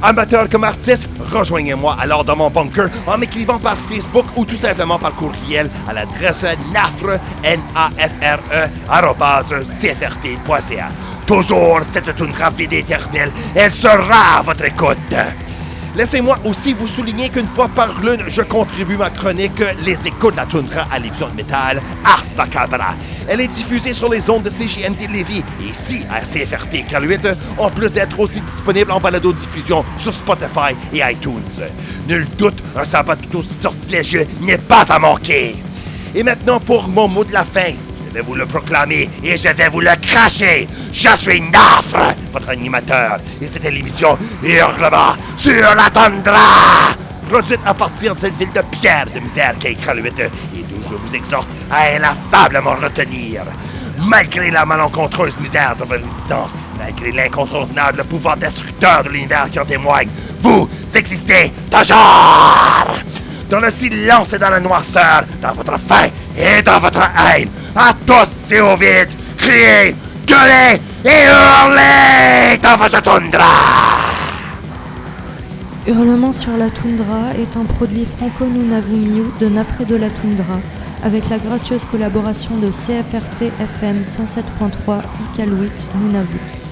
Amateur 0.00 0.48
comme 0.48 0.62
artiste, 0.62 1.08
rejoignez-moi 1.28 1.96
alors 2.00 2.24
dans 2.24 2.36
mon 2.36 2.50
bunker 2.50 2.88
en 3.06 3.18
m'écrivant 3.18 3.58
par 3.58 3.78
Facebook 3.78 4.26
ou 4.36 4.44
tout 4.44 4.56
simplement 4.56 4.98
par 4.98 5.14
courriel 5.14 5.70
à 5.88 5.92
l'adresse 5.92 6.44
nafre, 6.72 7.20
n 7.42 7.60
a 7.74 7.90
f 7.98 8.12
r 8.22 8.40
e. 8.52 8.68
Toujours 11.26 11.80
cette 11.82 12.16
toundra 12.16 12.50
vide 12.50 12.72
éternelle, 12.72 13.32
elle 13.54 13.72
sera 13.72 14.38
à 14.38 14.42
votre 14.42 14.64
écoute. 14.64 15.14
Laissez-moi 15.98 16.38
aussi 16.44 16.74
vous 16.74 16.86
souligner 16.86 17.28
qu'une 17.28 17.48
fois 17.48 17.66
par 17.66 18.00
lune, 18.00 18.22
je 18.28 18.42
contribue 18.42 18.96
ma 18.96 19.10
chronique 19.10 19.60
Les 19.84 20.06
échos 20.06 20.30
de 20.30 20.36
la 20.36 20.46
toundra 20.46 20.86
à 20.92 21.00
l'émission 21.00 21.28
de 21.28 21.34
métal 21.34 21.82
Ars 22.04 22.22
Macabra. 22.36 22.94
Elle 23.26 23.40
est 23.40 23.48
diffusée 23.48 23.92
sur 23.92 24.08
les 24.08 24.30
ondes 24.30 24.44
de 24.44 24.48
CJMD 24.48 25.10
Lévis 25.10 25.42
et 25.60 25.70
ici 25.70 26.06
à 26.08 26.20
CFRT 26.20 26.86
Caluit, 26.88 27.18
en 27.58 27.68
plus 27.70 27.90
d'être 27.90 28.20
aussi 28.20 28.40
disponible 28.42 28.92
en 28.92 29.00
balado-diffusion 29.00 29.84
sur 29.96 30.14
Spotify 30.14 30.76
et 30.92 31.00
iTunes. 31.00 31.66
Nul 32.06 32.28
doute, 32.38 32.62
un 32.76 32.84
sabbat 32.84 33.16
tout 33.16 33.38
aussi 33.38 33.54
sortilègieux 33.60 34.28
n'est 34.40 34.58
pas 34.58 34.86
à 34.88 35.00
manquer. 35.00 35.56
Et 36.14 36.22
maintenant 36.22 36.60
pour 36.60 36.86
mon 36.86 37.08
mot 37.08 37.24
de 37.24 37.32
la 37.32 37.42
fin. 37.42 37.74
Je 38.08 38.14
vais 38.14 38.20
vous 38.22 38.34
le 38.34 38.46
proclamer 38.46 39.10
et 39.22 39.36
je 39.36 39.48
vais 39.48 39.68
vous 39.68 39.80
le 39.80 39.90
cracher. 40.00 40.66
Je 40.92 41.14
suis 41.16 41.40
Nafre, 41.42 42.14
votre 42.32 42.48
animateur. 42.48 43.18
Et 43.40 43.46
c'était 43.46 43.70
l'émission 43.70 44.16
Hurlement 44.42 45.14
sur 45.36 45.74
la 45.74 45.90
tundra. 45.90 46.96
Produite 47.28 47.60
à 47.66 47.74
partir 47.74 48.14
de 48.14 48.20
cette 48.20 48.36
ville 48.36 48.52
de 48.52 48.62
pierre 48.70 49.06
de 49.14 49.20
misère 49.20 49.54
qu'est 49.58 49.74
Kraluite 49.74 50.18
et 50.20 50.62
d'où 50.62 50.80
je 50.90 50.94
vous 50.94 51.14
exhorte 51.14 51.48
à 51.70 51.94
inlassablement 51.94 52.76
retenir. 52.76 53.42
Malgré 53.98 54.50
la 54.50 54.64
malencontreuse 54.64 55.38
misère 55.38 55.76
de 55.76 55.84
votre 55.84 56.02
existence, 56.02 56.50
malgré 56.78 57.12
l'incontournable 57.12 58.04
pouvoir 58.04 58.38
destructeur 58.38 59.02
de 59.02 59.10
l'univers 59.10 59.50
qui 59.50 59.60
en 59.60 59.66
témoigne, 59.66 60.08
vous 60.38 60.66
existez 60.94 61.52
toujours! 61.70 63.17
Dans 63.48 63.60
le 63.60 63.70
silence 63.70 64.32
et 64.32 64.38
dans 64.38 64.50
la 64.50 64.60
noirceur, 64.60 65.24
dans 65.40 65.52
votre 65.52 65.78
faim 65.78 66.08
et 66.36 66.62
dans 66.62 66.78
votre 66.78 67.00
haine. 67.00 67.48
À 67.74 67.92
tous 68.06 68.52
et 68.52 68.60
au 68.60 68.76
vide, 68.76 69.08
criez, 69.36 69.96
gueulez 70.26 70.80
et 71.04 71.24
hurlez 71.26 72.58
dans 72.62 72.76
votre 72.76 73.00
toundra! 73.02 73.44
Hurlement 75.86 76.34
sur 76.34 76.54
la 76.58 76.68
toundra 76.68 77.34
est 77.38 77.56
un 77.56 77.64
produit 77.64 78.04
franco-nunavumio 78.04 79.32
de 79.40 79.48
Nafré 79.48 79.86
de 79.86 79.96
la 79.96 80.10
toundra, 80.10 80.60
avec 81.02 81.30
la 81.30 81.38
gracieuse 81.38 81.84
collaboration 81.90 82.58
de 82.58 82.70
CFRT 82.70 83.44
FM 83.58 84.02
107.3 84.02 85.00
Iqaluit 85.32 85.88
Nunavut. 85.94 86.67